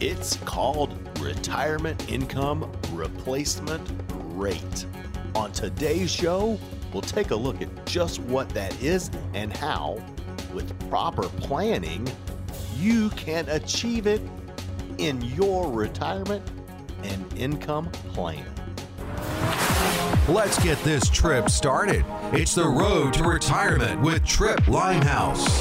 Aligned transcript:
It's 0.00 0.36
called 0.46 0.96
Retirement 1.20 2.10
Income 2.10 2.72
Replacement 2.92 3.86
Rate. 4.28 4.86
On 5.34 5.52
today's 5.52 6.10
show, 6.10 6.58
we'll 6.94 7.02
take 7.02 7.32
a 7.32 7.36
look 7.36 7.60
at 7.60 7.84
just 7.84 8.18
what 8.20 8.48
that 8.50 8.82
is 8.82 9.10
and 9.34 9.54
how, 9.54 10.02
with 10.54 10.72
proper 10.88 11.24
planning, 11.24 12.08
you 12.78 13.10
can 13.10 13.46
achieve 13.50 14.06
it 14.06 14.22
in 14.96 15.20
your 15.20 15.70
retirement 15.70 16.50
and 17.02 17.30
income 17.36 17.90
plan. 18.14 18.46
Let's 20.30 20.58
get 20.64 20.82
this 20.82 21.10
trip 21.10 21.50
started. 21.50 22.06
It's 22.32 22.54
the 22.54 22.66
road 22.66 23.12
to 23.14 23.24
retirement 23.24 24.00
with 24.00 24.24
Tripp 24.24 24.66
Limehouse. 24.66 25.60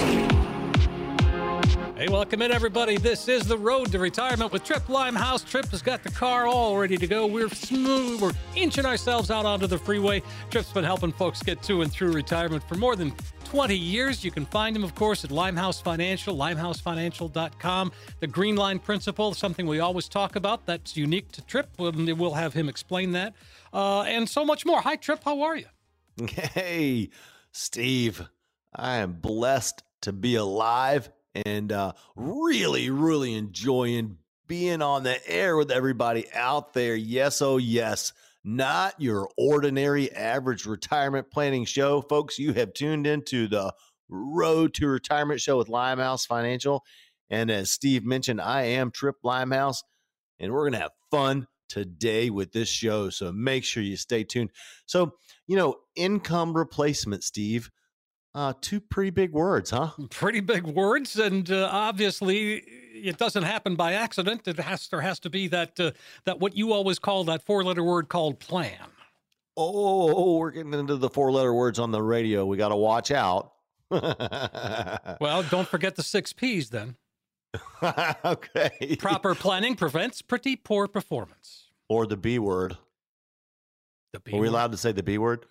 Hey, 2.00 2.08
welcome 2.08 2.42
in, 2.42 2.50
everybody. 2.54 2.96
This 2.96 3.28
is 3.28 3.46
the 3.46 3.58
road 3.58 3.92
to 3.92 4.00
retirement 4.00 4.54
with 4.54 4.64
Tripp 4.64 4.88
Limehouse. 4.88 5.44
Tripp 5.44 5.68
has 5.72 5.82
got 5.82 6.02
the 6.02 6.10
car 6.10 6.48
all 6.48 6.78
ready 6.78 6.96
to 6.96 7.06
go. 7.06 7.28
We're 7.28 7.50
smooth. 7.50 8.22
We're 8.22 8.32
inching 8.56 8.86
ourselves 8.86 9.30
out 9.30 9.46
onto 9.46 9.68
the 9.68 9.78
freeway. 9.78 10.24
Tripp's 10.50 10.72
been 10.72 10.86
helping 10.86 11.12
folks 11.12 11.44
get 11.44 11.62
to 11.64 11.82
and 11.82 11.92
through 11.92 12.14
retirement 12.14 12.64
for 12.70 12.76
more 12.76 12.96
than 12.96 13.12
20 13.44 13.76
years. 13.76 14.24
You 14.24 14.32
can 14.32 14.46
find 14.46 14.78
him, 14.78 14.86
of 14.86 14.96
course, 14.96 15.26
at 15.26 15.32
Limehouse 15.32 15.82
Financial, 15.82 16.34
limehousefinancial.com. 16.38 17.92
The 18.22 18.28
Green 18.28 18.56
Line 18.56 18.80
Principle, 18.80 19.34
something 19.34 19.68
we 19.68 19.82
always 19.82 20.08
talk 20.08 20.38
about 20.38 20.66
that's 20.66 20.96
unique 20.96 21.30
to 21.34 21.42
Tripp. 21.42 21.68
We'll, 21.78 22.34
have 22.34 22.54
him 22.54 22.70
explain 22.70 23.12
that 23.12 23.34
uh, 23.74 24.04
and 24.04 24.30
so 24.30 24.46
much 24.46 24.66
more. 24.66 24.80
Hi, 24.80 24.96
Tripp. 24.96 25.26
How 25.26 25.42
are 25.42 25.58
you? 25.58 25.66
Hey, 26.30 27.10
Steve. 27.52 28.30
I 28.74 29.00
am 29.00 29.20
blessed 29.20 29.84
to 30.04 30.14
be 30.14 30.36
alive 30.36 31.10
and 31.46 31.72
uh, 31.72 31.94
really, 32.16 32.90
really 32.90 33.34
enjoying 33.34 34.18
being 34.48 34.82
on 34.82 35.04
the 35.04 35.20
air 35.30 35.56
with 35.56 35.72
everybody 35.72 36.26
out 36.34 36.74
there. 36.74 36.96
Yes, 36.96 37.42
oh, 37.42 37.58
yes. 37.58 38.14
Not 38.44 39.00
your 39.00 39.30
ordinary 39.38 40.12
average 40.12 40.66
retirement 40.66 41.30
planning 41.32 41.66
show. 41.66 42.02
Folks, 42.02 42.40
you 42.40 42.54
have 42.54 42.74
tuned 42.74 43.06
into 43.06 43.48
the 43.48 43.74
Road 44.10 44.74
to 44.76 44.88
Retirement 44.88 45.40
show 45.42 45.58
with 45.58 45.70
Limehouse 45.70 46.26
Financial. 46.26 46.84
And 47.30 47.52
as 47.52 47.70
Steve 47.70 48.04
mentioned, 48.04 48.42
I 48.42 48.64
am 48.64 48.92
Tripp 48.92 49.18
Limehouse, 49.24 49.84
and 50.40 50.52
we're 50.52 50.64
going 50.64 50.74
to 50.74 50.80
have 50.80 50.92
fun 51.12 51.48
today 51.68 52.32
with 52.32 52.52
this 52.52 52.70
show. 52.70 53.10
So 53.10 53.32
make 53.32 53.64
sure 53.64 53.84
you 53.84 53.98
stay 53.98 54.24
tuned. 54.24 54.50
So, 54.88 55.14
you 55.46 55.56
know, 55.56 55.76
income 55.96 56.56
replacement, 56.56 57.24
Steve 57.24 57.70
uh, 58.36 58.54
two 58.62 58.80
pretty 58.80 59.10
big 59.10 59.32
words, 59.32 59.72
huh? 59.72 59.90
Pretty 60.12 60.40
big 60.40 60.64
words, 60.64 61.16
and 61.18 61.50
uh, 61.52 61.68
obviously 61.72 62.58
it 62.94 63.18
doesn't 63.18 63.44
happen 63.44 63.76
by 63.76 63.94
accident. 63.94 64.48
It 64.48 64.60
has 64.60 64.88
there 64.88 65.02
has 65.02 65.20
to 65.22 65.30
be 65.30 65.48
that 65.48 65.80
uh, 65.80 65.92
that 66.26 66.40
what 66.40 66.56
you 66.56 66.72
always 66.72 67.00
call 67.00 67.24
that 67.26 67.44
four 67.44 67.64
letter 67.64 67.84
word 67.84 68.08
called 68.08 68.40
plan. 68.40 68.78
Oh, 69.58 70.38
we're 70.38 70.52
getting 70.52 70.74
into 70.74 70.96
the 70.96 71.10
four 71.10 71.32
letter 71.32 71.54
words 71.54 71.80
on 71.80 71.92
the 71.92 72.02
radio. 72.02 72.46
We 72.46 72.56
got 72.56 72.70
to 72.70 72.76
watch 72.76 73.12
out. 73.12 73.54
well, 73.92 75.44
don't 75.50 75.68
forget 75.68 75.96
the 75.96 76.04
six 76.04 76.32
P's 76.32 76.70
then. 76.70 76.96
okay. 78.24 78.96
Proper 79.00 79.34
planning 79.34 79.76
prevents 79.76 80.22
pretty 80.22 80.56
poor 80.56 80.88
performance. 80.88 81.72
Or 81.90 82.06
the 82.06 82.16
B 82.16 82.38
word. 82.38 82.78
The 84.14 84.20
B. 84.20 84.34
Are 84.34 84.40
we 84.40 84.48
allowed 84.48 84.72
to 84.72 84.78
say 84.78 84.92
the 84.92 85.04
B 85.04 85.18
word? 85.18 85.46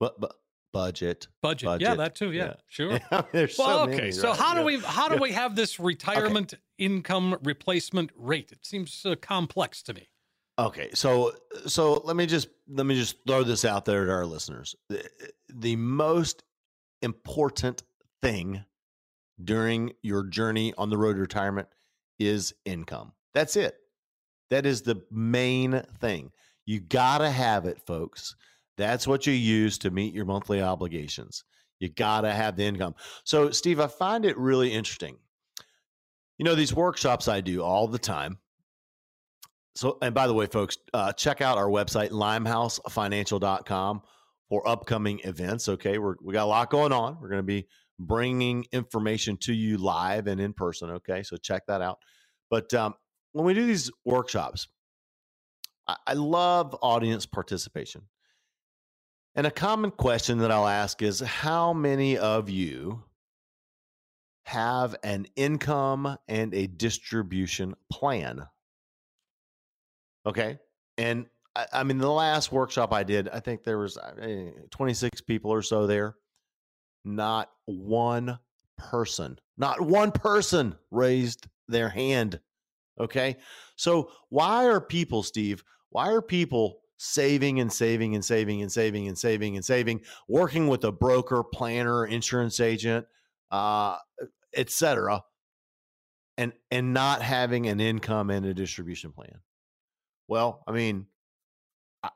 But, 0.00 0.20
but 0.20 0.34
budget. 0.72 1.28
Budget. 1.42 1.66
budget. 1.66 1.88
Yeah, 1.88 1.94
that 1.94 2.14
too. 2.14 2.32
Yeah, 2.32 2.44
yeah. 2.44 2.54
sure. 2.68 3.00
There's 3.32 3.56
well, 3.58 3.78
so 3.78 3.82
okay. 3.84 3.96
Many, 3.96 4.12
so 4.12 4.28
right? 4.28 4.38
how 4.38 4.54
yeah. 4.54 4.60
do 4.60 4.64
we 4.64 4.80
how 4.80 5.08
do 5.08 5.14
yeah. 5.14 5.20
we 5.20 5.32
have 5.32 5.56
this 5.56 5.78
retirement 5.80 6.54
okay. 6.54 6.62
income 6.78 7.38
replacement 7.42 8.10
rate? 8.16 8.52
It 8.52 8.64
seems 8.64 9.04
uh, 9.04 9.14
complex 9.20 9.82
to 9.84 9.94
me. 9.94 10.08
Okay, 10.58 10.90
so 10.92 11.32
so 11.66 12.02
let 12.04 12.16
me 12.16 12.26
just 12.26 12.48
let 12.68 12.84
me 12.84 12.96
just 12.96 13.16
throw 13.26 13.44
this 13.44 13.64
out 13.64 13.84
there 13.84 14.06
to 14.06 14.12
our 14.12 14.26
listeners. 14.26 14.74
The, 14.88 15.08
the 15.48 15.76
most 15.76 16.42
important 17.02 17.82
thing 18.22 18.64
during 19.42 19.92
your 20.02 20.24
journey 20.24 20.74
on 20.76 20.90
the 20.90 20.98
road 20.98 21.14
to 21.14 21.20
retirement 21.20 21.68
is 22.18 22.52
income. 22.64 23.12
That's 23.34 23.56
it. 23.56 23.76
That 24.50 24.66
is 24.66 24.82
the 24.82 25.02
main 25.10 25.82
thing. 26.00 26.32
You 26.66 26.80
got 26.80 27.18
to 27.18 27.30
have 27.30 27.64
it, 27.64 27.80
folks. 27.86 28.34
That's 28.78 29.08
what 29.08 29.26
you 29.26 29.32
use 29.32 29.76
to 29.78 29.90
meet 29.90 30.14
your 30.14 30.24
monthly 30.24 30.62
obligations. 30.62 31.44
You 31.80 31.88
got 31.88 32.22
to 32.22 32.32
have 32.32 32.56
the 32.56 32.64
income. 32.64 32.94
So, 33.24 33.50
Steve, 33.50 33.80
I 33.80 33.88
find 33.88 34.24
it 34.24 34.38
really 34.38 34.72
interesting. 34.72 35.16
You 36.38 36.44
know, 36.44 36.54
these 36.54 36.72
workshops 36.72 37.26
I 37.28 37.40
do 37.40 37.62
all 37.62 37.88
the 37.88 37.98
time. 37.98 38.38
So, 39.74 39.98
and 40.00 40.14
by 40.14 40.28
the 40.28 40.34
way, 40.34 40.46
folks, 40.46 40.78
uh, 40.94 41.12
check 41.12 41.40
out 41.40 41.58
our 41.58 41.68
website, 41.68 42.10
limehousefinancial.com, 42.10 44.02
for 44.48 44.66
upcoming 44.66 45.20
events. 45.24 45.68
Okay. 45.68 45.98
We're, 45.98 46.14
we 46.22 46.32
got 46.32 46.44
a 46.44 46.46
lot 46.46 46.70
going 46.70 46.92
on. 46.92 47.18
We're 47.20 47.28
going 47.28 47.40
to 47.40 47.42
be 47.42 47.66
bringing 47.98 48.64
information 48.72 49.36
to 49.38 49.52
you 49.52 49.76
live 49.76 50.28
and 50.28 50.40
in 50.40 50.52
person. 50.52 50.90
Okay. 50.90 51.24
So, 51.24 51.36
check 51.36 51.66
that 51.66 51.82
out. 51.82 51.98
But 52.48 52.72
um, 52.74 52.94
when 53.32 53.44
we 53.44 53.54
do 53.54 53.66
these 53.66 53.90
workshops, 54.04 54.68
I, 55.88 55.96
I 56.06 56.12
love 56.14 56.76
audience 56.80 57.26
participation. 57.26 58.02
And 59.38 59.46
a 59.46 59.52
common 59.52 59.92
question 59.92 60.38
that 60.38 60.50
I'll 60.50 60.66
ask 60.66 61.00
is 61.00 61.20
how 61.20 61.72
many 61.72 62.18
of 62.18 62.50
you 62.50 63.04
have 64.42 64.96
an 65.04 65.28
income 65.36 66.18
and 66.26 66.52
a 66.52 66.66
distribution 66.66 67.76
plan? 67.88 68.48
Okay. 70.26 70.58
And 70.96 71.26
I, 71.54 71.66
I 71.72 71.82
mean, 71.84 71.98
the 71.98 72.10
last 72.10 72.50
workshop 72.50 72.92
I 72.92 73.04
did, 73.04 73.28
I 73.28 73.38
think 73.38 73.62
there 73.62 73.78
was 73.78 73.96
uh, 73.96 74.50
26 74.72 75.20
people 75.20 75.52
or 75.52 75.62
so 75.62 75.86
there. 75.86 76.16
Not 77.04 77.48
one 77.66 78.40
person, 78.76 79.38
not 79.56 79.80
one 79.80 80.10
person 80.10 80.74
raised 80.90 81.46
their 81.68 81.90
hand. 81.90 82.40
Okay. 82.98 83.36
So 83.76 84.10
why 84.30 84.66
are 84.66 84.80
people, 84.80 85.22
Steve, 85.22 85.62
why 85.90 86.08
are 86.10 86.22
people 86.22 86.80
saving 86.98 87.60
and 87.60 87.72
saving 87.72 88.14
and 88.14 88.24
saving 88.24 88.60
and 88.60 88.70
saving 88.70 89.08
and 89.08 89.16
saving 89.16 89.56
and 89.56 89.64
saving, 89.64 90.02
working 90.28 90.68
with 90.68 90.84
a 90.84 90.92
broker, 90.92 91.42
planner, 91.42 92.04
insurance 92.04 92.60
agent, 92.60 93.06
uh, 93.50 93.96
etc., 94.54 95.24
and 96.36 96.52
and 96.70 96.92
not 96.92 97.22
having 97.22 97.66
an 97.66 97.80
income 97.80 98.30
and 98.30 98.44
a 98.44 98.54
distribution 98.54 99.12
plan. 99.12 99.40
Well, 100.28 100.62
I 100.68 100.72
mean, 100.72 101.06
I, 102.02 102.10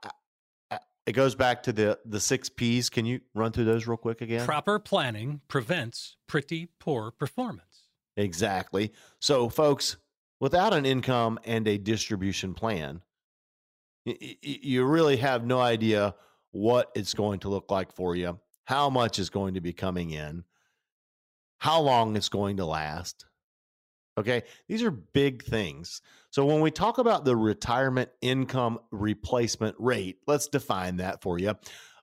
I, 0.70 0.78
it 1.06 1.12
goes 1.12 1.34
back 1.34 1.62
to 1.64 1.72
the 1.72 1.98
the 2.04 2.20
six 2.20 2.48
P's. 2.48 2.90
Can 2.90 3.06
you 3.06 3.20
run 3.34 3.52
through 3.52 3.64
those 3.64 3.86
real 3.86 3.96
quick 3.96 4.20
again? 4.20 4.44
Proper 4.44 4.78
planning 4.78 5.40
prevents 5.48 6.16
pretty 6.26 6.68
poor 6.78 7.10
performance. 7.10 7.88
Exactly. 8.16 8.92
So, 9.20 9.48
folks, 9.48 9.96
without 10.38 10.74
an 10.74 10.84
income 10.84 11.38
and 11.44 11.66
a 11.66 11.78
distribution 11.78 12.54
plan, 12.54 13.00
you 14.04 14.84
really 14.84 15.16
have 15.16 15.44
no 15.44 15.60
idea 15.60 16.14
what 16.50 16.90
it's 16.94 17.14
going 17.14 17.40
to 17.40 17.48
look 17.48 17.70
like 17.70 17.92
for 17.92 18.14
you, 18.14 18.38
how 18.64 18.90
much 18.90 19.18
is 19.18 19.30
going 19.30 19.54
to 19.54 19.60
be 19.60 19.72
coming 19.72 20.10
in, 20.10 20.44
how 21.58 21.80
long 21.80 22.16
it's 22.16 22.28
going 22.28 22.56
to 22.58 22.66
last. 22.66 23.26
Okay, 24.18 24.42
these 24.68 24.82
are 24.82 24.90
big 24.90 25.42
things. 25.42 26.02
So, 26.30 26.44
when 26.44 26.60
we 26.60 26.70
talk 26.70 26.98
about 26.98 27.24
the 27.24 27.34
retirement 27.34 28.10
income 28.20 28.78
replacement 28.90 29.74
rate, 29.78 30.18
let's 30.26 30.48
define 30.48 30.96
that 30.98 31.22
for 31.22 31.38
you. 31.38 31.54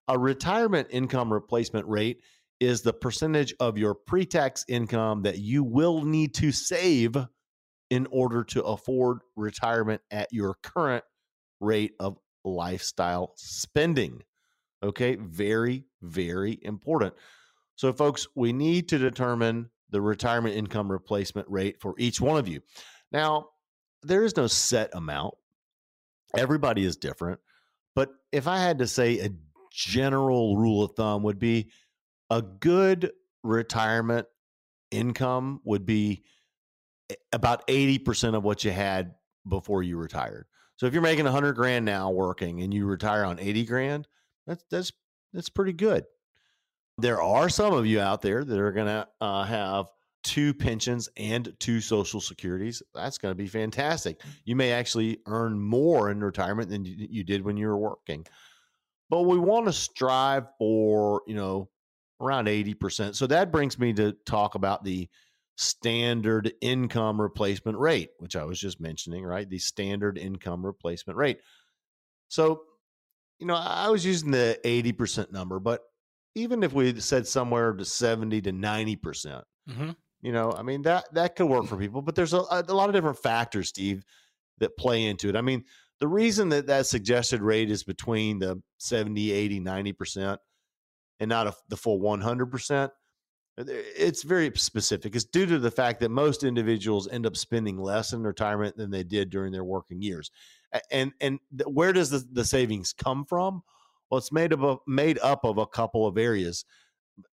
A 0.08 0.18
retirement 0.18 0.88
income 0.90 1.32
replacement 1.32 1.88
rate 1.88 2.22
is 2.60 2.82
the 2.82 2.94
percentage 2.94 3.54
of 3.60 3.78
your 3.78 3.94
pre 3.94 4.26
tax 4.26 4.66
income 4.68 5.22
that 5.22 5.38
you 5.38 5.64
will 5.64 6.04
need 6.04 6.34
to 6.36 6.52
save 6.52 7.16
in 7.92 8.08
order 8.12 8.44
to 8.44 8.64
afford 8.64 9.20
retirement 9.36 10.02
at 10.10 10.28
your 10.32 10.56
current 10.64 11.04
rate 11.60 11.94
of 12.00 12.18
lifestyle 12.44 13.34
spending. 13.36 14.24
Okay, 14.82 15.16
very, 15.16 15.86
very 16.02 16.58
important. 16.62 17.14
So, 17.76 17.92
folks, 17.94 18.28
we 18.36 18.54
need 18.54 18.90
to 18.90 18.98
determine 18.98 19.70
the 19.90 20.02
retirement 20.02 20.56
income 20.56 20.92
replacement 20.92 21.50
rate 21.50 21.82
for 21.82 21.96
each 21.98 22.22
one 22.22 22.38
of 22.38 22.48
you. 22.48 22.62
Now, 23.12 23.48
there 24.04 24.24
is 24.24 24.38
no 24.38 24.48
set 24.48 24.94
amount, 24.94 25.36
everybody 26.38 26.86
is 26.86 26.96
different. 26.98 27.40
But 27.96 28.10
if 28.32 28.48
I 28.48 28.60
had 28.60 28.80
to 28.80 28.88
say 28.88 29.20
a 29.20 29.30
general 29.72 30.56
rule 30.58 30.84
of 30.84 30.94
thumb, 30.96 31.24
would 31.24 31.40
be 31.40 31.70
a 32.30 32.42
good 32.42 33.12
retirement 33.44 34.28
income 34.92 35.62
would 35.64 35.86
be 35.86 36.24
about 37.34 37.68
80% 37.68 38.36
of 38.36 38.44
what 38.44 38.64
you 38.64 38.72
had 38.72 39.16
before 39.48 39.84
you 39.84 39.98
retired. 39.98 40.46
So 40.80 40.86
if 40.86 40.94
you're 40.94 41.02
making 41.02 41.26
100 41.26 41.54
grand 41.54 41.84
now 41.84 42.10
working 42.10 42.62
and 42.62 42.74
you 42.74 42.86
retire 42.86 43.26
on 43.26 43.38
80 43.38 43.66
grand, 43.66 44.08
that's 44.48 44.64
that's 44.72 44.94
that's 45.34 45.50
pretty 45.50 45.74
good. 45.74 46.06
There 46.98 47.22
are 47.22 47.50
some 47.50 47.74
of 47.74 47.86
you 47.86 48.00
out 48.00 48.22
there 48.22 48.46
that 48.46 48.58
are 48.60 48.72
going 48.72 48.88
to 48.88 49.08
uh, 49.20 49.44
have 49.44 49.88
two 50.24 50.54
pensions 50.54 51.10
and 51.18 51.54
two 51.60 51.82
social 51.82 52.22
securities, 52.22 52.82
that's 52.94 53.18
going 53.18 53.32
to 53.32 53.36
be 53.36 53.48
fantastic. 53.48 54.22
You 54.46 54.56
may 54.56 54.72
actually 54.72 55.20
earn 55.28 55.60
more 55.60 56.12
in 56.12 56.22
retirement 56.22 56.70
than 56.70 56.86
you 56.86 57.24
did 57.24 57.44
when 57.44 57.58
you 57.58 57.68
were 57.68 57.78
working. 57.78 58.26
But 59.10 59.24
we 59.24 59.38
want 59.38 59.66
to 59.66 59.74
strive 59.74 60.46
for, 60.58 61.22
you 61.26 61.36
know, 61.36 61.70
around 62.22 62.48
80%. 62.48 63.16
So 63.16 63.28
that 63.28 63.52
brings 63.52 63.80
me 63.80 63.94
to 63.94 64.14
talk 64.26 64.56
about 64.56 64.84
the 64.84 65.08
standard 65.60 66.54
income 66.62 67.20
replacement 67.20 67.78
rate, 67.78 68.12
which 68.20 68.38
I 68.38 68.46
was 68.46 68.58
just 68.58 68.80
mentioning, 68.80 69.26
right? 69.26 69.48
The 69.48 69.58
standard 69.58 70.18
income 70.18 70.66
replacement 70.66 71.18
rate. 71.18 71.40
So, 72.30 72.62
you 73.40 73.46
know, 73.46 73.56
I 73.56 73.90
was 73.90 74.06
using 74.06 74.32
the 74.32 74.58
80% 74.64 75.34
number, 75.34 75.60
but 75.60 75.82
even 76.34 76.64
if 76.64 76.72
we 76.72 76.98
said 77.02 77.28
somewhere 77.28 77.74
to 77.74 77.84
70 77.84 78.42
to 78.44 78.54
90%, 78.54 79.02
percent 79.02 79.44
mm-hmm. 79.70 79.90
you 80.22 80.32
know, 80.32 80.54
I 80.58 80.64
mean, 80.64 80.84
that, 80.84 81.14
that 81.14 81.36
could 81.36 81.48
work 81.48 81.66
for 81.66 81.76
people, 81.76 82.02
but 82.02 82.16
there's 82.16 82.34
a, 82.34 82.38
a 82.38 82.64
lot 82.74 82.88
of 82.88 82.96
different 82.96 83.20
factors, 83.20 83.68
Steve, 83.68 84.06
that 84.60 84.78
play 84.78 85.08
into 85.08 85.28
it. 85.28 85.36
I 85.36 85.42
mean, 85.42 85.66
the 86.00 86.08
reason 86.08 86.48
that 86.50 86.68
that 86.68 86.86
suggested 86.86 87.42
rate 87.42 87.70
is 87.70 87.84
between 87.84 88.40
the 88.40 88.62
70, 88.78 89.34
80, 89.34 89.60
90% 89.60 90.38
and 91.20 91.28
not 91.28 91.48
a, 91.48 91.54
the 91.68 91.76
full 91.76 92.00
100%, 92.00 92.92
it's 93.68 94.24
very 94.24 94.52
specific. 94.56 95.16
It's 95.16 95.26
due 95.26 95.46
to 95.46 95.60
the 95.60 95.72
fact 95.72 96.00
that 96.00 96.10
most 96.10 96.44
individuals 96.44 97.10
end 97.10 97.26
up 97.26 97.36
spending 97.36 97.78
less 97.78 98.14
in 98.14 98.24
retirement 98.24 98.78
than 98.78 98.90
they 98.90 99.04
did 99.04 99.30
during 99.30 99.52
their 99.52 99.66
working 99.66 100.02
years. 100.02 100.32
And 100.92 101.12
and 101.20 101.40
where 101.66 101.92
does 101.92 102.10
the, 102.10 102.24
the 102.32 102.46
savings 102.46 102.94
come 102.94 103.26
from? 103.26 103.62
Well, 104.10 104.20
it's 104.20 104.32
made 104.32 104.54
up 104.54 104.62
of, 104.62 104.80
made 104.88 105.20
up 105.20 105.44
of 105.44 105.58
a 105.58 105.68
couple 105.68 106.08
of 106.08 106.18
areas. 106.18 106.64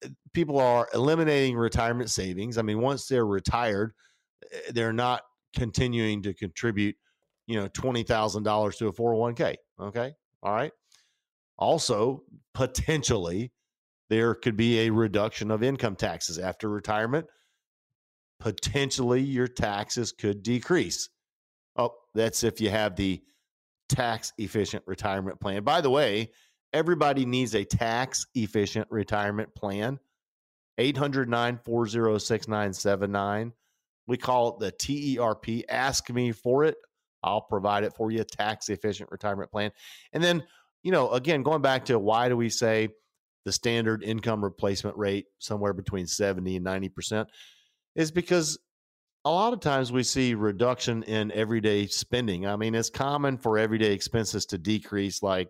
Uh, 0.05 0.09
people 0.35 0.59
are 0.59 0.89
eliminating 0.95 1.57
retirement 1.57 2.11
savings. 2.11 2.59
I 2.59 2.63
mean, 2.63 2.81
once 2.81 3.07
they're 3.07 3.27
retired, 3.27 3.93
eh, 4.53 4.73
they're 4.73 4.93
not 4.93 5.23
continuing 5.55 6.23
to 6.23 6.35
contribute, 6.35 6.97
you 7.47 7.57
know, 7.61 7.69
twenty 7.69 8.03
thousand 8.03 8.43
dollars 8.43 8.77
to 8.77 8.89
a 8.89 8.93
four 8.93 9.11
hundred 9.11 9.21
one 9.21 9.35
k. 9.35 9.57
Okay, 9.81 10.15
all 10.43 10.53
right. 10.55 10.73
Also, 11.59 12.23
potentially, 12.53 13.53
there 14.09 14.35
could 14.35 14.57
be 14.57 14.81
a 14.81 14.91
reduction 14.91 15.51
of 15.51 15.63
income 15.63 15.97
taxes 15.97 16.39
after 16.39 16.69
retirement. 16.69 17.27
Potentially, 18.39 19.21
your 19.21 19.49
taxes 19.49 20.13
could 20.13 20.43
decrease. 20.43 21.09
Oh, 21.77 21.95
that's 22.15 22.45
if 22.45 22.61
you 22.61 22.71
have 22.71 22.97
the 22.97 23.23
tax 23.89 24.33
efficient 24.39 24.85
retirement 24.87 25.41
plan. 25.41 25.63
By 25.65 25.81
the 25.81 25.91
way, 25.91 26.31
everybody 26.73 27.25
needs 27.27 27.55
a 27.55 27.65
tax 27.65 28.27
efficient 28.35 28.87
retirement 28.91 29.55
plan. 29.55 29.99
800 30.79 31.29
940 31.29 32.19
6979. 32.19 33.53
We 34.07 34.17
call 34.17 34.49
it 34.49 34.59
the 34.61 34.73
TERP. 34.73 35.65
Ask 35.69 36.11
me 36.11 36.33
for 36.33 36.65
it. 36.65 36.77
I'll 37.23 37.41
provide 37.41 37.85
it 37.85 37.95
for 37.95 38.11
you. 38.11 38.23
Tax 38.25 38.69
efficient 38.69 39.11
retirement 39.11 39.51
plan. 39.51 39.73
And 40.13 40.23
then, 40.23 40.45
you 40.83 40.93
know, 40.93 41.11
again, 41.11 41.43
going 41.43 41.63
back 41.63 41.87
to 41.87 41.99
why 41.99 42.29
do 42.29 42.37
we 42.37 42.51
say 42.51 42.91
the 43.47 43.53
standard 43.53 44.03
income 44.03 44.43
replacement 44.43 44.97
rate 44.97 45.27
somewhere 45.39 45.73
between 45.73 46.05
70 46.05 46.57
and 46.57 46.67
90% 46.67 47.27
is 47.95 48.11
because 48.11 48.59
a 49.25 49.31
lot 49.31 49.53
of 49.53 49.61
times 49.61 49.93
we 49.93 50.03
see 50.03 50.35
reduction 50.35 51.05
in 51.05 51.31
everyday 51.31 51.87
spending. 51.87 52.45
I 52.45 52.57
mean, 52.57 52.75
it's 52.75 52.91
common 52.91 53.39
for 53.39 53.57
everyday 53.57 53.93
expenses 53.93 54.47
to 54.47 54.59
decrease 54.59 55.23
like 55.23 55.49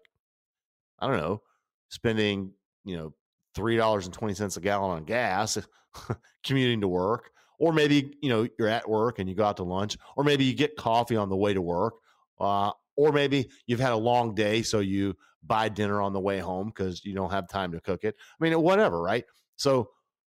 I 0.98 1.08
don't 1.08 1.16
know, 1.16 1.40
spending, 1.88 2.52
you 2.84 2.98
know, 2.98 3.14
$3.20 3.56 4.56
a 4.56 4.60
gallon 4.60 4.90
on 4.98 5.04
gas 5.04 5.56
commuting 6.44 6.82
to 6.82 6.88
work 6.88 7.30
or 7.58 7.72
maybe 7.72 8.14
you 8.20 8.28
know 8.28 8.46
you're 8.58 8.68
at 8.68 8.86
work 8.86 9.18
and 9.18 9.28
you 9.28 9.34
go 9.34 9.44
out 9.44 9.56
to 9.56 9.62
lunch 9.62 9.96
or 10.16 10.24
maybe 10.24 10.44
you 10.44 10.52
get 10.52 10.76
coffee 10.76 11.16
on 11.16 11.30
the 11.30 11.36
way 11.36 11.54
to 11.54 11.62
work 11.62 11.94
uh, 12.40 12.70
or 12.96 13.12
maybe 13.12 13.48
you've 13.66 13.80
had 13.80 13.92
a 13.92 13.96
long 13.96 14.34
day 14.34 14.62
so 14.62 14.80
you 14.80 15.14
buy 15.44 15.68
dinner 15.68 16.00
on 16.00 16.12
the 16.12 16.20
way 16.20 16.38
home 16.38 16.68
because 16.68 17.04
you 17.04 17.14
don't 17.14 17.30
have 17.30 17.48
time 17.48 17.72
to 17.72 17.80
cook 17.80 18.04
it. 18.04 18.16
I 18.18 18.44
mean 18.44 18.60
whatever 18.60 19.00
right? 19.00 19.24
So 19.56 19.90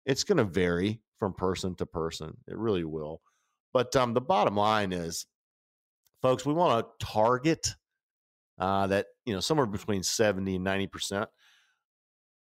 it's 0.05 0.25
going 0.25 0.39
to 0.39 0.45
vary 0.45 1.01
from 1.19 1.35
person 1.35 1.75
to 1.77 1.87
person. 1.87 2.37
It 2.47 2.57
really 2.57 2.85
will. 2.85 3.21
But 3.73 3.95
um, 3.97 4.15
the 4.15 4.21
bottom 4.21 4.57
line 4.57 4.93
is 4.93 5.27
folks 6.23 6.47
we 6.47 6.55
want 6.55 6.87
to 6.87 7.07
target 7.07 7.75
uh, 8.59 8.87
that 8.87 9.07
you 9.25 9.35
know 9.35 9.41
somewhere 9.41 9.67
between 9.67 10.03
70 10.03 10.55
and 10.57 10.65
90 10.65 10.87
percent. 10.87 11.29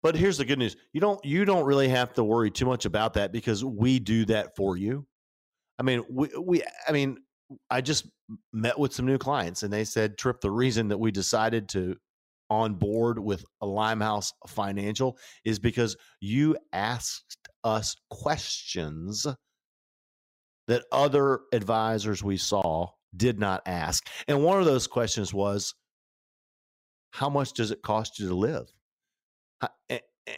But 0.02 0.14
here's 0.14 0.38
the 0.38 0.44
good 0.44 0.58
news. 0.58 0.76
You 0.92 1.00
don't 1.00 1.22
you 1.24 1.44
don't 1.44 1.64
really 1.64 1.88
have 1.88 2.14
to 2.14 2.24
worry 2.24 2.50
too 2.50 2.66
much 2.66 2.84
about 2.84 3.14
that 3.14 3.32
because 3.32 3.64
we 3.64 3.98
do 3.98 4.24
that 4.26 4.56
for 4.56 4.76
you. 4.76 5.06
I 5.78 5.82
mean 5.82 6.04
we, 6.08 6.28
we 6.40 6.62
i 6.88 6.92
mean 6.92 7.18
i 7.70 7.80
just 7.80 8.06
met 8.52 8.78
with 8.78 8.92
some 8.92 9.06
new 9.06 9.18
clients 9.18 9.62
and 9.62 9.72
they 9.72 9.84
said 9.84 10.18
Tripp 10.18 10.40
the 10.40 10.50
reason 10.50 10.88
that 10.88 10.98
we 10.98 11.10
decided 11.10 11.68
to 11.70 11.96
on 12.50 12.74
board 12.74 13.18
with 13.18 13.44
limehouse 13.60 14.32
financial 14.46 15.18
is 15.44 15.58
because 15.58 15.96
you 16.20 16.56
asked 16.72 17.48
us 17.64 17.96
questions 18.10 19.26
that 20.66 20.84
other 20.92 21.40
advisors 21.52 22.22
we 22.22 22.36
saw 22.36 22.88
did 23.16 23.38
not 23.38 23.62
ask 23.66 24.06
and 24.26 24.42
one 24.42 24.58
of 24.58 24.66
those 24.66 24.86
questions 24.86 25.32
was 25.32 25.74
how 27.10 27.28
much 27.28 27.52
does 27.52 27.70
it 27.70 27.82
cost 27.82 28.18
you 28.18 28.28
to 28.28 28.34
live? 28.34 28.72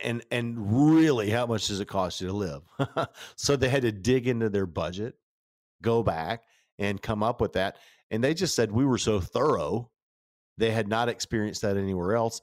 And 0.05 0.25
and 0.31 0.95
really, 0.95 1.31
how 1.31 1.47
much 1.47 1.67
does 1.67 1.81
it 1.81 1.89
cost 1.89 2.21
you 2.21 2.29
to 2.29 2.33
live? 2.33 2.63
so 3.37 3.57
they 3.57 3.69
had 3.69 3.83
to 3.83 3.93
dig 3.93 4.29
into 4.29 4.49
their 4.49 4.67
budget, 4.67 5.15
go 5.83 6.03
back, 6.03 6.45
and 6.81 7.01
come 7.01 7.23
up 7.23 7.41
with 7.41 7.53
that. 7.53 7.77
And 8.11 8.25
they 8.25 8.35
just 8.35 8.57
said 8.57 8.73
we 8.73 8.85
were 8.85 8.99
so 8.99 9.21
thorough, 9.21 9.91
they 10.59 10.73
had 10.73 10.89
not 10.89 11.09
experienced 11.09 11.63
that 11.63 11.77
anywhere 11.77 12.17
else. 12.17 12.41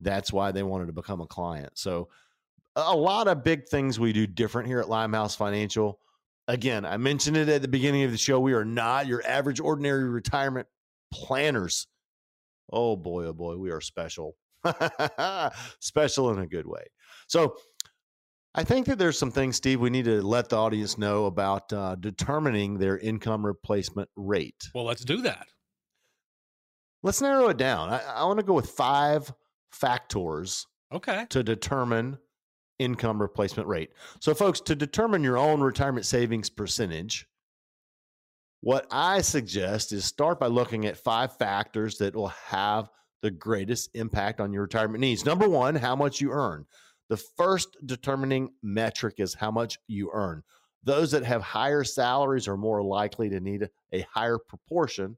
That's 0.00 0.30
why 0.30 0.52
they 0.52 0.62
wanted 0.62 0.86
to 0.88 0.92
become 0.92 1.22
a 1.22 1.26
client. 1.26 1.78
So 1.78 2.08
a 2.76 2.94
lot 2.94 3.26
of 3.26 3.42
big 3.42 3.66
things 3.66 3.98
we 3.98 4.12
do 4.12 4.26
different 4.26 4.68
here 4.68 4.80
at 4.80 4.90
Limehouse 4.90 5.34
Financial. 5.34 5.98
Again, 6.46 6.84
I 6.84 6.98
mentioned 6.98 7.38
it 7.38 7.48
at 7.48 7.62
the 7.62 7.68
beginning 7.68 8.04
of 8.04 8.10
the 8.10 8.18
show. 8.18 8.38
We 8.38 8.52
are 8.52 8.64
not 8.64 9.06
your 9.06 9.26
average 9.26 9.60
ordinary 9.60 10.08
retirement 10.08 10.68
planners 11.10 11.86
oh 12.70 12.96
boy, 12.96 13.26
oh 13.26 13.32
boy, 13.32 13.56
we 13.56 13.70
are 13.70 13.80
special. 13.80 14.36
special 15.80 16.30
in 16.30 16.38
a 16.40 16.46
good 16.46 16.66
way. 16.66 16.84
So 17.26 17.56
I 18.54 18.64
think 18.64 18.86
that 18.86 18.98
there's 18.98 19.18
some 19.18 19.30
things, 19.30 19.56
Steve, 19.56 19.80
we 19.80 19.90
need 19.90 20.06
to 20.06 20.22
let 20.22 20.48
the 20.48 20.56
audience 20.56 20.98
know 20.98 21.26
about 21.26 21.72
uh, 21.72 21.94
determining 21.96 22.78
their 22.78 22.98
income 22.98 23.44
replacement 23.44 24.08
rate. 24.16 24.68
Well, 24.74 24.84
let's 24.84 25.04
do 25.04 25.22
that. 25.22 25.46
Let's 27.02 27.20
narrow 27.20 27.48
it 27.48 27.56
down. 27.56 27.90
I, 27.90 28.00
I 28.02 28.24
want 28.24 28.40
to 28.40 28.44
go 28.44 28.54
with 28.54 28.70
five 28.70 29.32
factors 29.70 30.66
okay. 30.92 31.26
to 31.30 31.42
determine 31.42 32.18
income 32.78 33.20
replacement 33.20 33.68
rate. 33.68 33.90
So, 34.20 34.34
folks, 34.34 34.60
to 34.62 34.74
determine 34.74 35.22
your 35.22 35.38
own 35.38 35.60
retirement 35.60 36.06
savings 36.06 36.50
percentage, 36.50 37.26
what 38.60 38.86
I 38.90 39.20
suggest 39.20 39.92
is 39.92 40.04
start 40.04 40.40
by 40.40 40.46
looking 40.46 40.86
at 40.86 40.96
five 40.96 41.36
factors 41.36 41.98
that 41.98 42.16
will 42.16 42.28
have 42.28 42.88
the 43.22 43.30
greatest 43.30 43.90
impact 43.94 44.40
on 44.40 44.52
your 44.52 44.62
retirement 44.62 45.00
needs. 45.00 45.24
Number 45.24 45.48
one, 45.48 45.74
how 45.74 45.94
much 45.94 46.20
you 46.20 46.32
earn. 46.32 46.64
The 47.08 47.16
first 47.16 47.76
determining 47.84 48.50
metric 48.62 49.14
is 49.18 49.34
how 49.34 49.50
much 49.50 49.78
you 49.86 50.10
earn. 50.12 50.42
Those 50.84 51.10
that 51.10 51.24
have 51.24 51.42
higher 51.42 51.84
salaries 51.84 52.48
are 52.48 52.56
more 52.56 52.82
likely 52.82 53.28
to 53.30 53.40
need 53.40 53.68
a 53.92 54.06
higher 54.12 54.38
proportion 54.38 55.16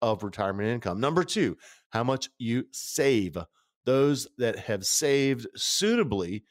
of 0.00 0.22
retirement 0.22 0.68
income. 0.68 1.00
Number 1.00 1.24
two, 1.24 1.56
how 1.90 2.04
much 2.04 2.28
you 2.38 2.66
save. 2.72 3.36
Those 3.84 4.28
that 4.38 4.58
have 4.58 4.84
saved 4.84 5.46
suitably 5.56 6.44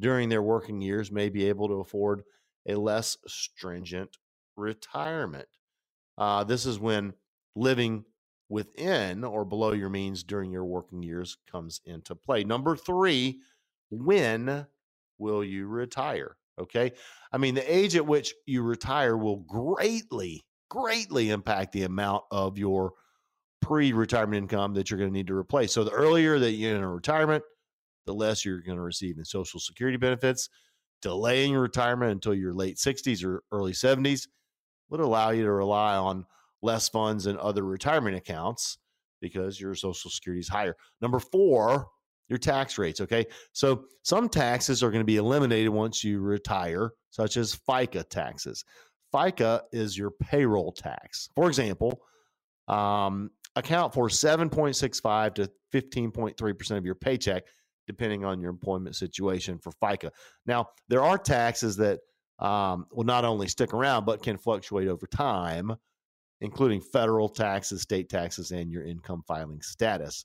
during 0.00 0.28
their 0.28 0.42
working 0.42 0.80
years 0.80 1.10
may 1.10 1.28
be 1.28 1.48
able 1.48 1.68
to 1.68 1.80
afford 1.80 2.22
a 2.66 2.74
less 2.76 3.16
stringent 3.26 4.16
retirement. 4.56 5.48
Uh, 6.16 6.44
this 6.44 6.66
is 6.66 6.78
when 6.78 7.14
living 7.54 8.04
within 8.48 9.24
or 9.24 9.44
below 9.44 9.72
your 9.72 9.88
means 9.88 10.22
during 10.22 10.50
your 10.50 10.64
working 10.64 11.02
years 11.02 11.36
comes 11.50 11.80
into 11.84 12.14
play. 12.14 12.44
Number 12.44 12.76
three, 12.76 13.40
when 13.90 14.66
will 15.18 15.44
you 15.44 15.66
retire? 15.66 16.36
Okay. 16.60 16.92
I 17.32 17.38
mean, 17.38 17.54
the 17.54 17.74
age 17.74 17.96
at 17.96 18.06
which 18.06 18.34
you 18.46 18.62
retire 18.62 19.16
will 19.16 19.38
greatly, 19.38 20.44
greatly 20.68 21.30
impact 21.30 21.72
the 21.72 21.84
amount 21.84 22.24
of 22.30 22.58
your 22.58 22.92
pre 23.62 23.92
retirement 23.92 24.42
income 24.42 24.74
that 24.74 24.90
you're 24.90 24.98
going 24.98 25.10
to 25.10 25.16
need 25.16 25.28
to 25.28 25.36
replace. 25.36 25.72
So 25.72 25.84
the 25.84 25.90
earlier 25.90 26.38
that 26.38 26.52
you 26.52 26.68
enter 26.68 26.92
retirement, 26.92 27.44
the 28.06 28.14
less 28.14 28.44
you're 28.44 28.62
going 28.62 28.78
to 28.78 28.82
receive 28.82 29.18
in 29.18 29.24
Social 29.24 29.60
Security 29.60 29.98
benefits. 29.98 30.48
Delaying 31.00 31.54
retirement 31.54 32.10
until 32.10 32.34
your 32.34 32.52
late 32.52 32.76
60s 32.76 33.24
or 33.24 33.44
early 33.52 33.72
70s 33.72 34.26
would 34.90 34.98
allow 34.98 35.30
you 35.30 35.44
to 35.44 35.52
rely 35.52 35.94
on 35.94 36.26
less 36.60 36.88
funds 36.88 37.26
in 37.26 37.38
other 37.38 37.64
retirement 37.64 38.16
accounts 38.16 38.78
because 39.20 39.60
your 39.60 39.74
social 39.74 40.10
security 40.10 40.40
is 40.40 40.48
higher. 40.48 40.74
Number 41.00 41.20
four, 41.20 41.86
your 42.28 42.38
tax 42.38 42.78
rates. 42.78 43.00
Okay. 43.00 43.26
So 43.52 43.84
some 44.02 44.28
taxes 44.28 44.82
are 44.82 44.90
going 44.90 45.00
to 45.00 45.06
be 45.06 45.16
eliminated 45.16 45.70
once 45.70 46.04
you 46.04 46.20
retire, 46.20 46.92
such 47.10 47.36
as 47.36 47.58
FICA 47.68 48.08
taxes. 48.08 48.64
FICA 49.14 49.62
is 49.72 49.96
your 49.96 50.10
payroll 50.10 50.72
tax. 50.72 51.30
For 51.34 51.48
example, 51.48 52.02
um, 52.68 53.30
account 53.56 53.94
for 53.94 54.08
7.65 54.08 55.34
to 55.34 55.50
15.3% 55.72 56.76
of 56.76 56.84
your 56.84 56.94
paycheck, 56.94 57.44
depending 57.86 58.24
on 58.24 58.40
your 58.40 58.50
employment 58.50 58.96
situation 58.96 59.58
for 59.58 59.72
FICA. 59.82 60.10
Now, 60.46 60.68
there 60.88 61.02
are 61.02 61.16
taxes 61.16 61.76
that 61.76 62.00
um, 62.38 62.86
will 62.92 63.04
not 63.04 63.24
only 63.24 63.48
stick 63.48 63.72
around, 63.72 64.04
but 64.04 64.22
can 64.22 64.36
fluctuate 64.36 64.88
over 64.88 65.06
time, 65.06 65.74
including 66.40 66.80
federal 66.80 67.28
taxes, 67.28 67.82
state 67.82 68.08
taxes, 68.08 68.52
and 68.52 68.70
your 68.70 68.84
income 68.84 69.22
filing 69.26 69.60
status. 69.62 70.24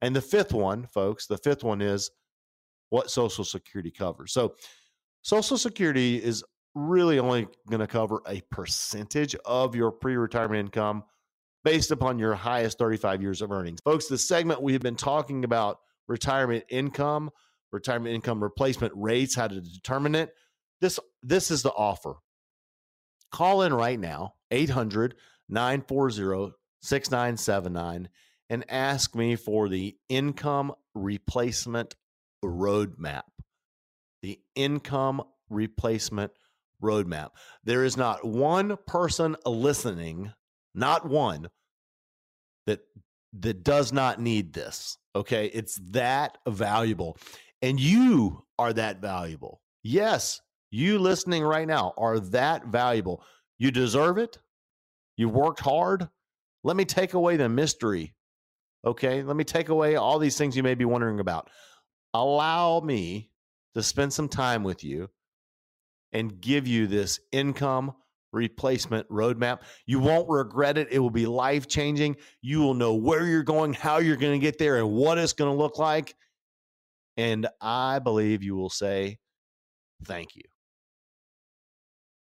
And 0.00 0.14
the 0.14 0.22
fifth 0.22 0.52
one, 0.52 0.86
folks, 0.86 1.26
the 1.26 1.38
fifth 1.38 1.64
one 1.64 1.80
is 1.80 2.10
what 2.90 3.10
Social 3.10 3.44
Security 3.44 3.90
covers. 3.90 4.32
So, 4.32 4.54
Social 5.22 5.58
Security 5.58 6.22
is 6.22 6.44
really 6.74 7.18
only 7.18 7.48
going 7.68 7.80
to 7.80 7.86
cover 7.86 8.22
a 8.26 8.40
percentage 8.50 9.34
of 9.44 9.74
your 9.74 9.90
pre 9.90 10.16
retirement 10.16 10.60
income 10.60 11.02
based 11.64 11.90
upon 11.90 12.18
your 12.18 12.34
highest 12.34 12.78
35 12.78 13.20
years 13.20 13.42
of 13.42 13.50
earnings. 13.50 13.80
Folks, 13.84 14.06
the 14.06 14.18
segment 14.18 14.62
we 14.62 14.72
have 14.72 14.82
been 14.82 14.96
talking 14.96 15.44
about 15.44 15.78
retirement 16.06 16.64
income, 16.70 17.30
retirement 17.72 18.14
income 18.14 18.42
replacement 18.42 18.92
rates, 18.96 19.34
how 19.34 19.48
to 19.48 19.60
determine 19.60 20.14
it. 20.14 20.30
This 20.80 20.98
this 21.22 21.50
is 21.50 21.62
the 21.62 21.72
offer. 21.72 22.14
Call 23.32 23.62
in 23.62 23.74
right 23.74 23.98
now, 23.98 24.34
800 24.50 25.14
940 25.48 26.54
6979 26.80 28.08
and 28.50 28.64
ask 28.68 29.14
me 29.14 29.36
for 29.36 29.68
the 29.68 29.96
income 30.08 30.72
replacement 30.94 31.94
roadmap. 32.44 33.22
The 34.22 34.40
income 34.54 35.22
replacement 35.50 36.32
roadmap. 36.82 37.30
There 37.64 37.84
is 37.84 37.96
not 37.96 38.24
one 38.24 38.76
person 38.86 39.36
listening, 39.44 40.32
not 40.74 41.08
one, 41.08 41.48
that 42.66 42.80
that 43.40 43.62
does 43.62 43.92
not 43.92 44.20
need 44.20 44.52
this. 44.52 44.96
Okay, 45.14 45.46
it's 45.46 45.78
that 45.90 46.38
valuable, 46.46 47.18
and 47.62 47.78
you 47.78 48.44
are 48.58 48.72
that 48.72 49.00
valuable. 49.00 49.60
Yes, 49.82 50.40
you 50.70 50.98
listening 50.98 51.42
right 51.42 51.66
now 51.66 51.92
are 51.96 52.20
that 52.20 52.66
valuable. 52.66 53.22
You 53.58 53.70
deserve 53.70 54.18
it. 54.18 54.38
You 55.16 55.28
worked 55.28 55.60
hard. 55.60 56.08
Let 56.62 56.76
me 56.76 56.84
take 56.84 57.14
away 57.14 57.36
the 57.36 57.48
mystery 57.48 58.14
Okay, 58.84 59.22
let 59.22 59.36
me 59.36 59.44
take 59.44 59.68
away 59.68 59.96
all 59.96 60.18
these 60.18 60.38
things 60.38 60.56
you 60.56 60.62
may 60.62 60.74
be 60.74 60.84
wondering 60.84 61.20
about. 61.20 61.50
Allow 62.14 62.80
me 62.80 63.30
to 63.74 63.82
spend 63.82 64.12
some 64.12 64.28
time 64.28 64.62
with 64.62 64.84
you 64.84 65.10
and 66.12 66.40
give 66.40 66.66
you 66.66 66.86
this 66.86 67.20
income 67.32 67.92
replacement 68.32 69.08
roadmap. 69.08 69.60
You 69.86 69.98
won't 70.00 70.28
regret 70.28 70.78
it. 70.78 70.88
It 70.90 70.98
will 70.98 71.10
be 71.10 71.26
life 71.26 71.66
changing. 71.66 72.16
You 72.40 72.60
will 72.60 72.74
know 72.74 72.94
where 72.94 73.26
you're 73.26 73.42
going, 73.42 73.74
how 73.74 73.98
you're 73.98 74.16
going 74.16 74.38
to 74.38 74.44
get 74.44 74.58
there, 74.58 74.78
and 74.78 74.90
what 74.90 75.18
it's 75.18 75.32
going 75.32 75.50
to 75.50 75.56
look 75.56 75.78
like. 75.78 76.14
And 77.16 77.48
I 77.60 77.98
believe 77.98 78.42
you 78.42 78.56
will 78.56 78.70
say, 78.70 79.18
Thank 80.04 80.36
you. 80.36 80.44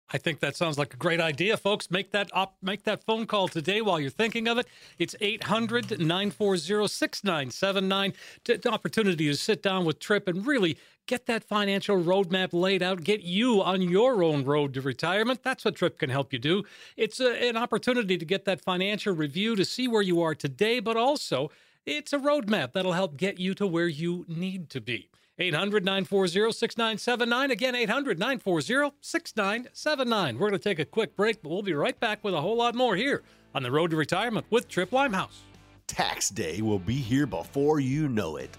I 0.09 0.17
think 0.17 0.39
that 0.39 0.55
sounds 0.55 0.77
like 0.77 0.93
a 0.93 0.97
great 0.97 1.19
idea, 1.19 1.57
folks. 1.57 1.91
Make 1.91 2.11
that 2.11 2.29
op- 2.33 2.55
make 2.61 2.83
that 2.83 3.03
phone 3.03 3.25
call 3.25 3.49
today 3.49 3.81
while 3.81 3.99
you're 3.99 4.09
thinking 4.09 4.47
of 4.47 4.57
it. 4.57 4.65
It's 4.97 5.13
800-940-6979. 5.15 8.13
The 8.45 8.71
opportunity 8.71 9.27
to 9.27 9.35
sit 9.35 9.61
down 9.61 9.83
with 9.83 9.99
Tripp 9.99 10.29
and 10.29 10.47
really 10.47 10.77
get 11.07 11.25
that 11.25 11.43
financial 11.43 11.97
roadmap 11.97 12.53
laid 12.53 12.81
out, 12.81 13.03
get 13.03 13.23
you 13.23 13.61
on 13.61 13.81
your 13.81 14.23
own 14.23 14.45
road 14.45 14.73
to 14.75 14.81
retirement. 14.81 15.43
That's 15.43 15.65
what 15.65 15.75
Tripp 15.75 15.99
can 15.99 16.09
help 16.09 16.31
you 16.31 16.39
do. 16.39 16.63
It's 16.95 17.19
a, 17.19 17.49
an 17.49 17.57
opportunity 17.57 18.17
to 18.17 18.25
get 18.25 18.45
that 18.45 18.61
financial 18.61 19.13
review 19.13 19.57
to 19.57 19.65
see 19.65 19.89
where 19.89 20.01
you 20.01 20.21
are 20.21 20.35
today, 20.35 20.79
but 20.79 20.95
also 20.95 21.51
it's 21.85 22.13
a 22.13 22.19
roadmap 22.19 22.71
that'll 22.73 22.93
help 22.93 23.17
get 23.17 23.39
you 23.39 23.53
to 23.55 23.67
where 23.67 23.87
you 23.87 24.25
need 24.27 24.69
to 24.69 24.79
be. 24.81 25.09
800 25.39 25.85
940 25.85 26.51
6979. 26.51 27.51
Again, 27.51 27.75
800 27.75 28.19
940 28.19 28.95
6979. 29.01 30.37
We're 30.37 30.49
going 30.49 30.59
to 30.59 30.69
take 30.69 30.79
a 30.79 30.85
quick 30.85 31.15
break, 31.15 31.41
but 31.41 31.49
we'll 31.49 31.61
be 31.61 31.73
right 31.73 31.99
back 31.99 32.23
with 32.23 32.33
a 32.33 32.41
whole 32.41 32.57
lot 32.57 32.75
more 32.75 32.95
here 32.95 33.23
on 33.53 33.63
the 33.63 33.71
road 33.71 33.91
to 33.91 33.95
retirement 33.95 34.45
with 34.49 34.67
Tripp 34.67 34.91
Limehouse. 34.91 35.41
Tax 35.85 36.29
day 36.29 36.61
will 36.61 36.79
be 36.79 36.95
here 36.95 37.25
before 37.25 37.79
you 37.79 38.09
know 38.09 38.37
it. 38.37 38.49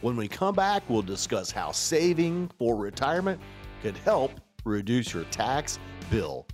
When 0.00 0.16
we 0.16 0.26
come 0.26 0.54
back, 0.54 0.82
we'll 0.88 1.02
discuss 1.02 1.50
how 1.50 1.70
saving 1.70 2.50
for 2.58 2.76
retirement 2.76 3.40
could 3.82 3.96
help 3.98 4.32
reduce 4.64 5.12
your 5.12 5.24
tax 5.24 5.78
bill. 6.10 6.46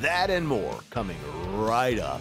That 0.00 0.30
and 0.30 0.46
more 0.46 0.80
coming 0.90 1.18
right 1.54 1.98
up. 1.98 2.20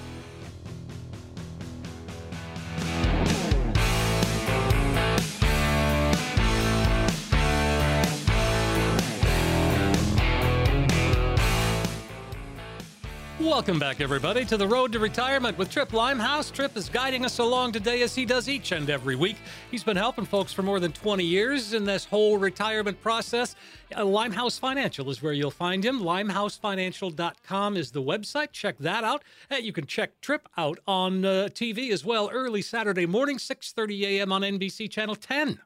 Welcome 13.41 13.79
back, 13.79 14.01
everybody, 14.01 14.45
to 14.45 14.55
the 14.55 14.67
road 14.67 14.91
to 14.91 14.99
retirement 14.99 15.57
with 15.57 15.71
Tripp 15.71 15.93
Limehouse. 15.93 16.51
Tripp 16.51 16.77
is 16.77 16.89
guiding 16.89 17.25
us 17.25 17.39
along 17.39 17.71
today 17.71 18.03
as 18.03 18.13
he 18.13 18.23
does 18.23 18.47
each 18.47 18.71
and 18.71 18.87
every 18.87 19.15
week. 19.15 19.37
He's 19.71 19.83
been 19.83 19.97
helping 19.97 20.25
folks 20.25 20.53
for 20.53 20.61
more 20.61 20.79
than 20.79 20.91
20 20.91 21.23
years 21.23 21.73
in 21.73 21.83
this 21.83 22.05
whole 22.05 22.37
retirement 22.37 23.01
process. 23.01 23.55
Uh, 23.95 24.05
Limehouse 24.05 24.59
Financial 24.59 25.09
is 25.09 25.23
where 25.23 25.33
you'll 25.33 25.49
find 25.49 25.83
him. 25.83 26.01
LimeHouseFinancial.com 26.01 27.77
is 27.77 27.91
the 27.91 28.01
website. 28.03 28.51
Check 28.51 28.77
that 28.77 29.03
out. 29.03 29.23
You 29.59 29.73
can 29.73 29.87
check 29.87 30.21
Tripp 30.21 30.47
out 30.55 30.77
on 30.87 31.25
uh, 31.25 31.49
TV 31.51 31.89
as 31.89 32.05
well, 32.05 32.29
early 32.31 32.61
Saturday 32.61 33.07
morning, 33.07 33.37
6:30 33.37 34.01
a.m. 34.03 34.31
on 34.31 34.43
NBC 34.43 34.89
Channel 34.89 35.15
10. 35.15 35.59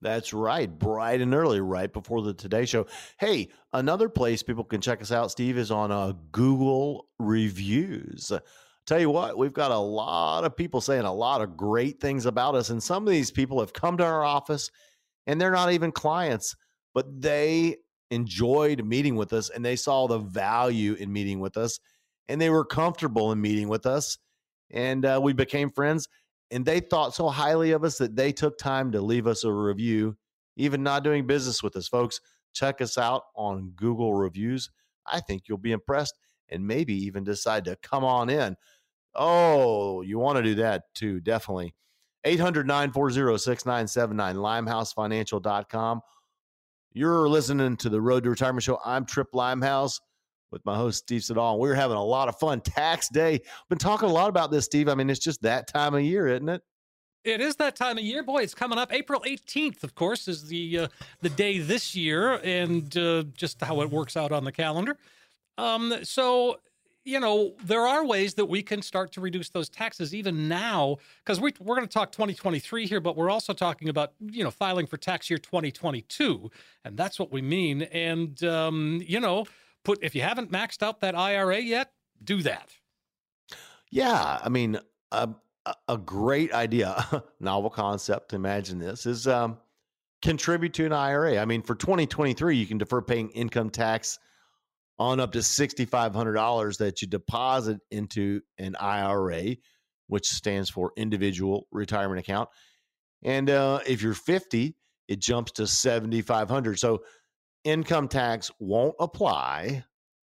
That's 0.00 0.32
right, 0.34 0.68
bright 0.68 1.20
and 1.20 1.34
early, 1.34 1.60
right 1.60 1.90
before 1.90 2.20
the 2.22 2.34
Today 2.34 2.66
Show. 2.66 2.86
Hey, 3.18 3.48
another 3.72 4.08
place 4.08 4.42
people 4.42 4.64
can 4.64 4.80
check 4.80 5.00
us 5.00 5.12
out, 5.12 5.30
Steve, 5.30 5.56
is 5.56 5.70
on 5.70 5.90
uh, 5.90 6.12
Google 6.30 7.06
reviews. 7.18 8.30
Tell 8.86 9.00
you 9.00 9.08
what, 9.08 9.38
we've 9.38 9.54
got 9.54 9.70
a 9.70 9.78
lot 9.78 10.44
of 10.44 10.56
people 10.56 10.82
saying 10.82 11.04
a 11.04 11.12
lot 11.12 11.40
of 11.40 11.56
great 11.56 12.00
things 12.00 12.26
about 12.26 12.54
us, 12.54 12.68
and 12.68 12.82
some 12.82 13.06
of 13.06 13.10
these 13.10 13.30
people 13.30 13.60
have 13.60 13.72
come 13.72 13.96
to 13.96 14.04
our 14.04 14.22
office, 14.22 14.70
and 15.26 15.40
they're 15.40 15.50
not 15.50 15.72
even 15.72 15.90
clients, 15.90 16.54
but 16.92 17.06
they 17.22 17.76
enjoyed 18.10 18.84
meeting 18.84 19.16
with 19.16 19.32
us, 19.32 19.48
and 19.48 19.64
they 19.64 19.76
saw 19.76 20.06
the 20.06 20.18
value 20.18 20.92
in 20.94 21.10
meeting 21.10 21.40
with 21.40 21.56
us, 21.56 21.80
and 22.28 22.38
they 22.38 22.50
were 22.50 22.64
comfortable 22.64 23.32
in 23.32 23.40
meeting 23.40 23.68
with 23.68 23.86
us, 23.86 24.18
and 24.70 25.06
uh, 25.06 25.18
we 25.22 25.32
became 25.32 25.70
friends 25.70 26.08
and 26.50 26.64
they 26.64 26.80
thought 26.80 27.14
so 27.14 27.28
highly 27.28 27.72
of 27.72 27.84
us 27.84 27.98
that 27.98 28.16
they 28.16 28.32
took 28.32 28.58
time 28.58 28.92
to 28.92 29.00
leave 29.00 29.26
us 29.26 29.44
a 29.44 29.52
review, 29.52 30.16
even 30.56 30.82
not 30.82 31.04
doing 31.04 31.26
business 31.26 31.62
with 31.62 31.76
us, 31.76 31.88
folks. 31.88 32.20
Check 32.52 32.80
us 32.80 32.96
out 32.98 33.24
on 33.34 33.72
Google 33.74 34.14
reviews. 34.14 34.70
I 35.06 35.20
think 35.20 35.44
you'll 35.48 35.58
be 35.58 35.72
impressed 35.72 36.14
and 36.48 36.66
maybe 36.66 36.94
even 37.06 37.24
decide 37.24 37.64
to 37.64 37.76
come 37.82 38.04
on 38.04 38.30
in. 38.30 38.56
Oh, 39.14 40.02
you 40.02 40.18
want 40.18 40.36
to 40.36 40.42
do 40.42 40.54
that 40.56 40.84
too, 40.94 41.20
definitely. 41.20 41.74
800 42.24 42.66
940 42.66 43.38
6979, 43.38 44.36
limehousefinancial.com. 44.36 46.00
You're 46.92 47.28
listening 47.28 47.76
to 47.78 47.88
the 47.88 48.00
Road 48.00 48.22
to 48.24 48.30
Retirement 48.30 48.62
Show. 48.62 48.78
I'm 48.84 49.04
Tripp 49.04 49.34
Limehouse 49.34 50.00
with 50.50 50.64
my 50.64 50.76
host 50.76 50.98
Steve 50.98 51.24
Siddall. 51.24 51.58
We're 51.58 51.74
having 51.74 51.96
a 51.96 52.04
lot 52.04 52.28
of 52.28 52.38
fun. 52.38 52.60
Tax 52.60 53.08
day. 53.08 53.40
Been 53.68 53.78
talking 53.78 54.08
a 54.08 54.12
lot 54.12 54.28
about 54.28 54.50
this, 54.50 54.64
Steve. 54.64 54.88
I 54.88 54.94
mean, 54.94 55.10
it's 55.10 55.20
just 55.20 55.42
that 55.42 55.66
time 55.66 55.94
of 55.94 56.02
year, 56.02 56.28
isn't 56.28 56.48
it? 56.48 56.62
It 57.24 57.40
is 57.40 57.56
that 57.56 57.74
time 57.74 57.96
of 57.96 58.04
year, 58.04 58.22
boy. 58.22 58.42
It's 58.42 58.54
coming 58.54 58.78
up. 58.78 58.92
April 58.92 59.22
18th, 59.26 59.82
of 59.82 59.94
course, 59.94 60.28
is 60.28 60.46
the 60.46 60.80
uh, 60.80 60.88
the 61.22 61.30
day 61.30 61.58
this 61.58 61.94
year, 61.94 62.34
and 62.44 62.94
uh, 62.98 63.24
just 63.34 63.62
how 63.62 63.80
it 63.80 63.90
works 63.90 64.16
out 64.16 64.30
on 64.30 64.44
the 64.44 64.52
calendar. 64.52 64.98
Um, 65.56 65.94
so 66.02 66.58
you 67.04 67.20
know, 67.20 67.54
there 67.62 67.86
are 67.86 68.04
ways 68.04 68.34
that 68.34 68.46
we 68.46 68.62
can 68.62 68.80
start 68.80 69.12
to 69.12 69.20
reduce 69.20 69.50
those 69.50 69.68
taxes 69.68 70.14
even 70.14 70.48
now, 70.48 70.96
because 71.22 71.38
we, 71.38 71.52
we're 71.60 71.76
going 71.76 71.86
to 71.86 71.92
talk 71.92 72.12
2023 72.12 72.86
here, 72.86 73.00
but 73.00 73.14
we're 73.14 73.30
also 73.30 73.52
talking 73.52 73.90
about, 73.90 74.12
you 74.20 74.42
know, 74.42 74.50
filing 74.50 74.86
for 74.86 74.96
tax 74.96 75.28
year 75.28 75.38
2022. 75.38 76.50
And 76.84 76.96
that's 76.96 77.18
what 77.18 77.30
we 77.30 77.42
mean. 77.42 77.82
And, 77.82 78.42
um, 78.44 79.02
you 79.06 79.20
know, 79.20 79.44
put 79.84 79.98
if 80.02 80.14
you 80.14 80.22
haven't 80.22 80.50
maxed 80.50 80.82
out 80.82 81.00
that 81.00 81.14
IRA 81.14 81.60
yet, 81.60 81.90
do 82.22 82.42
that. 82.42 82.70
Yeah, 83.90 84.40
I 84.42 84.48
mean, 84.48 84.78
a, 85.12 85.28
a 85.88 85.98
great 85.98 86.52
idea, 86.52 87.24
novel 87.40 87.70
concept. 87.70 88.30
to 88.30 88.36
Imagine 88.36 88.78
this 88.78 89.06
is 89.06 89.26
um, 89.26 89.58
contribute 90.22 90.74
to 90.74 90.86
an 90.86 90.92
IRA. 90.92 91.38
I 91.38 91.44
mean, 91.44 91.62
for 91.62 91.74
2023, 91.74 92.56
you 92.56 92.66
can 92.66 92.78
defer 92.78 93.00
paying 93.00 93.30
income 93.30 93.70
tax 93.70 94.18
on 94.98 95.20
up 95.20 95.32
to 95.32 95.38
$6,500 95.38 96.78
that 96.78 97.02
you 97.02 97.08
deposit 97.08 97.80
into 97.90 98.40
an 98.58 98.76
IRA, 98.76 99.56
which 100.06 100.26
stands 100.26 100.70
for 100.70 100.92
individual 100.96 101.66
retirement 101.72 102.20
account. 102.20 102.48
And 103.22 103.50
uh, 103.50 103.80
if 103.86 104.02
you're 104.02 104.14
50, 104.14 104.76
it 105.08 105.20
jumps 105.20 105.52
to 105.52 105.66
7,500. 105.66 106.78
So 106.78 107.02
income 107.64 108.08
tax 108.08 108.50
won't 108.58 108.94
apply 109.00 109.84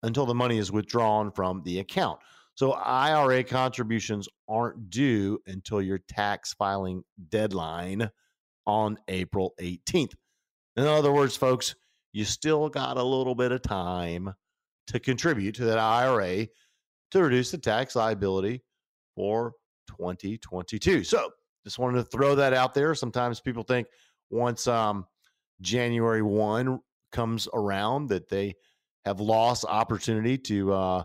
until 0.04 0.26
the 0.26 0.34
money 0.34 0.58
is 0.58 0.72
withdrawn 0.72 1.32
from 1.32 1.62
the 1.64 1.80
account. 1.80 2.20
So 2.56 2.72
IRA 2.72 3.44
contributions 3.44 4.28
aren't 4.50 4.90
due 4.90 5.40
until 5.46 5.82
your 5.82 6.00
tax 6.08 6.54
filing 6.54 7.04
deadline 7.30 8.10
on 8.66 8.98
April 9.08 9.54
18th. 9.62 10.14
In 10.76 10.86
other 10.86 11.12
words, 11.12 11.36
folks, 11.36 11.76
you 12.14 12.26
still 12.26 12.70
got 12.70 12.98
a 12.98 13.04
little 13.04 13.36
bit 13.36 13.52
of 13.52 13.62
time 13.62 14.34
to 14.88 15.00
contribute 15.00 15.56
to 15.56 15.66
that 15.66 15.78
IRA 15.78 16.48
to 17.12 17.24
reduce 17.24 17.52
the 17.52 17.58
tax 17.58 17.96
liability 17.96 18.64
for 19.16 19.54
2022. 19.88 21.04
So 21.04 21.30
just 21.64 21.80
wanted 21.80 21.98
to 21.98 22.04
throw 22.06 22.36
that 22.36 22.54
out 22.54 22.74
there. 22.74 22.96
Sometimes 22.96 23.40
people 23.40 23.64
think 23.64 23.88
once 24.30 24.68
um, 24.68 25.06
January 25.62 26.22
1 26.22 26.80
comes 27.18 27.48
around 27.52 28.10
that 28.10 28.30
they 28.30 28.54
have 29.04 29.20
lost 29.20 29.66
opportunity 29.68 30.38
to 30.38 30.72
uh, 30.72 31.04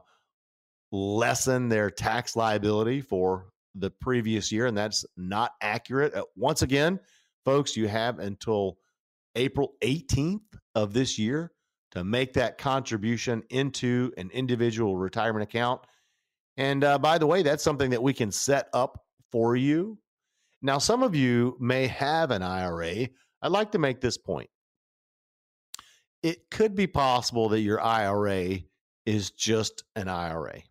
lessen 0.92 1.71
their 1.71 1.90
tax 1.90 2.37
liability 2.37 3.00
for 3.00 3.47
the 3.75 3.90
previous 3.90 4.52
year, 4.52 4.66
and 4.66 4.76
that's 4.76 5.07
not 5.16 5.52
accurate. 5.62 6.12
Uh, 6.14 6.25
once 6.37 6.61
again, 6.61 7.00
folks, 7.47 7.78
you 7.78 7.88
have 7.88 8.19
until 8.19 8.76
April 9.37 9.73
18th 9.83 10.42
of 10.75 10.92
this 10.92 11.19
year 11.19 11.50
to 11.92 12.04
make 12.04 12.35
that 12.35 12.59
contribution 12.59 13.42
into 13.49 14.12
an 14.19 14.28
individual 14.35 14.99
retirement 14.99 15.42
account. 15.42 15.81
And 16.59 16.85
uh, 16.85 16.99
by 16.99 17.16
the 17.16 17.26
way, 17.26 17.42
that's 17.42 17.64
something 17.64 17.88
that 17.90 18.02
we 18.02 18.12
can 18.12 18.31
set 18.31 18.69
up 18.75 19.02
for 19.31 19.57
you. 19.57 19.99
Now, 20.61 20.76
some 20.76 21.02
of 21.02 21.14
you 21.14 21.57
may 21.59 21.87
have 21.87 22.31
an 22.31 22.42
IRA. 22.42 23.09
I'd 23.40 23.50
like 23.50 23.73
to 23.73 23.78
make 23.78 24.02
this 24.02 24.19
point. 24.19 24.50
It 26.22 26.50
could 26.50 26.74
be 26.74 26.86
possible 26.86 27.48
that 27.50 27.60
your 27.60 27.80
IRA 27.80 28.60
is 29.06 29.30
just 29.30 29.84
an 29.96 30.08
IRA. 30.08 30.62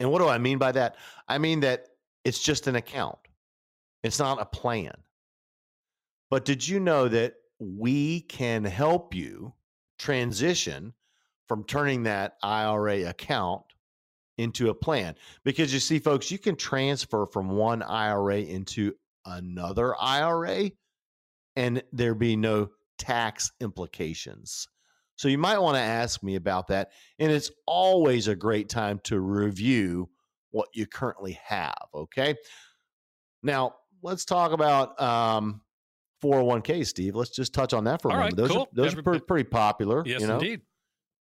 And 0.00 0.10
what 0.10 0.18
do 0.18 0.28
I 0.28 0.38
mean 0.38 0.58
by 0.58 0.72
that? 0.72 0.96
I 1.28 1.38
mean 1.38 1.60
that 1.60 1.86
it's 2.24 2.42
just 2.42 2.66
an 2.66 2.76
account, 2.76 3.18
it's 4.02 4.18
not 4.18 4.40
a 4.40 4.46
plan. 4.46 4.94
But 6.30 6.44
did 6.44 6.66
you 6.66 6.80
know 6.80 7.08
that 7.08 7.34
we 7.58 8.22
can 8.22 8.64
help 8.64 9.14
you 9.14 9.52
transition 9.98 10.94
from 11.46 11.64
turning 11.64 12.04
that 12.04 12.36
IRA 12.42 13.08
account 13.08 13.64
into 14.38 14.70
a 14.70 14.74
plan? 14.74 15.14
Because 15.44 15.72
you 15.72 15.78
see, 15.78 15.98
folks, 15.98 16.30
you 16.30 16.38
can 16.38 16.56
transfer 16.56 17.26
from 17.26 17.50
one 17.50 17.82
IRA 17.82 18.38
into 18.38 18.94
another 19.26 19.94
IRA 20.00 20.70
and 21.54 21.82
there 21.92 22.14
be 22.14 22.34
no 22.34 22.70
tax 22.98 23.52
implications. 23.60 24.68
So 25.22 25.28
you 25.28 25.38
might 25.38 25.58
want 25.58 25.76
to 25.76 25.80
ask 25.80 26.20
me 26.24 26.34
about 26.34 26.66
that. 26.66 26.90
And 27.20 27.30
it's 27.30 27.52
always 27.64 28.26
a 28.26 28.34
great 28.34 28.68
time 28.68 28.98
to 29.04 29.20
review 29.20 30.10
what 30.50 30.66
you 30.74 30.84
currently 30.84 31.38
have. 31.44 31.86
Okay. 31.94 32.34
Now, 33.40 33.76
let's 34.02 34.24
talk 34.24 34.50
about 34.50 35.00
um, 35.00 35.60
401k, 36.24 36.84
Steve. 36.84 37.14
Let's 37.14 37.30
just 37.30 37.54
touch 37.54 37.72
on 37.72 37.84
that 37.84 38.02
for 38.02 38.08
a 38.08 38.10
All 38.10 38.18
moment. 38.18 38.36
right, 38.36 38.36
those 38.36 38.50
cool. 38.50 38.62
are, 38.62 38.66
those 38.72 38.96
are 38.96 39.02
pretty, 39.04 39.20
pretty 39.20 39.48
popular. 39.48 40.02
Yes, 40.04 40.22
you 40.22 40.26
know? 40.26 40.40
indeed. 40.40 40.62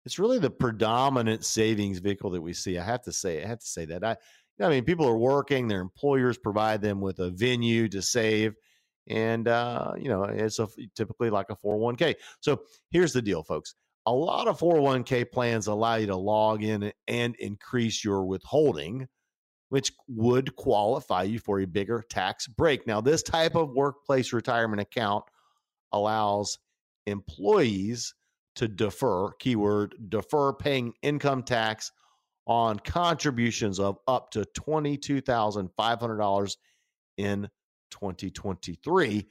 It's 0.07 0.19
really 0.19 0.39
the 0.39 0.49
predominant 0.49 1.45
savings 1.45 1.99
vehicle 1.99 2.31
that 2.31 2.41
we 2.41 2.55
see. 2.55 2.79
I 2.79 2.85
have 2.85 3.03
to 3.03 3.13
say, 3.13 3.45
I 3.45 3.47
have 3.47 3.61
to 3.61 3.67
say 3.67 3.85
that. 3.85 4.03
I, 4.03 4.17
I 4.59 4.71
mean, 4.71 4.85
people 4.85 5.07
are 5.07 5.19
working, 5.19 5.69
their 5.69 5.83
employers 5.83 6.39
provide 6.39 6.81
them 6.81 7.03
with 7.03 7.19
a 7.19 7.29
venue 7.29 7.89
to 7.89 8.01
save. 8.01 8.55
And, 9.07 9.47
uh, 9.49 9.93
you 9.99 10.09
know, 10.09 10.23
it's 10.25 10.59
a, 10.61 10.69
typically 10.97 11.29
like 11.29 11.51
a 11.51 11.57
401k. 11.57 12.15
So 12.41 12.63
here's 12.91 13.13
the 13.13 13.21
deal, 13.21 13.43
folks. 13.43 13.75
A 14.07 14.13
lot 14.13 14.49
of 14.49 14.59
401k 14.59 15.31
plans 15.31 15.69
allow 15.69 15.95
you 15.95 16.07
to 16.07 16.17
log 16.17 16.65
in 16.65 16.93
and 17.07 17.37
increase 17.37 18.05
your 18.05 18.25
withholding, 18.25 19.07
which 19.69 19.93
would 20.09 20.57
qualify 20.57 21.23
you 21.23 21.39
for 21.39 21.61
a 21.61 21.67
bigger 21.67 22.03
tax 22.11 22.49
break. 22.49 22.87
Now, 22.87 23.01
this 23.01 23.23
type 23.23 23.55
of 23.55 23.71
workplace 23.71 24.33
retirement 24.33 24.83
account 24.83 25.25
allows 25.93 26.59
employees 27.07 28.15
to 28.57 28.67
defer, 28.69 29.31
keyword, 29.39 29.95
defer 30.09 30.53
paying 30.53 30.93
income 31.03 31.43
tax 31.43 31.93
on 32.47 32.79
contributions 32.81 33.79
of 33.79 33.99
up 34.09 34.31
to 34.33 34.45
$22,500 34.59 36.57
in 37.19 37.49
2023. 37.91 39.27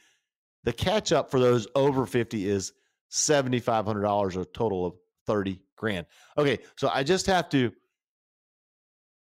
The 0.64 0.74
catch 0.74 1.12
up 1.12 1.30
for 1.30 1.40
those 1.40 1.68
over 1.76 2.06
50 2.06 2.48
is 2.48 2.72
$7,500, 3.12 4.42
a 4.42 4.46
total 4.46 4.86
of 4.86 4.94
30 5.28 5.60
grand. 5.76 6.06
Okay, 6.38 6.60
so 6.78 6.90
I 6.94 7.04
just 7.04 7.28
have 7.28 7.50
to 7.50 7.72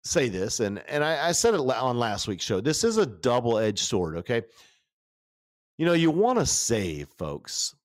say 0.03 0.29
this, 0.29 0.59
and, 0.59 0.81
and 0.87 1.03
I, 1.03 1.29
I 1.29 1.31
said 1.31 1.53
it 1.53 1.59
on 1.59 1.97
last 1.97 2.27
week's 2.27 2.43
show. 2.43 2.61
This 2.61 2.83
is 2.83 2.97
a 2.97 3.05
double 3.05 3.57
edged 3.57 3.85
sword, 3.85 4.17
okay? 4.17 4.43
You 5.77 5.85
know, 5.85 5.93
you 5.93 6.11
want 6.11 6.39
to 6.39 6.45
save, 6.45 7.09
folks, 7.17 7.75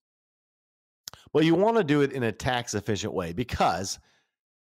but 1.33 1.45
you 1.45 1.55
want 1.55 1.77
to 1.77 1.83
do 1.83 2.01
it 2.01 2.11
in 2.11 2.23
a 2.23 2.31
tax 2.31 2.73
efficient 2.73 3.13
way 3.13 3.33
because 3.33 3.99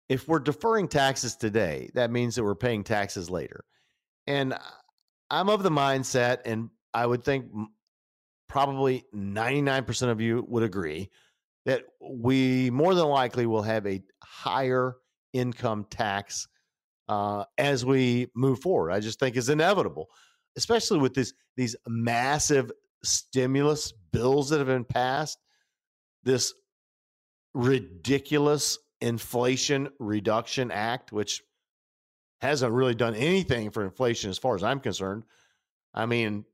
if 0.08 0.26
we're 0.26 0.38
deferring 0.38 0.88
taxes 0.88 1.36
today, 1.36 1.90
that 1.94 2.10
means 2.10 2.34
that 2.34 2.44
we're 2.44 2.54
paying 2.54 2.84
taxes 2.84 3.28
later. 3.28 3.64
And 4.26 4.54
I'm 5.30 5.48
of 5.48 5.62
the 5.62 5.70
mindset, 5.70 6.38
and 6.44 6.70
I 6.94 7.06
would 7.06 7.24
think 7.24 7.46
probably 8.48 9.04
99% 9.14 10.08
of 10.08 10.20
you 10.20 10.44
would 10.48 10.62
agree 10.62 11.10
that 11.66 11.84
we 12.00 12.70
more 12.70 12.94
than 12.94 13.06
likely 13.06 13.46
will 13.46 13.62
have 13.62 13.86
a 13.86 14.02
higher 14.22 14.96
income 15.32 15.84
tax 15.90 16.48
uh, 17.08 17.44
as 17.58 17.84
we 17.84 18.28
move 18.34 18.60
forward. 18.60 18.90
I 18.90 19.00
just 19.00 19.20
think 19.20 19.36
is 19.36 19.48
inevitable, 19.48 20.08
especially 20.56 20.98
with 20.98 21.14
this 21.14 21.32
these 21.56 21.76
massive 21.86 22.70
stimulus 23.04 23.92
bills 24.12 24.50
that 24.50 24.58
have 24.58 24.66
been 24.66 24.84
passed. 24.84 25.38
This 26.24 26.52
ridiculous 27.54 28.78
Inflation 29.00 29.88
Reduction 29.98 30.70
Act, 30.70 31.12
which 31.12 31.42
hasn't 32.40 32.72
really 32.72 32.94
done 32.94 33.14
anything 33.14 33.70
for 33.70 33.84
inflation 33.84 34.30
as 34.30 34.38
far 34.38 34.54
as 34.54 34.62
I'm 34.62 34.80
concerned. 34.80 35.24
I 35.94 36.06
mean, 36.06 36.44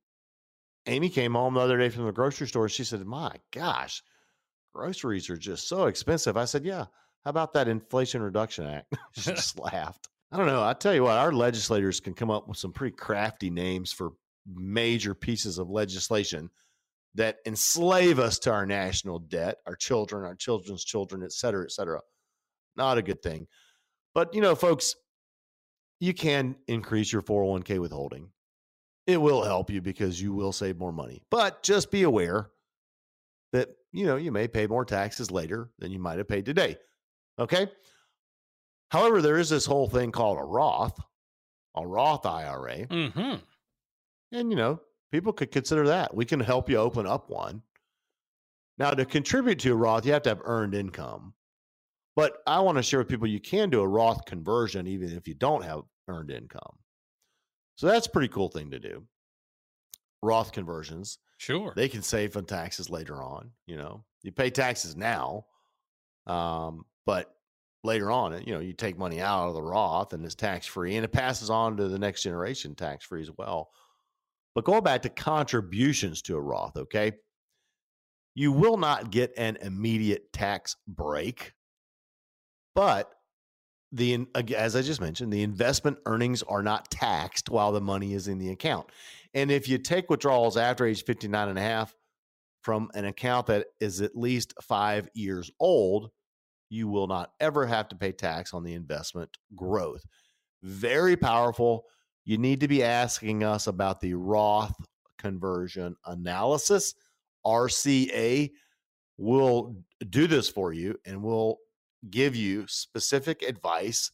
Amy 0.86 1.08
came 1.08 1.34
home 1.34 1.54
the 1.54 1.60
other 1.60 1.78
day 1.78 1.88
from 1.88 2.04
the 2.04 2.12
grocery 2.12 2.46
store. 2.46 2.68
She 2.68 2.84
said, 2.84 3.04
My 3.06 3.32
gosh, 3.52 4.02
groceries 4.74 5.30
are 5.30 5.36
just 5.36 5.68
so 5.68 5.86
expensive. 5.86 6.36
I 6.36 6.44
said, 6.44 6.64
Yeah, 6.64 6.86
how 7.24 7.30
about 7.30 7.52
that 7.54 7.68
Inflation 7.68 8.22
Reduction 8.22 8.66
Act? 8.66 8.94
she 9.12 9.30
just 9.34 9.58
laughed. 9.58 10.08
I 10.30 10.36
don't 10.36 10.46
know. 10.46 10.64
I 10.64 10.74
tell 10.74 10.94
you 10.94 11.04
what, 11.04 11.16
our 11.16 11.32
legislators 11.32 12.00
can 12.00 12.14
come 12.14 12.30
up 12.30 12.48
with 12.48 12.58
some 12.58 12.72
pretty 12.72 12.96
crafty 12.96 13.50
names 13.50 13.92
for 13.92 14.12
major 14.52 15.14
pieces 15.14 15.58
of 15.58 15.70
legislation 15.70 16.50
that 17.14 17.38
enslave 17.46 18.18
us 18.18 18.38
to 18.40 18.50
our 18.50 18.66
national 18.66 19.20
debt, 19.20 19.58
our 19.66 19.76
children, 19.76 20.24
our 20.24 20.34
children's 20.34 20.84
children, 20.84 21.22
et 21.22 21.32
cetera, 21.32 21.64
et 21.64 21.70
cetera. 21.70 22.00
Not 22.76 22.98
a 22.98 23.02
good 23.02 23.22
thing. 23.22 23.46
But, 24.14 24.34
you 24.34 24.40
know, 24.40 24.56
folks, 24.56 24.96
you 26.00 26.12
can 26.12 26.56
increase 26.66 27.12
your 27.12 27.22
401k 27.22 27.78
withholding. 27.78 28.30
It 29.06 29.18
will 29.18 29.42
help 29.42 29.70
you 29.70 29.82
because 29.82 30.20
you 30.20 30.32
will 30.32 30.52
save 30.52 30.78
more 30.78 30.92
money. 30.92 31.22
But 31.30 31.62
just 31.62 31.90
be 31.90 32.04
aware 32.04 32.50
that, 33.52 33.68
you 33.92 34.06
know, 34.06 34.16
you 34.16 34.32
may 34.32 34.48
pay 34.48 34.66
more 34.66 34.84
taxes 34.84 35.30
later 35.30 35.70
than 35.78 35.92
you 35.92 35.98
might 35.98 36.18
have 36.18 36.28
paid 36.28 36.46
today. 36.46 36.76
Okay? 37.38 37.68
However, 38.90 39.20
there 39.20 39.38
is 39.38 39.50
this 39.50 39.66
whole 39.66 39.88
thing 39.88 40.10
called 40.10 40.38
a 40.38 40.44
Roth, 40.44 40.98
a 41.74 41.86
Roth 41.86 42.24
IRA. 42.24 42.86
Mm-hmm. 42.86 43.34
And, 44.32 44.50
you 44.50 44.56
know, 44.56 44.80
people 45.12 45.32
could 45.32 45.52
consider 45.52 45.86
that. 45.88 46.14
We 46.14 46.24
can 46.24 46.40
help 46.40 46.70
you 46.70 46.76
open 46.78 47.06
up 47.06 47.28
one. 47.28 47.62
Now, 48.78 48.90
to 48.90 49.04
contribute 49.04 49.58
to 49.60 49.72
a 49.72 49.76
Roth, 49.76 50.06
you 50.06 50.12
have 50.12 50.22
to 50.22 50.30
have 50.30 50.40
earned 50.44 50.74
income. 50.74 51.34
But 52.16 52.38
I 52.46 52.60
want 52.60 52.78
to 52.78 52.82
share 52.82 53.00
with 53.00 53.08
people 53.08 53.26
you 53.26 53.40
can 53.40 53.70
do 53.70 53.80
a 53.80 53.88
Roth 53.88 54.24
conversion 54.24 54.86
even 54.86 55.10
if 55.10 55.26
you 55.28 55.34
don't 55.34 55.64
have 55.64 55.82
earned 56.08 56.30
income. 56.30 56.78
So 57.76 57.86
that's 57.86 58.06
a 58.06 58.10
pretty 58.10 58.28
cool 58.28 58.48
thing 58.48 58.70
to 58.70 58.78
do. 58.78 59.04
Roth 60.22 60.52
conversions. 60.52 61.18
Sure. 61.38 61.72
They 61.76 61.88
can 61.88 62.02
save 62.02 62.36
on 62.36 62.44
taxes 62.44 62.88
later 62.88 63.22
on. 63.22 63.50
You 63.66 63.76
know, 63.76 64.04
you 64.22 64.32
pay 64.32 64.50
taxes 64.50 64.96
now, 64.96 65.46
um, 66.26 66.84
but 67.04 67.34
later 67.82 68.10
on, 68.10 68.42
you 68.46 68.54
know, 68.54 68.60
you 68.60 68.72
take 68.72 68.98
money 68.98 69.20
out 69.20 69.48
of 69.48 69.54
the 69.54 69.62
Roth 69.62 70.12
and 70.12 70.24
it's 70.24 70.34
tax 70.34 70.66
free 70.66 70.96
and 70.96 71.04
it 71.04 71.12
passes 71.12 71.50
on 71.50 71.76
to 71.76 71.88
the 71.88 71.98
next 71.98 72.22
generation 72.22 72.74
tax 72.74 73.04
free 73.04 73.20
as 73.20 73.30
well. 73.36 73.70
But 74.54 74.64
going 74.64 74.84
back 74.84 75.02
to 75.02 75.08
contributions 75.08 76.22
to 76.22 76.36
a 76.36 76.40
Roth, 76.40 76.76
okay, 76.76 77.12
you 78.34 78.52
will 78.52 78.76
not 78.76 79.10
get 79.10 79.32
an 79.36 79.56
immediate 79.60 80.32
tax 80.32 80.76
break, 80.88 81.52
but 82.74 83.10
the 83.94 84.26
as 84.56 84.76
I 84.76 84.82
just 84.82 85.00
mentioned, 85.00 85.32
the 85.32 85.42
investment 85.42 85.98
earnings 86.06 86.42
are 86.42 86.62
not 86.62 86.90
taxed 86.90 87.48
while 87.48 87.72
the 87.72 87.80
money 87.80 88.12
is 88.12 88.28
in 88.28 88.38
the 88.38 88.50
account. 88.50 88.90
And 89.32 89.50
if 89.50 89.68
you 89.68 89.78
take 89.78 90.10
withdrawals 90.10 90.56
after 90.56 90.84
age 90.84 91.04
59 91.04 91.48
and 91.48 91.58
a 91.58 91.62
half 91.62 91.94
from 92.62 92.90
an 92.94 93.04
account 93.04 93.46
that 93.46 93.66
is 93.80 94.00
at 94.00 94.16
least 94.16 94.54
5 94.62 95.08
years 95.14 95.50
old, 95.60 96.10
you 96.70 96.88
will 96.88 97.06
not 97.06 97.30
ever 97.40 97.66
have 97.66 97.88
to 97.88 97.96
pay 97.96 98.10
tax 98.12 98.52
on 98.52 98.64
the 98.64 98.74
investment 98.74 99.30
growth. 99.54 100.04
Very 100.62 101.16
powerful. 101.16 101.84
You 102.24 102.38
need 102.38 102.60
to 102.60 102.68
be 102.68 102.82
asking 102.82 103.44
us 103.44 103.66
about 103.66 104.00
the 104.00 104.14
Roth 104.14 104.74
conversion 105.18 105.94
analysis. 106.06 106.94
RCA 107.46 108.50
will 109.18 109.76
do 110.08 110.26
this 110.26 110.48
for 110.48 110.72
you 110.72 110.98
and 111.04 111.22
will 111.22 111.58
give 112.10 112.36
you 112.36 112.66
specific 112.66 113.42
advice 113.42 114.10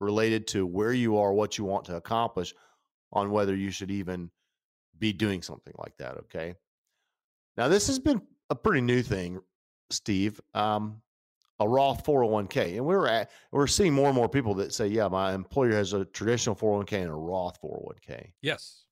related 0.00 0.46
to 0.48 0.66
where 0.66 0.92
you 0.92 1.18
are, 1.18 1.32
what 1.32 1.58
you 1.58 1.64
want 1.64 1.84
to 1.86 1.96
accomplish, 1.96 2.54
on 3.12 3.30
whether 3.30 3.54
you 3.54 3.70
should 3.70 3.90
even 3.90 4.30
be 4.98 5.12
doing 5.12 5.42
something 5.42 5.74
like 5.78 5.96
that. 5.98 6.16
Okay. 6.18 6.54
Now, 7.56 7.68
this 7.68 7.86
has 7.86 7.98
been 7.98 8.20
a 8.50 8.54
pretty 8.54 8.80
new 8.80 9.02
thing, 9.02 9.40
Steve. 9.90 10.40
Um, 10.54 11.00
a 11.58 11.68
Roth 11.68 12.04
401k, 12.04 12.76
and 12.76 12.84
we're 12.84 13.06
at 13.06 13.30
we're 13.50 13.66
seeing 13.66 13.94
more 13.94 14.08
and 14.08 14.14
more 14.14 14.28
people 14.28 14.54
that 14.56 14.74
say, 14.74 14.88
"Yeah, 14.88 15.08
my 15.08 15.32
employer 15.32 15.72
has 15.72 15.94
a 15.94 16.04
traditional 16.04 16.54
401k 16.54 17.00
and 17.00 17.10
a 17.10 17.14
Roth 17.14 17.58
401k." 17.62 18.32
Yes, 18.42 18.84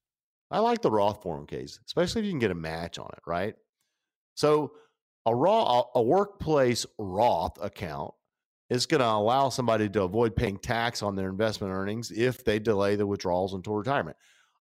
I 0.50 0.60
like 0.60 0.80
the 0.80 0.90
Roth 0.90 1.22
401ks, 1.22 1.80
especially 1.86 2.22
if 2.22 2.24
you 2.24 2.32
can 2.32 2.38
get 2.38 2.50
a 2.50 2.54
match 2.54 2.98
on 2.98 3.10
it, 3.12 3.22
right? 3.26 3.54
So, 4.34 4.72
a 5.26 5.34
raw 5.34 5.84
a 5.94 6.02
workplace 6.02 6.86
Roth 6.98 7.62
account 7.62 8.14
is 8.74 8.86
going 8.86 9.00
to 9.00 9.06
allow 9.06 9.48
somebody 9.48 9.88
to 9.88 10.02
avoid 10.02 10.34
paying 10.34 10.58
tax 10.58 11.02
on 11.02 11.14
their 11.14 11.28
investment 11.28 11.72
earnings 11.72 12.10
if 12.10 12.44
they 12.44 12.58
delay 12.58 12.96
the 12.96 13.06
withdrawals 13.06 13.54
until 13.54 13.74
retirement. 13.74 14.16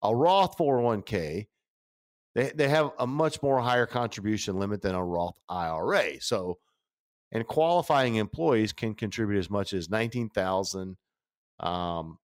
A 0.02 0.16
Roth 0.16 0.58
401k, 0.58 1.48
they, 2.34 2.52
they 2.56 2.68
have 2.68 2.92
a 2.98 3.06
much 3.06 3.42
more 3.44 3.60
higher 3.60 3.86
contribution 3.86 4.58
limit 4.58 4.82
than 4.82 4.96
a 4.96 5.04
Roth 5.04 5.38
IRA. 5.48 6.20
So, 6.22 6.58
and 7.32 7.46
qualifying 7.46 8.16
employees 8.16 8.74
can 8.74 8.96
contribute 8.96 9.38
as 9.38 9.50
much 9.50 9.74
as 9.74 9.90
19,500. 9.90 10.98
Um, 11.62 12.18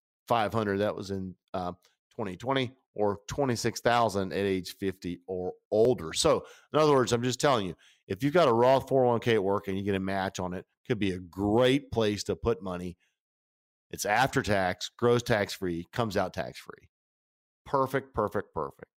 that 0.79 0.95
was 0.95 1.11
in 1.11 1.35
uh, 1.53 1.73
2020 2.11 2.73
or 2.95 3.19
26,000 3.27 4.31
at 4.31 4.37
age 4.37 4.75
50 4.77 5.19
or 5.27 5.53
older. 5.69 6.13
So, 6.13 6.45
in 6.73 6.79
other 6.79 6.93
words, 6.93 7.11
I'm 7.11 7.21
just 7.21 7.39
telling 7.39 7.67
you, 7.67 7.75
if 8.07 8.23
you've 8.23 8.33
got 8.33 8.47
a 8.47 8.53
Roth 8.53 8.87
401k 8.87 9.33
at 9.35 9.43
work 9.43 9.67
and 9.67 9.77
you 9.77 9.83
get 9.83 9.95
a 9.95 9.99
match 9.99 10.39
on 10.39 10.53
it, 10.53 10.65
could 10.87 10.99
be 10.99 11.11
a 11.11 11.19
great 11.19 11.91
place 11.91 12.23
to 12.25 12.35
put 12.35 12.61
money. 12.61 12.97
It's 13.91 14.05
after 14.05 14.41
tax, 14.41 14.89
grows 14.97 15.23
tax 15.23 15.53
free, 15.53 15.87
comes 15.93 16.17
out 16.17 16.33
tax 16.33 16.59
free. 16.59 16.89
Perfect, 17.65 18.13
perfect, 18.13 18.53
perfect. 18.53 18.91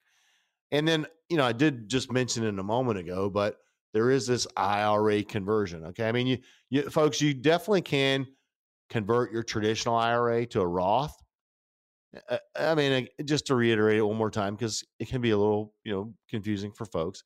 And 0.70 0.86
then, 0.86 1.06
you 1.28 1.36
know, 1.36 1.44
I 1.44 1.52
did 1.52 1.88
just 1.88 2.12
mention 2.12 2.44
it 2.44 2.58
a 2.58 2.62
moment 2.62 2.98
ago, 2.98 3.30
but 3.30 3.56
there 3.94 4.10
is 4.10 4.26
this 4.26 4.46
IRA 4.56 5.22
conversion. 5.22 5.86
Okay. 5.86 6.08
I 6.08 6.12
mean, 6.12 6.26
you, 6.26 6.38
you 6.70 6.90
folks, 6.90 7.20
you 7.20 7.32
definitely 7.32 7.82
can 7.82 8.26
convert 8.90 9.32
your 9.32 9.42
traditional 9.42 9.96
IRA 9.96 10.46
to 10.46 10.60
a 10.60 10.66
Roth. 10.66 11.14
Uh, 12.14 12.36
uh, 12.58 12.70
I 12.70 12.74
mean, 12.74 13.08
just 13.24 13.46
to 13.46 13.54
reiterate 13.54 13.98
it 13.98 14.02
one 14.02 14.16
more 14.16 14.30
time, 14.30 14.54
because 14.54 14.84
it 14.98 15.08
can 15.08 15.20
be 15.20 15.30
a 15.30 15.38
little, 15.38 15.74
you 15.84 15.92
know, 15.92 16.14
confusing 16.28 16.72
for 16.72 16.84
folks. 16.86 17.22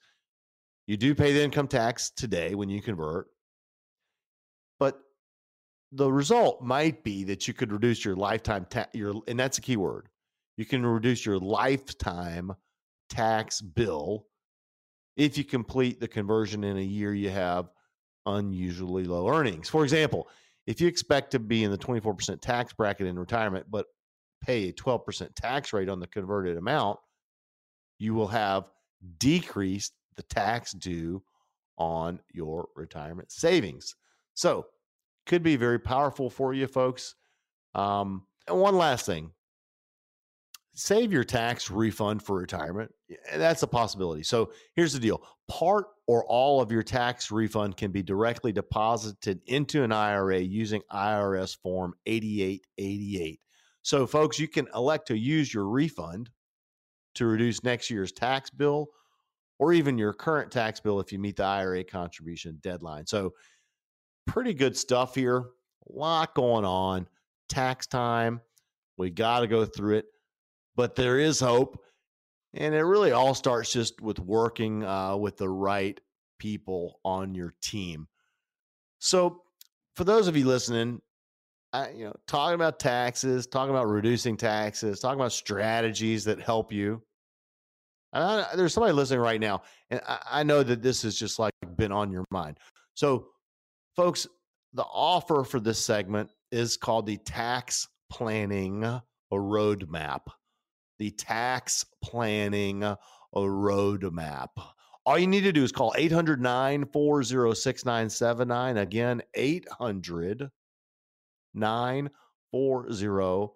You 0.87 0.97
do 0.97 1.15
pay 1.15 1.33
the 1.33 1.43
income 1.43 1.69
tax 1.69 2.11
today 2.17 2.55
when 2.55 2.69
you 2.69 2.83
convert, 2.83 3.29
the 5.93 6.11
result 6.11 6.63
might 6.63 7.05
be 7.05 7.25
that 7.25 7.47
you 7.47 7.55
could 7.55 7.71
reduce 7.71 8.05
your 8.05 8.17
lifetime 8.17 8.67
tax. 8.69 8.91
Your 8.95 9.15
and 9.29 9.39
that's 9.39 9.59
a 9.59 9.61
key 9.63 9.77
word. 9.77 10.09
You 10.57 10.65
can 10.65 10.85
reduce 10.85 11.25
your 11.25 11.39
lifetime 11.39 12.53
tax 13.09 13.61
bill 13.61 14.27
if 15.17 15.37
you 15.37 15.45
complete 15.45 16.01
the 16.01 16.09
conversion 16.09 16.65
in 16.65 16.79
a 16.79 16.83
year 16.83 17.13
you 17.13 17.31
have 17.31 17.71
unusually 18.27 19.05
low 19.05 19.29
earnings. 19.29 19.69
For 19.69 19.85
example, 19.85 20.29
if 20.67 20.81
you 20.81 20.89
expect 20.89 21.33
to 21.33 21.39
be 21.39 21.65
in 21.65 21.71
the 21.71 21.79
24% 21.79 22.41
tax 22.41 22.73
bracket 22.73 23.07
in 23.07 23.19
retirement, 23.19 23.67
but 23.69 23.87
pay 24.43 24.69
a 24.69 24.73
12% 24.73 25.35
tax 25.35 25.73
rate 25.73 25.89
on 25.89 26.01
the 26.01 26.07
converted 26.07 26.57
amount, 26.57 26.99
you 27.99 28.15
will 28.15 28.29
have 28.29 28.71
decreased 29.19 29.93
the 30.17 30.23
tax 30.23 30.73
due 30.73 31.23
on 31.79 32.21
your 32.33 32.69
retirement 32.77 33.31
savings. 33.33 33.95
So, 34.35 34.67
could 35.27 35.43
be 35.43 35.57
very 35.57 35.79
powerful 35.79 36.31
for 36.31 36.53
you, 36.53 36.67
folks. 36.67 37.15
Um, 37.75 38.27
and 38.49 38.59
one 38.59 38.77
last 38.77 39.07
thing 39.07 39.33
save 40.75 41.13
your 41.13 41.25
tax 41.25 41.71
refund 41.71 42.23
for 42.23 42.37
retirement. 42.37 42.91
That's 43.35 43.63
a 43.63 43.67
possibility. 43.67 44.23
So, 44.23 44.53
here's 44.75 44.93
the 44.93 45.01
deal 45.01 45.23
part 45.49 45.87
or 46.07 46.25
all 46.25 46.61
of 46.61 46.73
your 46.73 46.83
tax 46.83 47.31
refund 47.31 47.77
can 47.77 47.93
be 47.93 48.03
directly 48.03 48.53
deposited 48.53 49.41
into 49.47 49.83
an 49.83 49.93
IRA 49.93 50.39
using 50.39 50.83
IRS 50.91 51.57
Form 51.63 51.95
8888. 52.07 53.41
So, 53.83 54.07
folks, 54.07 54.39
you 54.39 54.49
can 54.49 54.69
elect 54.75 55.09
to 55.09 55.19
use 55.19 55.53
your 55.53 55.69
refund 55.69 56.31
to 57.17 57.27
reduce 57.27 57.63
next 57.63 57.91
year's 57.91 58.13
tax 58.13 58.51
bill 58.51 58.89
or 59.59 59.73
even 59.73 59.99
your 59.99 60.13
current 60.13 60.51
tax 60.51 60.81
bill 60.81 61.01
if 61.01 61.13
you 61.13 61.19
meet 61.19 61.37
the 61.37 61.45
IRA 61.45 61.85
contribution 61.85 62.59
deadline. 62.63 63.07
So, 63.07 63.33
pretty 64.27 64.55
good 64.55 64.77
stuff 64.77 65.15
here. 65.15 65.39
A 65.39 65.45
lot 65.93 66.35
going 66.35 66.65
on. 66.65 67.09
Tax 67.49 67.87
time. 67.87 68.41
We 68.99 69.11
got 69.11 69.41
to 69.41 69.47
go 69.47 69.65
through 69.65 69.97
it, 69.97 70.07
but 70.77 70.95
there 70.95 71.19
is 71.19 71.41
hope. 71.41 71.83
And 72.55 72.75
it 72.75 72.83
really 72.83 73.13
all 73.13 73.35
starts 73.35 73.73
just 73.73 74.01
with 74.01 74.19
working 74.19 74.85
uh, 74.85 75.17
with 75.17 75.39
the 75.39 75.49
right 75.49 75.99
people 76.39 77.01
on 77.05 77.35
your 77.35 77.55
team. 77.63 78.07
So, 78.99 79.43
for 79.97 80.05
those 80.05 80.29
of 80.29 80.37
you 80.37 80.47
listening, 80.47 81.01
I, 81.73 81.91
you 81.91 82.05
know, 82.05 82.15
talking 82.27 82.55
about 82.55 82.79
taxes, 82.79 83.47
talking 83.47 83.71
about 83.71 83.89
reducing 83.89 84.37
taxes, 84.37 85.01
talking 85.01 85.19
about 85.19 85.33
strategies 85.33 86.25
that 86.25 86.41
help 86.41 86.73
you. 86.73 87.03
I, 88.13 88.47
there's 88.55 88.75
somebody 88.75 88.93
listening 88.93 89.21
right 89.21 89.41
now, 89.41 89.63
and 89.91 90.01
I, 90.07 90.19
I 90.31 90.43
know 90.43 90.63
that 90.63 90.83
this 90.83 91.03
has 91.03 91.17
just 91.17 91.39
like 91.39 91.53
been 91.77 91.93
on 91.93 92.11
your 92.11 92.25
mind. 92.31 92.59
So, 92.95 93.29
folks, 93.97 94.27
the 94.73 94.85
offer 94.85 95.45
for 95.45 95.61
this 95.61 95.85
segment 95.85 96.31
is 96.51 96.77
called 96.77 97.07
the 97.07 97.19
Tax 97.19 97.89
Planning 98.11 99.01
Roadmap. 99.33 100.21
The 100.99 101.11
Tax 101.11 101.85
Planning 102.03 102.85
Roadmap. 103.35 104.49
All 105.05 105.19
you 105.19 105.27
need 105.27 105.43
to 105.43 105.53
do 105.53 105.65
is 105.65 105.73
call 105.73 105.93
800 105.97 106.41
940 106.41 107.55
6979. 107.55 108.77
Again, 108.77 109.23
800 109.35 110.51
940 111.55 113.53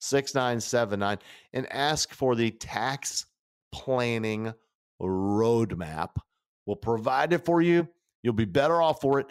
6979 0.00 1.18
and 1.54 1.72
ask 1.72 2.12
for 2.12 2.34
the 2.34 2.50
tax 2.50 3.24
planning 3.72 4.52
roadmap. 5.00 6.10
We'll 6.66 6.76
provide 6.76 7.32
it 7.32 7.44
for 7.46 7.62
you. 7.62 7.88
You'll 8.22 8.34
be 8.34 8.44
better 8.44 8.82
off 8.82 9.00
for 9.00 9.20
it. 9.20 9.26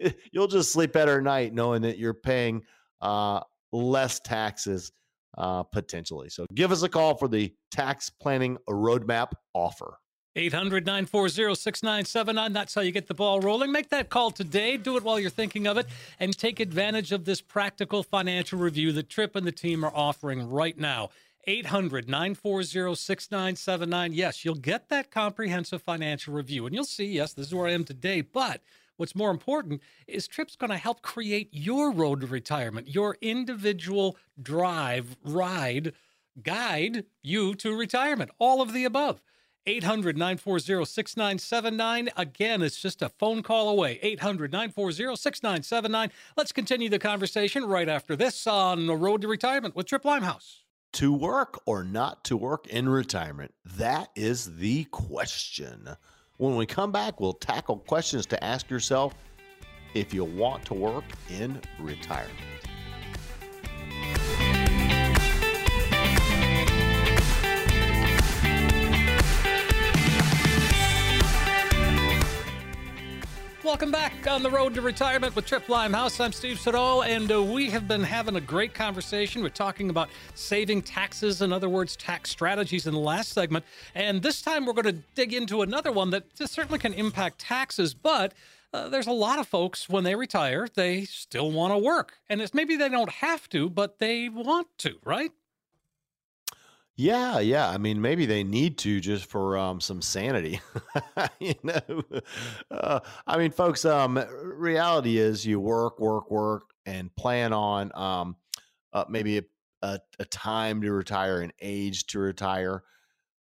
You'll 0.32 0.48
just 0.48 0.72
sleep 0.72 0.92
better 0.92 1.18
at 1.18 1.24
night 1.24 1.52
knowing 1.52 1.82
that 1.82 1.98
you're 1.98 2.14
paying 2.14 2.62
uh, 3.00 3.40
less 3.72 4.20
taxes 4.20 4.92
uh, 5.36 5.62
potentially. 5.64 6.28
So 6.28 6.46
give 6.54 6.72
us 6.72 6.82
a 6.82 6.88
call 6.88 7.16
for 7.16 7.28
the 7.28 7.52
tax 7.70 8.10
planning 8.10 8.58
roadmap 8.68 9.32
offer. 9.54 9.98
800 10.36 10.86
940 10.86 11.54
6979. 11.54 12.52
That's 12.52 12.74
how 12.74 12.80
you 12.80 12.92
get 12.92 13.08
the 13.08 13.14
ball 13.14 13.40
rolling. 13.40 13.72
Make 13.72 13.88
that 13.90 14.08
call 14.08 14.30
today. 14.30 14.76
Do 14.76 14.96
it 14.96 15.02
while 15.02 15.18
you're 15.18 15.30
thinking 15.30 15.66
of 15.66 15.78
it 15.78 15.86
and 16.20 16.36
take 16.36 16.60
advantage 16.60 17.12
of 17.12 17.24
this 17.24 17.40
practical 17.40 18.02
financial 18.02 18.58
review 18.58 18.92
that 18.92 19.08
Tripp 19.08 19.34
and 19.34 19.46
the 19.46 19.52
team 19.52 19.84
are 19.84 19.92
offering 19.94 20.48
right 20.48 20.78
now. 20.78 21.10
800 21.48 22.10
940 22.10 22.94
6979. 22.94 24.12
Yes, 24.12 24.44
you'll 24.44 24.54
get 24.54 24.90
that 24.90 25.10
comprehensive 25.10 25.80
financial 25.80 26.34
review 26.34 26.66
and 26.66 26.74
you'll 26.74 26.84
see, 26.84 27.06
yes, 27.06 27.32
this 27.32 27.46
is 27.46 27.54
where 27.54 27.66
I 27.66 27.72
am 27.72 27.84
today. 27.84 28.20
But 28.20 28.60
what's 28.98 29.16
more 29.16 29.30
important 29.30 29.80
is 30.06 30.28
Tripp's 30.28 30.56
going 30.56 30.70
to 30.70 30.76
help 30.76 31.00
create 31.00 31.48
your 31.50 31.90
road 31.90 32.20
to 32.20 32.26
retirement, 32.26 32.94
your 32.94 33.16
individual 33.22 34.18
drive, 34.40 35.16
ride, 35.24 35.94
guide 36.42 37.06
you 37.22 37.54
to 37.54 37.74
retirement, 37.74 38.30
all 38.38 38.60
of 38.60 38.74
the 38.74 38.84
above. 38.84 39.22
800 39.66 40.18
940 40.18 40.84
6979. 40.84 42.10
Again, 42.14 42.60
it's 42.60 42.80
just 42.80 43.00
a 43.00 43.08
phone 43.08 43.42
call 43.42 43.70
away. 43.70 43.98
800 44.02 44.52
940 44.52 45.16
6979. 45.16 46.10
Let's 46.36 46.52
continue 46.52 46.90
the 46.90 46.98
conversation 46.98 47.64
right 47.64 47.88
after 47.88 48.16
this 48.16 48.46
on 48.46 48.86
the 48.86 48.96
road 48.96 49.22
to 49.22 49.28
retirement 49.28 49.74
with 49.74 49.86
Tripp 49.86 50.04
Limehouse. 50.04 50.64
To 50.94 51.12
work 51.12 51.60
or 51.66 51.84
not 51.84 52.24
to 52.24 52.36
work 52.36 52.66
in 52.66 52.88
retirement? 52.88 53.54
That 53.76 54.08
is 54.16 54.56
the 54.56 54.84
question. 54.84 55.88
When 56.38 56.56
we 56.56 56.66
come 56.66 56.92
back, 56.92 57.20
we'll 57.20 57.34
tackle 57.34 57.78
questions 57.78 58.26
to 58.26 58.42
ask 58.42 58.70
yourself 58.70 59.14
if 59.94 60.14
you 60.14 60.24
want 60.24 60.64
to 60.66 60.74
work 60.74 61.04
in 61.28 61.60
retirement. 61.78 62.34
Welcome 73.68 73.90
back 73.90 74.26
on 74.26 74.42
the 74.42 74.50
road 74.50 74.72
to 74.76 74.80
retirement 74.80 75.36
with 75.36 75.44
Tripp 75.44 75.68
Limehouse. 75.68 76.20
I'm 76.20 76.32
Steve 76.32 76.58
Siddall, 76.58 77.02
and 77.02 77.30
uh, 77.30 77.42
we 77.42 77.68
have 77.68 77.86
been 77.86 78.02
having 78.02 78.36
a 78.36 78.40
great 78.40 78.72
conversation. 78.72 79.42
We're 79.42 79.50
talking 79.50 79.90
about 79.90 80.08
saving 80.34 80.80
taxes, 80.80 81.42
in 81.42 81.52
other 81.52 81.68
words, 81.68 81.94
tax 81.94 82.30
strategies 82.30 82.86
in 82.86 82.94
the 82.94 82.98
last 82.98 83.34
segment. 83.34 83.66
And 83.94 84.22
this 84.22 84.40
time 84.40 84.64
we're 84.64 84.72
going 84.72 84.86
to 84.86 85.02
dig 85.14 85.34
into 85.34 85.60
another 85.60 85.92
one 85.92 86.08
that 86.10 86.24
certainly 86.34 86.78
can 86.78 86.94
impact 86.94 87.40
taxes, 87.40 87.92
but 87.92 88.32
uh, 88.72 88.88
there's 88.88 89.06
a 89.06 89.12
lot 89.12 89.38
of 89.38 89.46
folks 89.46 89.86
when 89.86 90.02
they 90.02 90.14
retire, 90.14 90.66
they 90.74 91.04
still 91.04 91.52
want 91.52 91.74
to 91.74 91.78
work. 91.78 92.14
And 92.30 92.40
it's 92.40 92.54
maybe 92.54 92.74
they 92.74 92.88
don't 92.88 93.10
have 93.10 93.50
to, 93.50 93.68
but 93.68 93.98
they 93.98 94.30
want 94.30 94.68
to, 94.78 94.94
right? 95.04 95.30
Yeah, 97.00 97.38
yeah. 97.38 97.68
I 97.70 97.78
mean, 97.78 98.00
maybe 98.00 98.26
they 98.26 98.42
need 98.42 98.76
to 98.78 98.98
just 99.00 99.26
for 99.26 99.56
um, 99.56 99.80
some 99.80 100.02
sanity. 100.02 100.60
you 101.38 101.54
know, 101.62 102.02
uh, 102.72 102.98
I 103.24 103.38
mean, 103.38 103.52
folks. 103.52 103.84
Um, 103.84 104.18
reality 104.42 105.18
is, 105.18 105.46
you 105.46 105.60
work, 105.60 106.00
work, 106.00 106.28
work, 106.28 106.70
and 106.86 107.14
plan 107.14 107.52
on 107.52 107.92
um, 107.94 108.36
uh, 108.92 109.04
maybe 109.08 109.38
a, 109.38 109.42
a, 109.82 110.00
a 110.18 110.24
time 110.24 110.82
to 110.82 110.90
retire, 110.90 111.40
an 111.40 111.52
age 111.60 112.06
to 112.08 112.18
retire. 112.18 112.82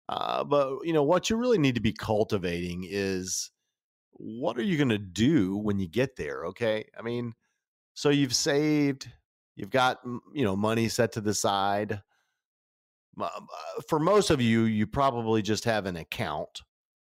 Uh, 0.10 0.44
but 0.44 0.80
you 0.84 0.94
know, 0.94 1.04
what 1.04 1.30
you 1.30 1.38
really 1.38 1.58
need 1.58 1.76
to 1.76 1.82
be 1.82 1.94
cultivating 1.94 2.86
is 2.89 3.52
what 4.12 4.58
are 4.58 4.63
you 4.63 4.78
going 4.78 4.89
to 4.89 4.98
do 4.98 5.58
when 5.58 5.80
you 5.80 5.88
get 5.88 6.18
there? 6.18 6.46
Okay, 6.48 6.86
I 7.00 7.04
mean, 7.04 7.34
so 7.94 8.10
you've 8.10 8.36
saved, 8.36 9.10
you've 9.56 9.72
got 9.72 10.00
you 10.34 10.44
know 10.46 10.56
money 10.56 10.89
set 10.89 11.13
to 11.13 11.22
the 11.22 11.34
side 11.34 12.02
for 13.88 13.99
most 13.99 14.30
of 14.30 14.41
you, 14.41 14.63
you 14.63 14.88
probably 14.88 15.41
just 15.41 15.65
have 15.65 15.86
an 15.86 15.95
account, 15.97 16.62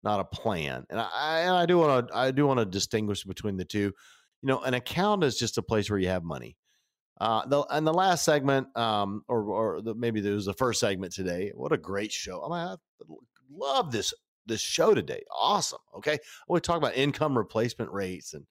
not 0.03 0.19
a 0.19 0.25
plan. 0.25 0.85
And 0.89 0.99
I, 0.99 1.39
and 1.41 1.55
I 1.55 1.65
do 1.65 1.77
want 1.77 2.07
to 2.07 2.15
I 2.15 2.31
do 2.31 2.45
want 2.45 2.59
to 2.59 2.65
distinguish 2.65 3.23
between 3.23 3.57
the 3.57 3.65
two. 3.65 3.91
You 4.41 4.47
know, 4.47 4.61
an 4.61 4.73
account 4.73 5.23
is 5.23 5.37
just 5.37 5.57
a 5.57 5.63
place 5.63 5.89
where 5.89 5.99
you 5.99 6.09
have 6.09 6.23
money. 6.23 6.57
Uh, 7.19 7.45
the 7.47 7.65
and 7.71 7.85
the 7.85 7.93
last 7.93 8.23
segment, 8.23 8.67
um, 8.77 9.23
or 9.27 9.43
or 9.43 9.81
the, 9.81 9.95
maybe 9.95 10.21
there 10.21 10.35
was 10.35 10.45
the 10.45 10.53
first 10.53 10.79
segment 10.79 11.13
today. 11.13 11.51
What 11.55 11.71
a 11.71 11.77
great 11.77 12.11
show! 12.11 12.43
I 12.43 12.47
mean, 12.47 12.67
I 12.67 12.75
love 13.51 13.91
this 13.91 14.13
this 14.45 14.61
show 14.61 14.93
today. 14.93 15.23
Awesome. 15.35 15.79
Okay, 15.95 16.19
we 16.47 16.59
talk 16.59 16.77
about 16.77 16.95
income 16.95 17.35
replacement 17.35 17.91
rates 17.91 18.33
and 18.35 18.45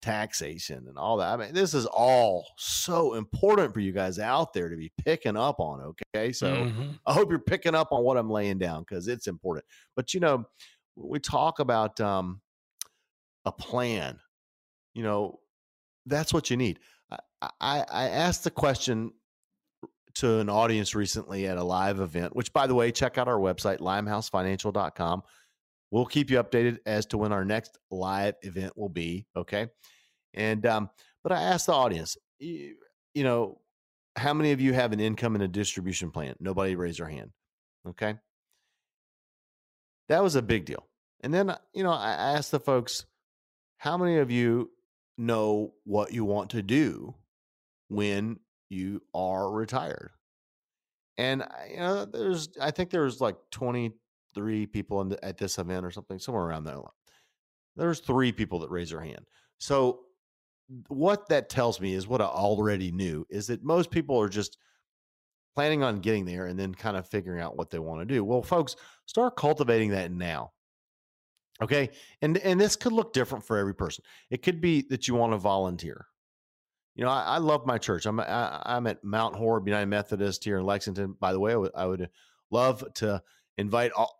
taxation 0.00 0.86
and 0.88 0.98
all 0.98 1.16
that. 1.18 1.32
I 1.32 1.36
mean, 1.36 1.54
this 1.54 1.74
is 1.74 1.86
all 1.86 2.46
so 2.56 3.14
important 3.14 3.74
for 3.74 3.80
you 3.80 3.92
guys 3.92 4.18
out 4.18 4.52
there 4.52 4.68
to 4.68 4.76
be 4.76 4.92
picking 5.04 5.36
up 5.36 5.60
on. 5.60 5.94
Okay. 6.14 6.32
So 6.32 6.54
mm-hmm. 6.54 6.90
I 7.06 7.12
hope 7.12 7.30
you're 7.30 7.38
picking 7.38 7.74
up 7.74 7.92
on 7.92 8.02
what 8.02 8.16
I'm 8.16 8.30
laying 8.30 8.58
down 8.58 8.82
because 8.82 9.08
it's 9.08 9.26
important. 9.26 9.64
But, 9.96 10.14
you 10.14 10.20
know, 10.20 10.44
we 10.96 11.18
talk 11.18 11.58
about 11.58 12.00
um, 12.00 12.40
a 13.44 13.52
plan, 13.52 14.18
you 14.94 15.02
know, 15.02 15.40
that's 16.06 16.32
what 16.32 16.50
you 16.50 16.56
need. 16.56 16.78
I, 17.10 17.50
I, 17.60 17.84
I 17.90 18.08
asked 18.08 18.44
the 18.44 18.50
question 18.50 19.12
to 20.14 20.38
an 20.40 20.48
audience 20.48 20.94
recently 20.94 21.46
at 21.46 21.56
a 21.56 21.62
live 21.62 22.00
event, 22.00 22.34
which, 22.34 22.52
by 22.52 22.66
the 22.66 22.74
way, 22.74 22.90
check 22.90 23.18
out 23.18 23.28
our 23.28 23.38
website, 23.38 23.78
limehousefinancial.com. 23.78 25.22
We'll 25.90 26.06
keep 26.06 26.30
you 26.30 26.42
updated 26.42 26.78
as 26.86 27.06
to 27.06 27.18
when 27.18 27.32
our 27.32 27.44
next 27.44 27.78
live 27.90 28.34
event 28.42 28.76
will 28.76 28.88
be. 28.88 29.26
Okay. 29.36 29.68
And, 30.34 30.64
um, 30.66 30.90
but 31.22 31.32
I 31.32 31.42
asked 31.42 31.66
the 31.66 31.72
audience, 31.72 32.16
you, 32.38 32.76
you 33.14 33.24
know, 33.24 33.60
how 34.16 34.34
many 34.34 34.52
of 34.52 34.60
you 34.60 34.72
have 34.72 34.92
an 34.92 35.00
income 35.00 35.34
and 35.34 35.42
a 35.42 35.48
distribution 35.48 36.10
plan? 36.10 36.34
Nobody 36.40 36.76
raised 36.76 37.00
their 37.00 37.08
hand. 37.08 37.30
Okay. 37.88 38.14
That 40.08 40.22
was 40.22 40.36
a 40.36 40.42
big 40.42 40.64
deal. 40.64 40.86
And 41.22 41.32
then, 41.32 41.54
you 41.72 41.82
know, 41.82 41.92
I 41.92 42.12
asked 42.12 42.50
the 42.50 42.60
folks, 42.60 43.04
how 43.78 43.96
many 43.96 44.18
of 44.18 44.30
you 44.30 44.70
know 45.18 45.74
what 45.84 46.12
you 46.12 46.24
want 46.24 46.50
to 46.50 46.62
do 46.62 47.14
when 47.88 48.38
you 48.68 49.02
are 49.14 49.50
retired? 49.50 50.10
And, 51.18 51.44
you 51.70 51.76
know, 51.76 52.04
there's, 52.06 52.48
I 52.60 52.70
think 52.70 52.90
there 52.90 53.02
was 53.02 53.20
like 53.20 53.36
20, 53.50 53.92
three 54.34 54.66
people 54.66 55.02
the, 55.04 55.24
at 55.24 55.38
this 55.38 55.58
event 55.58 55.84
or 55.84 55.90
something, 55.90 56.18
somewhere 56.18 56.44
around 56.44 56.64
there. 56.64 56.78
There's 57.76 58.00
three 58.00 58.32
people 58.32 58.60
that 58.60 58.70
raise 58.70 58.90
their 58.90 59.00
hand. 59.00 59.26
So 59.58 60.00
what 60.88 61.28
that 61.28 61.48
tells 61.48 61.80
me 61.80 61.94
is 61.94 62.06
what 62.06 62.20
I 62.20 62.26
already 62.26 62.92
knew 62.92 63.26
is 63.30 63.48
that 63.48 63.64
most 63.64 63.90
people 63.90 64.20
are 64.20 64.28
just 64.28 64.58
planning 65.54 65.82
on 65.82 66.00
getting 66.00 66.24
there 66.24 66.46
and 66.46 66.58
then 66.58 66.74
kind 66.74 66.96
of 66.96 67.08
figuring 67.08 67.40
out 67.40 67.56
what 67.56 67.70
they 67.70 67.78
want 67.78 68.00
to 68.00 68.14
do. 68.14 68.24
Well, 68.24 68.42
folks, 68.42 68.76
start 69.06 69.36
cultivating 69.36 69.90
that 69.90 70.12
now. 70.12 70.52
Okay. 71.62 71.90
And 72.22 72.38
and 72.38 72.60
this 72.60 72.76
could 72.76 72.92
look 72.92 73.12
different 73.12 73.44
for 73.44 73.58
every 73.58 73.74
person. 73.74 74.04
It 74.30 74.42
could 74.42 74.60
be 74.60 74.86
that 74.90 75.08
you 75.08 75.14
want 75.14 75.32
to 75.32 75.38
volunteer. 75.38 76.06
You 76.94 77.04
know, 77.04 77.10
I, 77.10 77.22
I 77.22 77.38
love 77.38 77.66
my 77.66 77.78
church. 77.78 78.06
I'm 78.06 78.20
I, 78.20 78.24
am 78.24 78.62
i 78.64 78.76
am 78.76 78.86
at 78.86 79.04
Mount 79.04 79.36
Horeb 79.36 79.66
United 79.66 79.86
Methodist 79.86 80.44
here 80.44 80.58
in 80.58 80.64
Lexington. 80.64 81.14
By 81.18 81.32
the 81.32 81.40
way, 81.40 81.52
I 81.52 81.56
would, 81.56 81.72
I 81.74 81.86
would 81.86 82.08
love 82.50 82.84
to 82.94 83.22
invite 83.58 83.92
all, 83.92 84.19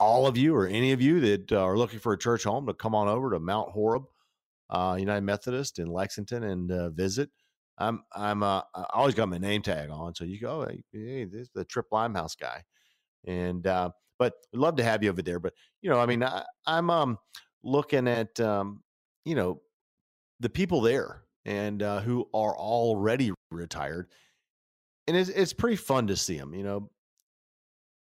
all 0.00 0.26
of 0.26 0.36
you 0.36 0.54
or 0.54 0.66
any 0.66 0.92
of 0.92 1.00
you 1.00 1.20
that 1.20 1.52
uh, 1.52 1.62
are 1.62 1.76
looking 1.76 1.98
for 1.98 2.12
a 2.12 2.18
church 2.18 2.44
home 2.44 2.66
to 2.66 2.74
come 2.74 2.94
on 2.94 3.08
over 3.08 3.30
to 3.30 3.38
Mount 3.38 3.70
Horeb 3.70 4.04
uh, 4.70 4.96
United 4.98 5.22
Methodist 5.22 5.78
in 5.78 5.86
Lexington 5.86 6.42
and 6.44 6.72
uh, 6.72 6.90
visit. 6.90 7.30
I'm 7.78 8.02
I'm 8.12 8.42
uh, 8.42 8.62
I 8.74 8.84
always 8.92 9.14
got 9.14 9.28
my 9.28 9.38
name 9.38 9.62
tag 9.62 9.90
on, 9.90 10.14
so 10.14 10.24
you 10.24 10.40
go, 10.40 10.66
hey, 10.92 11.24
this 11.24 11.42
is 11.42 11.50
the 11.54 11.64
Tripp 11.64 11.86
Limehouse 11.90 12.36
guy, 12.36 12.62
and 13.26 13.66
uh, 13.66 13.90
but 14.18 14.34
we'd 14.52 14.60
love 14.60 14.76
to 14.76 14.84
have 14.84 15.02
you 15.02 15.10
over 15.10 15.22
there. 15.22 15.40
But 15.40 15.54
you 15.82 15.90
know, 15.90 15.98
I 15.98 16.06
mean, 16.06 16.22
I, 16.22 16.44
am 16.66 16.88
um 16.90 17.18
looking 17.64 18.06
at 18.06 18.38
um 18.38 18.82
you 19.24 19.34
know 19.34 19.60
the 20.38 20.48
people 20.48 20.80
there 20.80 21.22
and 21.44 21.82
who 21.82 22.28
are 22.32 22.56
already 22.56 23.32
retired, 23.50 24.08
and 25.08 25.16
it's 25.16 25.30
it's 25.30 25.52
pretty 25.52 25.76
fun 25.76 26.06
to 26.06 26.16
see 26.16 26.38
them. 26.38 26.54
You 26.54 26.62
know, 26.62 26.90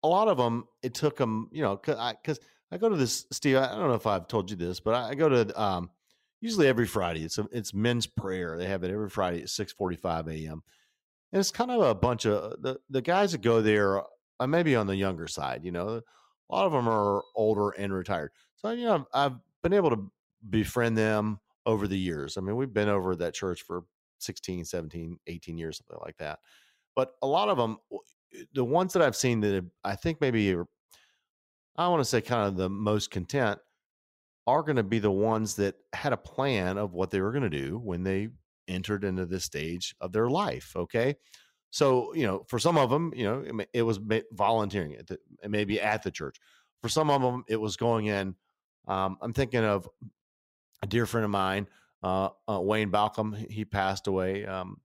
a 0.02 0.08
lot 0.08 0.28
of 0.28 0.36
them, 0.36 0.66
it 0.82 0.94
took 0.94 1.16
them, 1.16 1.48
you 1.52 1.62
know, 1.62 1.76
because 1.76 1.98
I, 1.98 2.74
I 2.74 2.78
go 2.78 2.88
to 2.88 2.96
this, 2.96 3.26
Steve, 3.30 3.56
I 3.56 3.68
don't 3.68 3.88
know 3.88 3.94
if 3.94 4.06
I've 4.06 4.28
told 4.28 4.50
you 4.50 4.56
this, 4.56 4.80
but 4.80 4.94
I, 4.94 5.10
I 5.10 5.14
go 5.14 5.28
to 5.28 5.60
um, 5.60 5.90
usually 6.40 6.66
every 6.66 6.86
Friday. 6.86 7.24
It's 7.24 7.38
a, 7.38 7.46
it's 7.52 7.72
men's 7.72 8.06
prayer. 8.06 8.56
They 8.58 8.66
have 8.66 8.84
it 8.84 8.90
every 8.90 9.10
Friday 9.10 9.42
at 9.42 9.48
6:45 9.48 10.28
a.m. 10.28 10.62
And 11.32 11.40
it's 11.40 11.50
kind 11.50 11.70
of 11.70 11.80
a 11.80 11.94
bunch 11.94 12.26
of 12.26 12.60
the, 12.62 12.78
the 12.90 13.00
guys 13.00 13.32
that 13.32 13.40
go 13.40 13.62
there 13.62 14.02
uh, 14.40 14.46
maybe 14.46 14.76
on 14.76 14.86
the 14.86 14.96
younger 14.96 15.26
side, 15.26 15.64
you 15.64 15.72
know. 15.72 16.02
A 16.50 16.54
lot 16.54 16.66
of 16.66 16.72
them 16.72 16.88
are 16.88 17.22
older 17.34 17.70
and 17.70 17.92
retired. 17.92 18.32
So, 18.56 18.70
you 18.70 18.84
know, 18.84 19.06
I've, 19.14 19.32
I've 19.32 19.38
been 19.62 19.72
able 19.72 19.90
to 19.90 20.10
befriend 20.50 20.98
them 20.98 21.40
over 21.64 21.86
the 21.86 21.96
years. 21.96 22.36
I 22.36 22.42
mean, 22.42 22.56
we've 22.56 22.72
been 22.72 22.90
over 22.90 23.16
that 23.16 23.32
church 23.32 23.62
for 23.62 23.84
16, 24.18 24.64
17, 24.66 25.18
18 25.26 25.58
years, 25.58 25.78
something 25.78 26.02
like 26.04 26.18
that. 26.18 26.40
But 26.94 27.14
a 27.22 27.26
lot 27.26 27.48
of 27.48 27.56
them, 27.56 27.78
the 28.54 28.64
ones 28.64 28.92
that 28.92 29.02
I've 29.02 29.16
seen 29.16 29.40
that 29.40 29.64
I 29.84 29.96
think 29.96 30.20
maybe 30.20 30.54
I 31.76 31.88
want 31.88 32.00
to 32.00 32.04
say 32.04 32.20
kind 32.20 32.46
of 32.46 32.56
the 32.56 32.68
most 32.68 33.10
content 33.10 33.58
are 34.46 34.62
going 34.62 34.76
to 34.76 34.82
be 34.82 34.98
the 34.98 35.10
ones 35.10 35.56
that 35.56 35.76
had 35.92 36.12
a 36.12 36.16
plan 36.16 36.78
of 36.78 36.92
what 36.92 37.10
they 37.10 37.20
were 37.20 37.32
going 37.32 37.48
to 37.48 37.50
do 37.50 37.78
when 37.78 38.02
they 38.02 38.28
entered 38.68 39.04
into 39.04 39.26
this 39.26 39.44
stage 39.44 39.94
of 40.00 40.12
their 40.12 40.28
life. 40.28 40.72
Okay. 40.76 41.16
So, 41.70 42.12
you 42.14 42.26
know, 42.26 42.44
for 42.48 42.58
some 42.58 42.76
of 42.76 42.90
them, 42.90 43.12
you 43.16 43.24
know, 43.24 43.64
it, 43.72 43.82
was 43.82 43.98
volunteering 44.32 44.94
at 44.96 45.06
the, 45.06 45.18
maybe 45.48 45.80
at 45.80 46.02
the 46.02 46.10
church. 46.10 46.36
For 46.82 46.88
some 46.88 47.08
of 47.08 47.22
them, 47.22 47.44
it 47.48 47.56
was 47.56 47.76
going 47.76 48.06
in. 48.06 48.34
Um, 48.86 49.16
I'm 49.22 49.32
thinking 49.32 49.64
of 49.64 49.88
a 50.82 50.86
dear 50.86 51.06
friend 51.06 51.24
of 51.24 51.30
mine, 51.30 51.68
uh, 52.02 52.30
uh, 52.46 52.60
Wayne 52.60 52.90
Balcom. 52.90 53.32
He 53.50 53.64
passed 53.64 54.06
away 54.06 54.44
um, 54.44 54.80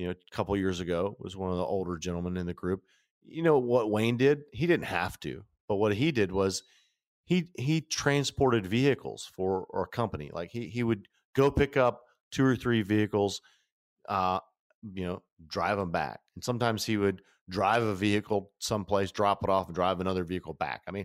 you 0.00 0.06
know, 0.06 0.12
a 0.12 0.34
couple 0.34 0.56
years 0.56 0.80
ago, 0.80 1.14
was 1.18 1.36
one 1.36 1.50
of 1.50 1.58
the 1.58 1.62
older 1.62 1.98
gentlemen 1.98 2.38
in 2.38 2.46
the 2.46 2.54
group. 2.54 2.82
You 3.22 3.42
know 3.42 3.58
what 3.58 3.90
Wayne 3.90 4.16
did? 4.16 4.44
He 4.50 4.66
didn't 4.66 4.86
have 4.86 5.20
to, 5.20 5.44
but 5.68 5.76
what 5.76 5.94
he 5.94 6.10
did 6.10 6.32
was 6.32 6.62
he 7.24 7.50
he 7.58 7.82
transported 7.82 8.66
vehicles 8.66 9.30
for 9.36 9.66
our 9.74 9.86
company. 9.86 10.30
Like 10.32 10.50
he 10.52 10.68
he 10.68 10.82
would 10.82 11.06
go 11.36 11.50
pick 11.50 11.76
up 11.76 12.00
two 12.32 12.46
or 12.46 12.56
three 12.56 12.80
vehicles, 12.80 13.42
uh, 14.08 14.40
you 14.94 15.04
know, 15.04 15.22
drive 15.46 15.76
them 15.76 15.90
back, 15.90 16.20
and 16.34 16.42
sometimes 16.42 16.82
he 16.82 16.96
would 16.96 17.20
drive 17.50 17.82
a 17.82 17.94
vehicle 17.94 18.52
someplace, 18.58 19.12
drop 19.12 19.44
it 19.44 19.50
off, 19.50 19.66
and 19.66 19.74
drive 19.74 20.00
another 20.00 20.24
vehicle 20.24 20.54
back. 20.54 20.80
I 20.88 20.92
mean, 20.92 21.04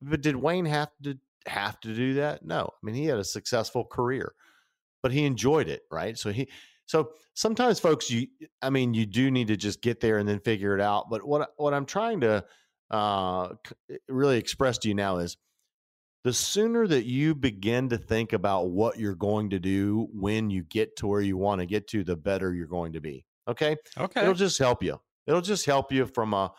but 0.00 0.20
did 0.20 0.36
Wayne 0.36 0.66
have 0.66 0.90
to 1.02 1.18
have 1.46 1.80
to 1.80 1.96
do 1.96 2.14
that? 2.14 2.44
No. 2.44 2.70
I 2.72 2.86
mean, 2.86 2.94
he 2.94 3.06
had 3.06 3.18
a 3.18 3.24
successful 3.24 3.84
career, 3.84 4.34
but 5.02 5.10
he 5.10 5.24
enjoyed 5.24 5.68
it, 5.68 5.82
right? 5.90 6.16
So 6.16 6.30
he 6.30 6.48
so 6.90 7.12
sometimes, 7.34 7.78
folks, 7.78 8.10
you, 8.10 8.26
I 8.62 8.68
mean, 8.68 8.94
you 8.94 9.06
do 9.06 9.30
need 9.30 9.46
to 9.46 9.56
just 9.56 9.80
get 9.80 10.00
there 10.00 10.18
and 10.18 10.28
then 10.28 10.40
figure 10.40 10.74
it 10.74 10.80
out. 10.80 11.08
But 11.08 11.24
what 11.24 11.50
what 11.56 11.72
I'm 11.72 11.86
trying 11.86 12.22
to 12.22 12.44
uh, 12.90 13.50
really 14.08 14.38
express 14.38 14.76
to 14.78 14.88
you 14.88 14.94
now 14.96 15.18
is 15.18 15.36
the 16.24 16.32
sooner 16.32 16.88
that 16.88 17.04
you 17.04 17.36
begin 17.36 17.90
to 17.90 17.96
think 17.96 18.32
about 18.32 18.70
what 18.70 18.98
you're 18.98 19.14
going 19.14 19.50
to 19.50 19.60
do 19.60 20.08
when 20.12 20.50
you 20.50 20.64
get 20.64 20.96
to 20.96 21.06
where 21.06 21.20
you 21.20 21.36
want 21.36 21.60
to 21.60 21.66
get 21.66 21.86
to, 21.90 22.02
the 22.02 22.16
better 22.16 22.52
you're 22.52 22.66
going 22.66 22.94
to 22.94 23.00
be. 23.00 23.24
Okay. 23.46 23.76
Okay. 23.96 24.22
It'll 24.22 24.34
just 24.34 24.58
help 24.58 24.82
you. 24.82 25.00
It'll 25.28 25.40
just 25.40 25.66
help 25.66 25.92
you 25.92 26.06
from 26.06 26.34
a 26.34 26.52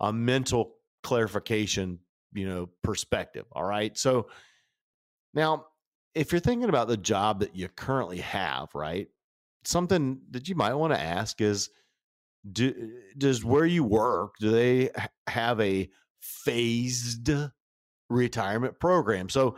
a 0.00 0.14
mental 0.14 0.76
clarification, 1.02 1.98
you 2.32 2.48
know, 2.48 2.70
perspective. 2.82 3.44
All 3.52 3.64
right. 3.64 3.98
So 3.98 4.28
now 5.34 5.66
if 6.14 6.32
you're 6.32 6.40
thinking 6.40 6.70
about 6.70 6.88
the 6.88 6.96
job 6.96 7.40
that 7.40 7.54
you 7.54 7.68
currently 7.68 8.20
have, 8.20 8.70
right? 8.74 9.08
Something 9.64 10.20
that 10.30 10.48
you 10.48 10.54
might 10.54 10.74
want 10.74 10.92
to 10.92 11.00
ask 11.00 11.40
is 11.40 11.70
do, 12.50 12.90
does 13.16 13.44
where 13.44 13.66
you 13.66 13.84
work, 13.84 14.34
do 14.40 14.50
they 14.50 14.90
have 15.28 15.60
a 15.60 15.88
phased 16.20 17.30
retirement 18.08 18.80
program? 18.80 19.28
So 19.28 19.56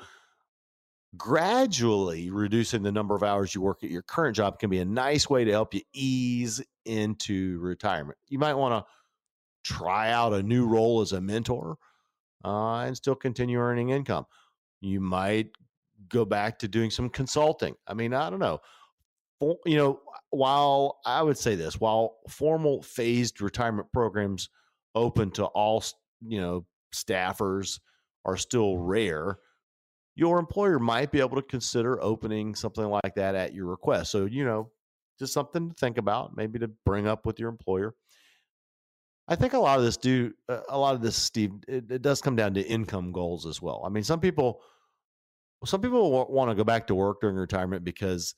gradually 1.17 2.31
reducing 2.31 2.83
the 2.83 2.93
number 2.93 3.15
of 3.15 3.23
hours 3.23 3.55
you 3.55 3.61
work 3.61 3.85
at 3.85 3.91
your 3.91 4.03
current 4.03 4.37
job 4.37 4.59
can 4.59 4.71
be 4.71 4.81
a 4.81 4.85
nice 4.85 5.31
way 5.31 5.45
to 5.45 5.51
help 5.51 5.75
you 5.75 5.81
ease 5.93 6.63
into 6.85 7.59
retirement. 7.61 8.19
You 8.29 8.39
might 8.39 8.55
want 8.55 8.85
to 8.85 8.91
try 9.65 10.11
out 10.11 10.33
a 10.33 10.43
new 10.43 10.67
role 10.67 11.01
as 11.01 11.13
a 11.13 11.21
mentor 11.21 11.77
uh, 12.45 12.81
and 12.81 12.97
still 12.97 13.15
continue 13.15 13.59
earning 13.59 13.91
income. 13.91 14.27
You 14.81 15.01
might 15.01 15.51
go 16.09 16.25
back 16.25 16.59
to 16.59 16.69
doing 16.69 16.91
some 16.91 17.09
consulting. 17.09 17.75
I 17.87 17.95
mean, 17.95 18.13
I 18.13 18.29
don't 18.29 18.41
know. 18.41 18.61
You 19.41 19.77
know, 19.77 20.01
while 20.31 21.01
I 21.05 21.23
would 21.23 21.39
say 21.39 21.55
this, 21.55 21.79
while 21.79 22.17
formal 22.29 22.83
phased 22.83 23.41
retirement 23.41 23.89
programs 23.93 24.49
open 24.95 25.31
to 25.33 25.45
all, 25.45 25.85
you 26.27 26.41
know, 26.41 26.67
staffers 26.95 27.81
are 28.25 28.37
still 28.37 28.79
rare, 28.79 29.39
your 30.15 30.39
employer 30.39 30.79
might 30.79 31.11
be 31.11 31.21
able 31.21 31.37
to 31.37 31.43
consider 31.43 32.03
opening 32.03 32.55
something 32.55 32.85
like 32.85 33.15
that 33.17 33.35
at 33.35 33.55
your 33.55 33.67
request. 33.67 34.11
So, 34.13 34.27
you 34.27 34.45
know, 34.45 34.71
just 35.19 35.33
something 35.33 35.71
to 35.71 35.75
think 35.75 35.99
about, 35.99 36.37
maybe 36.37 36.59
to 36.61 36.69
bring 36.85 37.07
up 37.07 37.27
with 37.27 37.39
your 37.39 37.49
employer. 37.49 37.95
I 39.27 39.37
think 39.37 39.55
a 39.55 39.59
lot 39.59 39.79
of 39.79 39.85
this 39.85 39.97
do 39.97 40.33
uh, 40.49 40.61
a 40.69 40.79
lot 40.79 40.95
of 40.95 41.01
this, 41.01 41.17
Steve. 41.17 41.53
It, 41.67 41.91
it, 41.91 42.03
does 42.03 42.21
come 42.21 42.37
down 42.37 42.55
to 42.55 42.61
income 42.63 43.11
goals 43.11 43.47
as 43.47 43.61
well. 43.61 43.83
I 43.85 43.89
mean, 43.89 44.05
some 44.05 44.21
people, 44.21 44.61
some 45.65 45.81
people 45.81 46.27
want 46.29 46.51
to 46.51 46.55
go 46.55 46.65
back 46.65 46.87
to 46.89 46.95
work 46.95 47.21
during 47.23 47.37
retirement 47.37 47.85
because, 47.85 48.35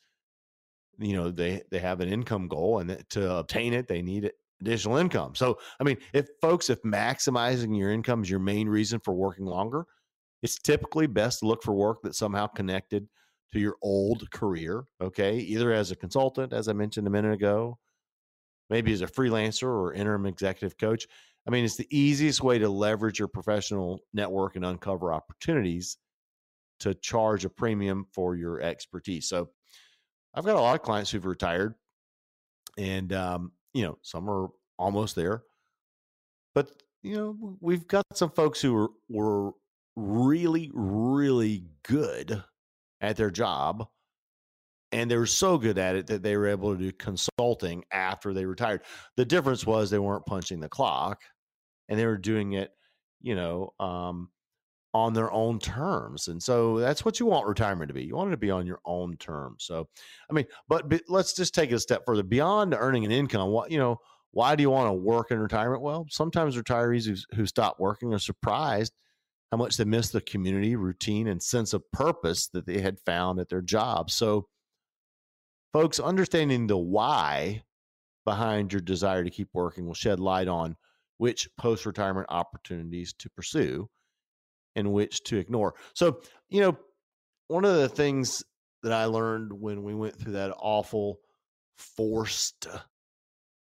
you 0.99 1.15
know, 1.15 1.31
they 1.31 1.63
they 1.71 1.79
have 1.79 2.01
an 2.01 2.09
income 2.09 2.49
goal, 2.49 2.79
and 2.79 3.05
to 3.11 3.37
obtain 3.37 3.73
it, 3.73 3.89
they 3.89 4.03
need 4.03 4.31
additional 4.61 4.97
income. 4.97 5.35
So, 5.35 5.59
I 5.81 5.85
mean, 5.85 5.99
if 6.13 6.29
folks, 6.41 6.71
if 6.71 6.81
maximizing 6.83 7.79
your 7.79 7.91
income 7.91 8.23
is 8.23 8.31
your 8.31 8.41
main 8.41 8.69
reason 8.69 9.01
for 9.01 9.15
working 9.15 9.47
longer, 9.47 9.87
it's 10.43 10.57
typically 10.59 11.07
best 11.07 11.41
to 11.41 11.47
look 11.47 11.63
for 11.63 11.75
work 11.75 11.99
that's 12.03 12.19
somehow 12.19 12.47
connected 12.47 13.09
to 13.53 13.61
your 13.61 13.77
old 13.83 14.31
career. 14.31 14.85
Okay, 15.01 15.39
either 15.39 15.73
as 15.73 15.91
a 15.91 15.97
consultant, 15.97 16.53
as 16.53 16.69
I 16.69 16.73
mentioned 16.73 17.07
a 17.07 17.11
minute 17.11 17.33
ago, 17.33 17.79
maybe 18.71 18.93
as 18.93 19.03
a 19.03 19.07
freelancer 19.07 19.69
or 19.69 19.93
interim 19.93 20.27
executive 20.27 20.79
coach. 20.79 21.07
I 21.47 21.51
mean, 21.51 21.65
it's 21.65 21.77
the 21.77 21.87
easiest 21.97 22.43
way 22.43 22.59
to 22.59 22.69
leverage 22.69 23.21
your 23.21 23.29
professional 23.29 24.01
network 24.13 24.57
and 24.57 24.65
uncover 24.65 25.13
opportunities 25.13 25.97
to 26.81 26.95
charge 26.95 27.45
a 27.45 27.51
premium 27.51 28.07
for 28.13 28.35
your 28.35 28.61
expertise. 28.61 29.29
So, 29.29 29.51
I've 30.37 30.45
got 30.45 30.57
a 30.57 30.61
lot 30.61 30.75
of 30.75 30.83
clients 30.83 31.11
who've 31.11 31.25
retired, 31.25 31.75
and 32.79 33.13
um, 33.13 33.53
you 33.73 33.83
know, 33.83 33.99
some 34.03 34.29
are 34.29 34.49
almost 34.79 35.17
there, 35.17 35.43
but 36.55 36.71
you 37.03 37.17
know, 37.17 37.57
we've 37.61 37.89
got 37.89 38.05
some 38.13 38.31
folks 38.31 38.61
who 38.61 38.73
were 38.73 38.91
were 39.09 39.53
really, 39.97 40.71
really 40.75 41.65
good 41.83 42.43
at 43.01 43.17
their 43.17 43.31
job 43.31 43.89
and 44.93 45.11
they 45.11 45.17
were 45.17 45.27
so 45.27 45.59
good 45.59 45.79
at 45.79 45.97
it 45.97 46.07
that 46.07 46.23
they 46.23 46.37
were 46.37 46.49
able 46.49 46.75
to 46.75 46.81
do 46.81 46.93
consulting 46.93 47.85
after 47.91 48.33
they 48.33 48.45
retired. 48.45 48.83
The 49.17 49.25
difference 49.25 49.67
was 49.67 49.91
they 49.91 49.99
weren't 49.99 50.27
punching 50.27 50.61
the 50.61 50.69
clock 50.69 51.23
and 51.89 51.99
they 51.99 52.07
were 52.07 52.17
doing 52.17 52.53
it, 52.53 52.73
you 53.21 53.35
know, 53.35 53.75
um, 53.81 54.31
on 54.97 55.13
their 55.13 55.31
own 55.33 55.59
terms. 55.59 56.29
And 56.29 56.43
so 56.43 56.79
that's 56.79 57.05
what 57.05 57.21
you 57.21 57.27
want 57.27 57.47
retirement 57.47 57.89
to 57.89 57.95
be. 57.95 58.05
You 58.05 58.17
want 58.17 58.29
it 58.29 58.33
to 58.33 58.37
be 58.37 58.51
on 58.51 58.67
your 58.67 58.81
own 58.85 59.17
terms. 59.19 59.65
So, 59.65 59.89
I 60.31 60.33
mean, 60.33 60.47
but, 60.69 60.89
but 60.89 61.03
let's 61.09 61.35
just 61.35 61.55
take 61.55 61.71
it 61.71 61.75
a 61.75 61.81
step 61.81 62.03
further 62.07 62.23
beyond 62.23 62.75
earning 62.75 63.05
an 63.05 63.11
income. 63.11 63.51
What, 63.51 63.71
you 63.71 63.79
know, 63.79 64.01
why 64.33 64.57
do 64.57 64.63
you 64.63 64.71
want 64.71 64.89
to 64.89 64.95
work 64.95 65.31
in 65.31 65.39
retirement? 65.39 65.83
Well, 65.83 66.07
sometimes 66.11 66.57
retirees 66.57 67.07
who, 67.07 67.37
who 67.37 67.47
stop 67.47 67.79
working 67.79 68.15
are 68.15 68.19
surprised 68.19 68.93
how 69.51 69.59
much 69.59 69.77
they 69.77 69.85
miss 69.85 70.11
the 70.11 70.21
community, 70.21 70.77
routine, 70.77 71.29
and 71.29 71.43
sense 71.43 71.73
of 71.73 71.83
purpose 71.93 72.49
that 72.49 72.67
they 72.67 72.81
had 72.81 72.99
found 73.01 73.39
at 73.39 73.49
their 73.49 73.63
job. 73.63 74.11
So, 74.11 74.49
Folks, 75.77 76.01
understanding 76.01 76.67
the 76.67 76.79
why 76.79 77.63
behind 78.25 78.73
your 78.73 78.81
desire 78.81 79.23
to 79.23 79.29
keep 79.29 79.51
working 79.53 79.85
will 79.85 79.93
shed 79.93 80.19
light 80.19 80.49
on 80.49 80.75
which 81.19 81.51
post 81.59 81.85
retirement 81.85 82.27
opportunities 82.31 83.13
to 83.13 83.29
pursue 83.29 83.87
and 84.77 84.93
which 84.93 85.25
to 85.25 85.39
ignore. 85.39 85.75
So, 85.95 86.21
you 86.49 86.61
know, 86.61 86.79
one 87.49 87.65
of 87.65 87.75
the 87.75 87.89
things 87.89 88.45
that 88.83 88.93
I 88.93 89.07
learned 89.07 89.53
when 89.53 89.83
we 89.83 89.95
went 89.95 90.17
through 90.17 90.35
that 90.35 90.55
awful, 90.57 91.19
forced, 91.77 92.69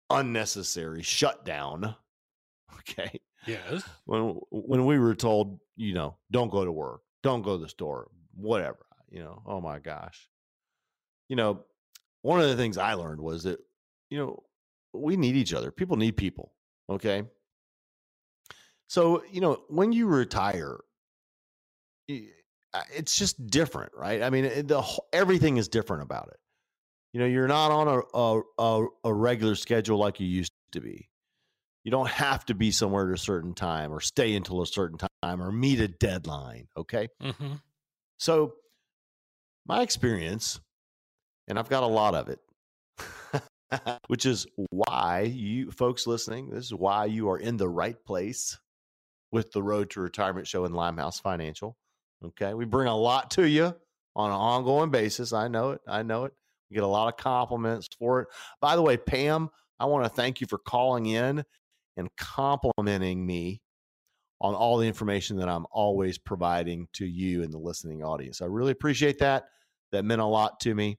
unnecessary 0.10 1.04
shutdown, 1.04 1.96
okay? 2.80 3.22
Yes. 3.48 3.84
When 4.06 4.40
when 4.50 4.86
we 4.86 4.98
were 4.98 5.16
told, 5.16 5.60
you 5.78 5.94
know, 5.94 6.18
don't 6.32 6.52
go 6.52 6.66
to 6.66 6.72
work, 6.72 7.02
don't 7.22 7.44
go 7.44 7.58
to 7.58 7.64
the 7.64 7.70
store, 7.70 8.10
whatever, 8.34 8.86
you 9.10 9.20
know, 9.20 9.44
oh 9.46 9.62
my 9.62 9.80
gosh. 9.80 10.28
You 11.30 11.36
know, 11.36 11.64
one 12.24 12.42
of 12.42 12.48
the 12.48 12.56
things 12.56 12.78
I 12.78 12.94
learned 12.96 13.22
was 13.22 13.44
that, 13.44 13.60
you 14.10 14.18
know, 14.18 14.44
we 14.94 15.16
need 15.16 15.36
each 15.36 15.54
other. 15.54 15.72
People 15.72 15.98
need 15.98 16.18
people. 16.18 16.54
Okay. 16.90 17.24
So, 18.88 19.24
you 19.32 19.42
know, 19.42 19.64
when 19.68 19.92
you 19.92 20.08
retire, 20.08 20.80
it's 22.08 23.18
just 23.18 23.46
different, 23.48 23.94
right? 23.96 24.22
I 24.22 24.30
mean, 24.30 24.44
the 24.68 24.84
everything 25.14 25.58
is 25.58 25.68
different 25.68 26.04
about 26.04 26.30
it. 26.30 26.38
You 27.14 27.22
know, 27.22 27.28
you're 27.28 27.48
not 27.48 27.72
on 27.72 27.88
a, 27.88 28.62
a, 28.62 28.88
a 29.06 29.14
regular 29.14 29.56
schedule 29.56 29.98
like 29.98 30.20
you 30.20 30.28
used 30.28 30.52
to 30.74 30.82
be. 30.82 31.10
You 31.84 31.92
don't 31.92 32.10
have 32.10 32.46
to 32.48 32.56
be 32.56 32.72
somewhere 32.72 33.08
at 33.08 33.14
a 33.14 33.22
certain 33.22 33.54
time 33.54 33.94
or 33.94 34.02
stay 34.02 34.36
until 34.36 34.62
a 34.62 34.68
certain 34.68 34.98
time 34.98 35.42
or 35.42 35.52
meet 35.52 35.80
a 35.80 35.88
deadline. 35.88 36.68
Okay. 36.76 37.08
Mm-hmm. 37.22 37.54
So, 38.18 38.56
my 39.68 39.82
experience 39.82 40.60
and 41.48 41.60
I've 41.60 41.70
got 41.70 41.84
a 41.84 41.88
lot 41.88 42.16
of 42.16 42.30
it. 42.30 42.40
Which 44.08 44.26
is 44.26 44.48
why 44.56 45.22
you 45.22 45.72
folks 45.72 46.08
listening, 46.08 46.50
this 46.50 46.66
is 46.66 46.74
why 46.74 47.06
you 47.06 47.30
are 47.30 47.38
in 47.38 47.58
the 47.58 47.70
right 47.70 47.98
place 48.06 48.60
with 49.32 49.52
the 49.52 49.64
Road 49.64 49.90
to 49.92 50.02
Retirement 50.02 50.48
show 50.48 50.66
in 50.66 50.74
Limehouse 50.74 51.20
Financial. 51.20 51.76
Okay. 52.24 52.54
We 52.54 52.66
bring 52.66 52.88
a 52.88 52.96
lot 52.96 53.32
to 53.32 53.48
you 53.48 53.76
on 54.16 54.30
an 54.30 54.36
ongoing 54.36 54.90
basis. 54.90 55.34
I 55.34 55.48
know 55.48 55.72
it. 55.72 55.82
I 55.88 56.04
know 56.04 56.26
it. 56.26 56.34
We 56.70 56.76
get 56.76 56.84
a 56.84 56.88
lot 56.88 57.08
of 57.08 57.18
compliments 57.18 57.88
for 58.00 58.22
it. 58.22 58.28
By 58.62 58.76
the 58.76 58.82
way, 58.82 58.98
Pam, 58.98 59.50
I 59.80 59.86
want 59.86 60.06
to 60.06 60.10
thank 60.10 60.42
you 60.42 60.48
for 60.48 60.58
calling 60.58 61.06
in 61.06 61.44
and 61.98 62.10
complimenting 62.18 63.26
me 63.26 63.62
on 64.42 64.54
all 64.54 64.78
the 64.78 64.88
information 64.88 65.38
that 65.38 65.50
I'm 65.50 65.66
always 65.72 66.18
providing 66.18 66.88
to 66.94 67.06
you 67.06 67.44
and 67.44 67.54
the 67.54 67.58
listening 67.58 68.04
audience. 68.04 68.42
I 68.42 68.46
really 68.46 68.72
appreciate 68.72 69.20
that. 69.20 69.46
That 69.92 70.04
meant 70.04 70.22
a 70.22 70.26
lot 70.26 70.60
to 70.62 70.76
me. 70.76 70.98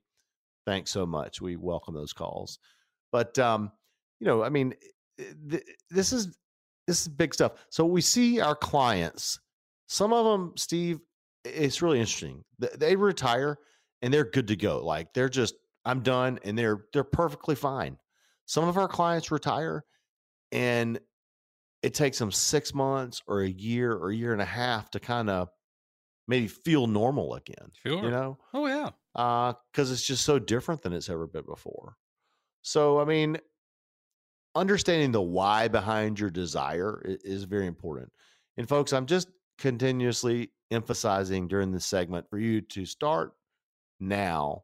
Thanks 0.65 0.91
so 0.91 1.05
much. 1.05 1.41
We 1.41 1.55
welcome 1.55 1.93
those 1.93 2.13
calls. 2.13 2.59
But 3.11 3.37
um, 3.39 3.71
you 4.19 4.27
know, 4.27 4.43
I 4.43 4.49
mean, 4.49 4.73
eh, 5.19 5.23
th- 5.49 5.63
this 5.89 6.13
is 6.13 6.37
this 6.87 7.01
is 7.01 7.07
big 7.07 7.33
stuff. 7.33 7.53
So 7.69 7.85
we 7.85 8.01
see 8.01 8.41
our 8.41 8.55
clients. 8.55 9.39
Some 9.87 10.13
of 10.13 10.25
them, 10.25 10.53
Steve, 10.57 10.99
it's 11.47 11.81
really 11.81 11.99
interesting. 11.99 12.43
They 12.77 12.95
retire 12.95 13.57
and 14.01 14.13
they're 14.13 14.25
good 14.25 14.47
to 14.47 14.55
go. 14.55 14.85
Like 14.85 15.13
they're 15.13 15.29
just, 15.29 15.55
I'm 15.85 16.01
done, 16.01 16.39
and 16.43 16.57
they're 16.57 16.85
they're 16.93 17.03
perfectly 17.03 17.55
fine. 17.55 17.97
Some 18.45 18.67
of 18.67 18.77
our 18.77 18.87
clients 18.87 19.31
retire, 19.31 19.83
and 20.51 20.99
it 21.81 21.93
takes 21.93 22.19
them 22.19 22.31
six 22.31 22.73
months 22.73 23.21
or 23.27 23.41
a 23.41 23.49
year 23.49 23.93
or 23.93 24.09
a 24.09 24.15
year 24.15 24.33
and 24.33 24.41
a 24.41 24.45
half 24.45 24.89
to 24.91 24.99
kind 24.99 25.29
of 25.29 25.49
maybe 26.27 26.47
feel 26.47 26.87
normal 26.87 27.35
again. 27.35 27.71
Sure. 27.85 28.03
You 28.03 28.11
know? 28.11 28.37
Oh 28.53 28.67
yeah. 28.67 28.89
Uh, 29.15 29.53
because 29.71 29.91
it's 29.91 30.05
just 30.05 30.25
so 30.25 30.39
different 30.39 30.81
than 30.81 30.93
it's 30.93 31.09
ever 31.09 31.27
been 31.27 31.45
before. 31.45 31.95
So 32.61 32.99
I 32.99 33.05
mean, 33.05 33.37
understanding 34.55 35.11
the 35.11 35.21
why 35.21 35.67
behind 35.67 36.19
your 36.19 36.29
desire 36.29 37.01
is, 37.05 37.17
is 37.23 37.43
very 37.43 37.67
important. 37.67 38.11
And 38.57 38.67
folks, 38.67 38.91
I'm 38.91 39.05
just 39.05 39.29
continuously 39.57 40.51
emphasizing 40.71 41.47
during 41.47 41.71
this 41.71 41.85
segment 41.85 42.29
for 42.29 42.37
you 42.37 42.61
to 42.61 42.85
start 42.85 43.33
now 43.99 44.63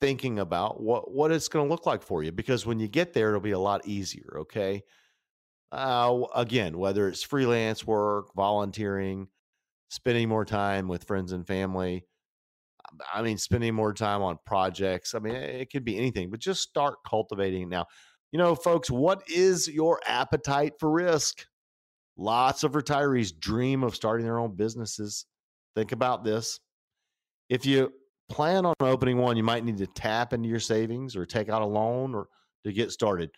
thinking 0.00 0.38
about 0.38 0.80
what 0.80 1.10
what 1.12 1.32
it's 1.32 1.48
going 1.48 1.66
to 1.66 1.70
look 1.70 1.86
like 1.86 2.02
for 2.02 2.22
you 2.22 2.30
because 2.30 2.66
when 2.66 2.78
you 2.78 2.86
get 2.86 3.14
there 3.14 3.28
it'll 3.28 3.40
be 3.40 3.52
a 3.52 3.58
lot 3.58 3.86
easier 3.86 4.36
okay 4.40 4.82
uh, 5.72 6.20
again 6.34 6.76
whether 6.78 7.08
it's 7.08 7.22
freelance 7.22 7.86
work 7.86 8.26
volunteering 8.36 9.26
spending 9.88 10.28
more 10.28 10.44
time 10.44 10.88
with 10.88 11.04
friends 11.04 11.32
and 11.32 11.46
family. 11.46 12.04
I 13.12 13.22
mean, 13.22 13.38
spending 13.38 13.74
more 13.74 13.92
time 13.92 14.22
on 14.22 14.38
projects. 14.46 15.14
I 15.14 15.18
mean, 15.18 15.34
it 15.34 15.70
could 15.70 15.84
be 15.84 15.98
anything, 15.98 16.30
but 16.30 16.40
just 16.40 16.62
start 16.62 16.96
cultivating 17.06 17.68
now. 17.68 17.86
You 18.32 18.38
know, 18.38 18.54
folks, 18.54 18.90
what 18.90 19.22
is 19.28 19.68
your 19.68 20.00
appetite 20.06 20.74
for 20.78 20.90
risk? 20.90 21.46
Lots 22.16 22.64
of 22.64 22.72
retirees 22.72 23.38
dream 23.38 23.82
of 23.82 23.94
starting 23.94 24.24
their 24.24 24.38
own 24.38 24.56
businesses. 24.56 25.26
Think 25.74 25.92
about 25.92 26.24
this. 26.24 26.58
If 27.48 27.66
you 27.66 27.92
plan 28.28 28.64
on 28.66 28.74
opening 28.80 29.18
one, 29.18 29.36
you 29.36 29.42
might 29.42 29.64
need 29.64 29.78
to 29.78 29.86
tap 29.86 30.32
into 30.32 30.48
your 30.48 30.60
savings 30.60 31.14
or 31.14 31.26
take 31.26 31.48
out 31.48 31.62
a 31.62 31.66
loan 31.66 32.14
or 32.14 32.28
to 32.64 32.72
get 32.72 32.90
started. 32.90 33.30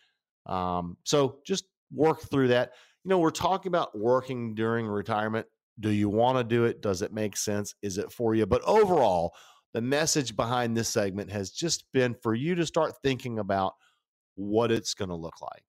Um, 0.46 0.96
so 1.04 1.38
just 1.44 1.64
work 1.92 2.20
through 2.22 2.48
that. 2.48 2.72
You 3.04 3.10
know, 3.10 3.18
we're 3.18 3.30
talking 3.30 3.70
about 3.70 3.98
working 3.98 4.54
during 4.54 4.86
retirement. 4.86 5.46
Do 5.80 5.90
you 5.90 6.08
want 6.08 6.38
to 6.38 6.44
do 6.44 6.64
it? 6.64 6.80
Does 6.80 7.02
it 7.02 7.12
make 7.12 7.36
sense? 7.36 7.74
Is 7.82 7.98
it 7.98 8.10
for 8.12 8.34
you? 8.34 8.46
But 8.46 8.62
overall, 8.62 9.34
the 9.74 9.82
message 9.82 10.34
behind 10.34 10.76
this 10.76 10.88
segment 10.88 11.30
has 11.30 11.50
just 11.50 11.84
been 11.92 12.14
for 12.22 12.34
you 12.34 12.54
to 12.54 12.66
start 12.66 12.94
thinking 13.02 13.38
about 13.38 13.74
what 14.36 14.72
it's 14.72 14.94
going 14.94 15.10
to 15.10 15.14
look 15.14 15.40
like. 15.42 15.62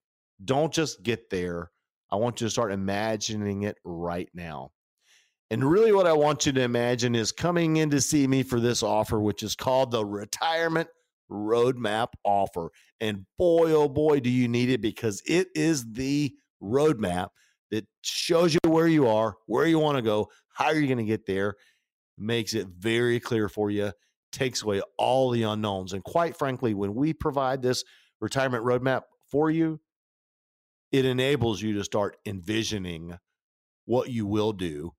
Don't 0.44 0.72
just 0.72 1.02
get 1.02 1.28
there 1.28 1.70
I 2.12 2.16
want 2.16 2.40
you 2.40 2.46
to 2.46 2.50
start 2.50 2.72
imagining 2.72 3.62
it 3.62 3.76
right 3.84 4.28
now. 4.34 4.72
And 5.50 5.68
really, 5.68 5.92
what 5.92 6.06
I 6.06 6.12
want 6.12 6.46
you 6.46 6.52
to 6.52 6.60
imagine 6.60 7.14
is 7.14 7.32
coming 7.32 7.76
in 7.76 7.90
to 7.90 8.00
see 8.00 8.26
me 8.26 8.42
for 8.42 8.60
this 8.60 8.82
offer, 8.82 9.20
which 9.20 9.42
is 9.42 9.56
called 9.56 9.90
the 9.90 10.04
Retirement 10.04 10.88
Roadmap 11.30 12.08
Offer. 12.24 12.70
And 13.00 13.26
boy, 13.38 13.72
oh 13.72 13.88
boy, 13.88 14.20
do 14.20 14.30
you 14.30 14.48
need 14.48 14.70
it 14.70 14.80
because 14.80 15.22
it 15.26 15.48
is 15.54 15.92
the 15.92 16.32
roadmap 16.62 17.28
that 17.70 17.86
shows 18.02 18.54
you 18.54 18.60
where 18.70 18.88
you 18.88 19.08
are, 19.08 19.36
where 19.46 19.66
you 19.66 19.78
want 19.78 19.96
to 19.96 20.02
go, 20.02 20.28
how 20.52 20.70
you're 20.70 20.86
going 20.86 20.98
to 20.98 21.04
get 21.04 21.26
there, 21.26 21.54
makes 22.18 22.54
it 22.54 22.66
very 22.78 23.18
clear 23.18 23.48
for 23.48 23.70
you, 23.70 23.92
takes 24.32 24.62
away 24.62 24.82
all 24.98 25.30
the 25.30 25.42
unknowns. 25.44 25.92
And 25.92 26.04
quite 26.04 26.36
frankly, 26.36 26.74
when 26.74 26.94
we 26.94 27.12
provide 27.12 27.62
this 27.62 27.84
retirement 28.20 28.64
roadmap 28.64 29.02
for 29.30 29.50
you, 29.50 29.80
it 30.92 31.04
enables 31.04 31.62
you 31.62 31.74
to 31.74 31.84
start 31.84 32.16
envisioning 32.26 33.18
what 33.86 34.10
you 34.10 34.26
will 34.26 34.52
do 34.52 34.92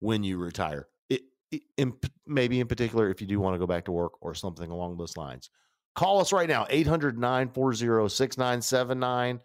when 0.00 0.22
you 0.22 0.38
retire. 0.38 0.88
It, 1.08 1.22
it 1.50 1.62
in, 1.76 1.94
maybe 2.26 2.60
in 2.60 2.66
particular 2.66 3.10
if 3.10 3.20
you 3.20 3.26
do 3.26 3.40
want 3.40 3.54
to 3.54 3.58
go 3.58 3.66
back 3.66 3.84
to 3.86 3.92
work 3.92 4.12
or 4.20 4.34
something 4.34 4.70
along 4.70 4.96
those 4.96 5.16
lines. 5.16 5.50
Call 5.94 6.20
us 6.20 6.32
right 6.32 6.48
now 6.48 6.66
800 6.70 7.18
940 7.18 8.08
6979. 8.08 9.40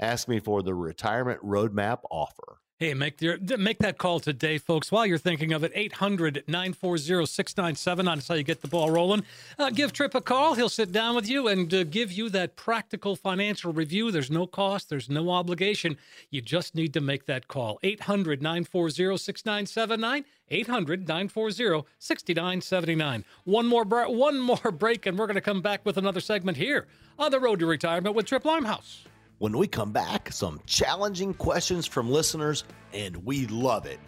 Ask 0.00 0.28
me 0.28 0.40
for 0.40 0.62
the 0.62 0.74
retirement 0.74 1.40
roadmap 1.42 2.00
offer. 2.10 2.60
Hey, 2.78 2.92
make 2.92 3.22
your, 3.22 3.38
make 3.56 3.78
that 3.78 3.96
call 3.96 4.20
today, 4.20 4.58
folks. 4.58 4.92
While 4.92 5.06
you're 5.06 5.16
thinking 5.16 5.54
of 5.54 5.64
it, 5.64 5.72
800 5.74 6.44
940 6.46 7.24
6979 7.24 8.16
That's 8.18 8.28
how 8.28 8.34
you 8.34 8.42
get 8.42 8.60
the 8.60 8.68
ball 8.68 8.90
rolling. 8.90 9.24
Uh, 9.58 9.70
give 9.70 9.94
Tripp 9.94 10.14
a 10.14 10.20
call. 10.20 10.52
He'll 10.52 10.68
sit 10.68 10.92
down 10.92 11.16
with 11.16 11.26
you 11.26 11.48
and 11.48 11.72
uh, 11.72 11.84
give 11.84 12.12
you 12.12 12.28
that 12.28 12.54
practical 12.54 13.16
financial 13.16 13.72
review. 13.72 14.10
There's 14.10 14.30
no 14.30 14.46
cost, 14.46 14.90
there's 14.90 15.08
no 15.08 15.30
obligation. 15.30 15.96
You 16.28 16.42
just 16.42 16.74
need 16.74 16.92
to 16.92 17.00
make 17.00 17.24
that 17.24 17.48
call. 17.48 17.78
800 17.82 18.42
940 18.42 19.16
6979. 19.16 20.26
800 20.50 21.08
940 21.08 21.86
6979. 21.98 23.24
One 23.44 23.66
more, 23.66 23.84
one 23.84 24.38
more 24.38 24.70
break, 24.70 25.06
and 25.06 25.18
we're 25.18 25.26
going 25.26 25.36
to 25.36 25.40
come 25.40 25.62
back 25.62 25.86
with 25.86 25.96
another 25.96 26.20
segment 26.20 26.58
here 26.58 26.86
on 27.18 27.30
the 27.30 27.40
road 27.40 27.60
to 27.60 27.66
retirement 27.66 28.14
with 28.14 28.26
Tripp 28.26 28.44
Limehouse. 28.44 29.06
When 29.38 29.58
we 29.58 29.66
come 29.66 29.92
back, 29.92 30.32
some 30.32 30.62
challenging 30.64 31.34
questions 31.34 31.86
from 31.86 32.10
listeners, 32.10 32.64
and 32.94 33.22
we 33.26 33.46
love 33.48 33.84
it. 33.84 34.00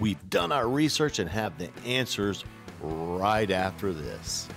We've 0.00 0.30
done 0.30 0.52
our 0.52 0.66
research 0.66 1.18
and 1.18 1.28
have 1.28 1.58
the 1.58 1.68
answers 1.84 2.46
right 2.80 3.50
after 3.50 3.92
this. 3.92 4.48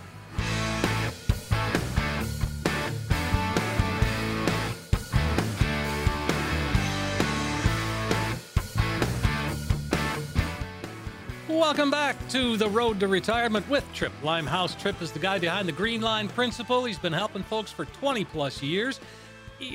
Welcome 11.49 11.91
back 11.91 12.15
to 12.29 12.55
the 12.55 12.69
road 12.69 13.01
to 13.01 13.09
retirement 13.09 13.69
with 13.69 13.83
Tripp 13.93 14.13
Limehouse. 14.23 14.75
Tripp 14.75 15.01
is 15.01 15.11
the 15.11 15.19
guy 15.19 15.37
behind 15.37 15.67
the 15.67 15.73
Green 15.73 16.01
Line 16.01 16.29
Principle. 16.29 16.85
He's 16.85 16.97
been 16.97 17.11
helping 17.11 17.43
folks 17.43 17.71
for 17.71 17.83
20 17.85 18.23
plus 18.25 18.61
years 18.61 19.01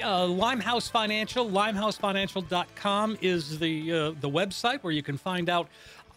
uh, 0.03 0.27
Limehouse 0.27 0.89
Financial, 0.89 1.49
limehousefinancial.com 1.49 3.19
is 3.21 3.59
the 3.59 3.93
uh, 3.93 4.11
the 4.21 4.29
website 4.29 4.83
where 4.83 4.93
you 4.93 5.03
can 5.03 5.17
find 5.17 5.49
out. 5.49 5.69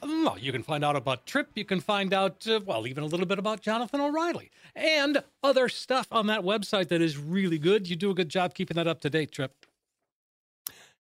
Well, 0.03 0.38
you 0.39 0.51
can 0.51 0.64
find 0.64 0.84
out 0.84 0.95
about 0.95 1.28
Tripp. 1.28 1.49
You 1.55 1.64
can 1.64 1.80
find 1.80 2.12
out, 2.12 2.47
uh, 2.47 2.59
well, 2.66 2.88
even 2.88 3.03
a 3.03 3.05
little 3.05 3.28
bit 3.28 3.38
about 3.38 3.62
Jonathan 3.62 4.01
O'Reilly 4.01 4.49
and 4.76 5.24
other 5.43 5.70
stuff 5.70 6.07
on 6.12 6.26
that 6.28 6.41
website 6.41 6.88
that 6.88 7.01
is 7.01 7.20
really 7.20 7.59
good. 7.59 7.88
You 7.88 7.95
do 7.95 8.09
a 8.09 8.16
good 8.16 8.30
job 8.30 8.55
keeping 8.55 8.76
that 8.76 8.88
up 8.88 9.01
to 9.01 9.12
date, 9.12 9.32
Tripp. 9.32 9.53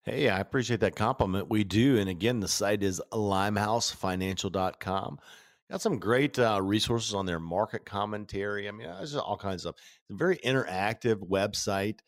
Hey, 0.03 0.29
I 0.29 0.39
appreciate 0.39 0.81
that 0.81 0.95
compliment. 0.95 1.49
We 1.49 1.63
do. 1.63 1.97
And 1.97 2.09
again, 2.09 2.39
the 2.39 2.47
site 2.47 2.83
is 2.83 3.01
limehousefinancial.com. 3.11 5.19
Got 5.69 5.81
some 5.81 5.99
great 5.99 6.37
uh, 6.37 6.59
resources 6.61 7.13
on 7.13 7.25
their 7.25 7.39
market 7.39 7.85
commentary. 7.85 8.67
I 8.67 8.71
mean, 8.71 8.87
there's 8.87 9.15
all 9.15 9.37
kinds 9.37 9.65
of 9.65 9.75
stuff. 9.75 9.85
It's 10.03 10.15
a 10.15 10.17
very 10.17 10.37
interactive 10.37 11.27
website. 11.27 11.99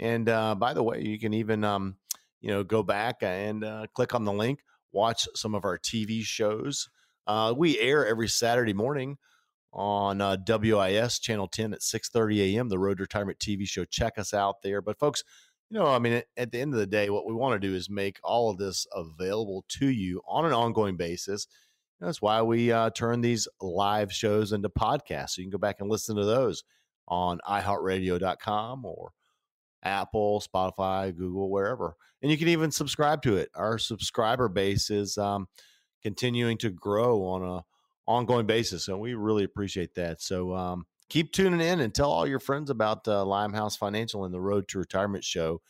And 0.00 0.28
uh, 0.28 0.54
by 0.54 0.74
the 0.74 0.82
way, 0.82 1.02
you 1.02 1.18
can 1.18 1.34
even 1.34 1.64
um, 1.64 1.96
you 2.40 2.50
know 2.50 2.64
go 2.64 2.82
back 2.82 3.16
and 3.22 3.64
uh, 3.64 3.86
click 3.94 4.14
on 4.14 4.24
the 4.24 4.32
link, 4.32 4.60
watch 4.92 5.26
some 5.34 5.54
of 5.54 5.64
our 5.64 5.78
TV 5.78 6.22
shows. 6.22 6.88
Uh, 7.26 7.52
we 7.56 7.78
air 7.78 8.06
every 8.06 8.28
Saturday 8.28 8.72
morning 8.72 9.18
on 9.72 10.20
uh, 10.20 10.36
WIS 10.46 11.18
channel 11.18 11.46
10 11.46 11.74
at 11.74 11.80
6:30 11.80 12.54
a.m. 12.54 12.68
The 12.68 12.78
Road 12.78 13.00
Retirement 13.00 13.38
TV 13.38 13.68
show. 13.68 13.84
Check 13.84 14.18
us 14.18 14.32
out 14.32 14.62
there. 14.62 14.80
But 14.80 14.98
folks, 14.98 15.24
you 15.70 15.78
know, 15.78 15.86
I 15.86 15.98
mean, 15.98 16.22
at 16.36 16.52
the 16.52 16.60
end 16.60 16.72
of 16.72 16.80
the 16.80 16.86
day, 16.86 17.10
what 17.10 17.26
we 17.26 17.34
want 17.34 17.60
to 17.60 17.68
do 17.68 17.74
is 17.74 17.90
make 17.90 18.18
all 18.24 18.50
of 18.50 18.58
this 18.58 18.86
available 18.94 19.64
to 19.80 19.88
you 19.88 20.22
on 20.26 20.46
an 20.46 20.52
ongoing 20.52 20.96
basis. 20.96 21.46
That's 22.00 22.22
why 22.22 22.42
we 22.42 22.70
uh, 22.70 22.90
turn 22.90 23.20
these 23.20 23.48
live 23.60 24.12
shows 24.12 24.52
into 24.52 24.68
podcasts. 24.68 25.30
So 25.30 25.40
you 25.40 25.46
can 25.46 25.50
go 25.50 25.58
back 25.58 25.80
and 25.80 25.90
listen 25.90 26.16
to 26.16 26.24
those 26.24 26.62
on 27.08 27.40
iHeartRadio.com 27.48 28.84
or 28.84 29.12
Apple, 29.82 30.42
Spotify, 30.42 31.16
Google, 31.16 31.50
wherever. 31.50 31.94
And 32.22 32.30
you 32.30 32.38
can 32.38 32.48
even 32.48 32.70
subscribe 32.70 33.22
to 33.22 33.36
it. 33.36 33.48
Our 33.54 33.78
subscriber 33.78 34.48
base 34.48 34.90
is 34.90 35.18
um, 35.18 35.46
continuing 36.02 36.58
to 36.58 36.70
grow 36.70 37.24
on 37.24 37.42
a 37.42 37.64
ongoing 38.06 38.46
basis, 38.46 38.88
and 38.88 39.00
we 39.00 39.14
really 39.14 39.44
appreciate 39.44 39.94
that. 39.94 40.22
So 40.22 40.54
um, 40.54 40.86
keep 41.08 41.32
tuning 41.32 41.60
in 41.60 41.80
and 41.80 41.94
tell 41.94 42.10
all 42.10 42.26
your 42.26 42.40
friends 42.40 42.70
about 42.70 43.06
uh, 43.06 43.24
Limehouse 43.24 43.76
Financial 43.76 44.24
and 44.24 44.32
the 44.32 44.40
Road 44.40 44.66
to 44.68 44.78
Retirement 44.78 45.24
show. 45.24 45.60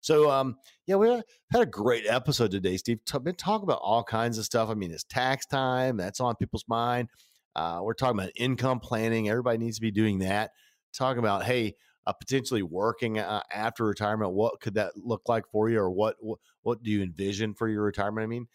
So 0.00 0.30
um, 0.30 0.56
yeah, 0.86 0.96
we 0.96 1.08
had 1.08 1.22
a 1.54 1.66
great 1.66 2.04
episode 2.06 2.50
today, 2.50 2.76
Steve. 2.76 2.98
T- 3.06 3.18
been 3.20 3.36
talking 3.36 3.64
about 3.64 3.80
all 3.82 4.04
kinds 4.04 4.36
of 4.36 4.44
stuff. 4.44 4.68
I 4.68 4.74
mean, 4.74 4.90
it's 4.90 5.04
tax 5.04 5.46
time. 5.46 5.96
That's 5.96 6.20
on 6.20 6.36
people's 6.36 6.66
mind. 6.68 7.08
Uh, 7.56 7.80
we're 7.82 7.94
talking 7.94 8.18
about 8.18 8.32
income 8.36 8.80
planning. 8.80 9.28
Everybody 9.28 9.58
needs 9.58 9.76
to 9.76 9.82
be 9.82 9.90
doing 9.92 10.18
that. 10.18 10.50
Talking 10.92 11.20
about, 11.20 11.44
hey, 11.44 11.76
uh, 12.06 12.12
potentially 12.12 12.62
working 12.62 13.18
uh, 13.18 13.42
after 13.52 13.84
retirement 13.84 14.32
what 14.32 14.60
could 14.60 14.74
that 14.74 14.92
look 14.96 15.22
like 15.28 15.44
for 15.50 15.68
you 15.68 15.78
or 15.78 15.90
what, 15.90 16.16
what 16.20 16.38
what 16.62 16.82
do 16.82 16.90
you 16.90 17.02
envision 17.02 17.54
for 17.54 17.68
your 17.68 17.82
retirement? 17.82 18.24
I 18.24 18.28
mean 18.28 18.46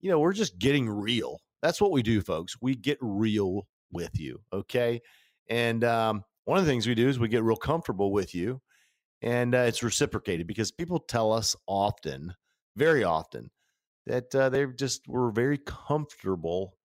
you 0.00 0.10
know 0.10 0.18
we're 0.18 0.32
just 0.32 0.58
getting 0.58 0.88
real. 0.88 1.40
That's 1.62 1.80
what 1.80 1.92
we 1.92 2.02
do 2.02 2.20
folks. 2.20 2.56
We 2.60 2.74
get 2.74 2.98
real 3.00 3.66
with 3.92 4.18
you 4.18 4.40
okay? 4.52 5.00
And 5.48 5.84
um, 5.84 6.24
one 6.44 6.58
of 6.58 6.64
the 6.64 6.70
things 6.70 6.86
we 6.86 6.94
do 6.94 7.08
is 7.08 7.18
we 7.18 7.28
get 7.28 7.42
real 7.44 7.56
comfortable 7.56 8.12
with 8.12 8.34
you 8.34 8.60
and 9.22 9.54
uh, 9.54 9.58
it's 9.58 9.82
reciprocated 9.82 10.46
because 10.46 10.70
people 10.70 10.98
tell 10.98 11.32
us 11.32 11.56
often 11.66 12.34
very 12.76 13.04
often 13.04 13.50
that 14.06 14.34
uh, 14.34 14.48
they 14.48 14.66
just 14.66 15.08
were 15.08 15.30
very 15.30 15.58
comfortable 15.58 16.76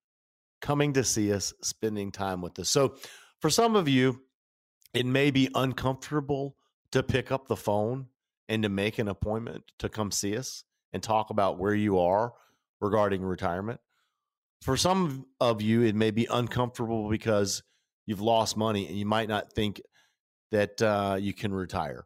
coming 0.61 0.93
to 0.93 1.03
see 1.03 1.34
us 1.34 1.53
spending 1.61 2.11
time 2.11 2.41
with 2.41 2.57
us. 2.59 2.69
So 2.69 2.95
for 3.39 3.49
some 3.49 3.76
of 3.76 3.88
you 3.88 4.22
it 4.93 5.05
may 5.05 5.31
be 5.31 5.49
uncomfortable 5.55 6.55
to 6.91 7.03
pick 7.03 7.31
up 7.31 7.47
the 7.47 7.55
phone 7.55 8.07
and 8.49 8.63
to 8.63 8.69
make 8.69 8.99
an 8.99 9.07
appointment 9.07 9.63
to 9.79 9.89
come 9.89 10.11
see 10.11 10.37
us 10.37 10.63
and 10.93 11.01
talk 11.01 11.29
about 11.29 11.57
where 11.57 11.73
you 11.73 11.99
are 11.99 12.33
regarding 12.81 13.23
retirement. 13.23 13.79
For 14.61 14.75
some 14.75 15.25
of 15.39 15.61
you, 15.61 15.83
it 15.83 15.95
may 15.95 16.11
be 16.11 16.27
uncomfortable 16.29 17.09
because 17.09 17.63
you've 18.05 18.21
lost 18.21 18.57
money 18.57 18.87
and 18.87 18.97
you 18.97 19.05
might 19.05 19.29
not 19.29 19.53
think 19.53 19.81
that 20.51 20.81
uh, 20.81 21.17
you 21.19 21.33
can 21.33 21.53
retire. 21.53 22.05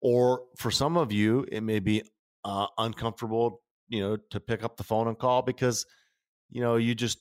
Or 0.00 0.42
for 0.56 0.70
some 0.70 0.96
of 0.96 1.12
you, 1.12 1.46
it 1.50 1.62
may 1.62 1.78
be 1.78 2.02
uh, 2.44 2.66
uncomfortable, 2.76 3.62
you 3.88 4.00
know, 4.00 4.16
to 4.30 4.40
pick 4.40 4.64
up 4.64 4.76
the 4.76 4.84
phone 4.84 5.08
and 5.08 5.18
call 5.18 5.42
because, 5.42 5.86
you 6.50 6.60
know, 6.60 6.76
you 6.76 6.94
just 6.94 7.18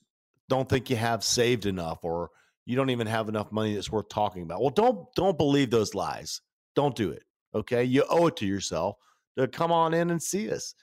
don't 0.50 0.68
think 0.68 0.90
you 0.90 0.96
have 0.96 1.24
saved 1.24 1.66
enough 1.66 2.00
or 2.04 2.32
you 2.66 2.76
don't 2.76 2.92
even 2.92 3.08
have 3.08 3.30
enough 3.30 3.52
money 3.52 3.76
that's 3.76 3.92
worth 3.92 4.10
talking 4.10 4.44
about. 4.44 4.62
Well, 4.62 4.72
don't 4.72 5.08
don't 5.16 5.38
believe 5.38 5.72
those 5.72 5.96
lies. 5.96 6.42
Don't 6.76 6.96
do 6.96 7.12
it. 7.12 7.24
Okay? 7.56 7.84
You 7.86 8.06
owe 8.10 8.28
it 8.28 8.38
to 8.38 8.48
yourself 8.48 8.98
to 9.38 9.48
come 9.48 9.72
on 9.72 9.94
in 9.94 10.12
and 10.12 10.22
see 10.24 10.52
us. 10.52 10.76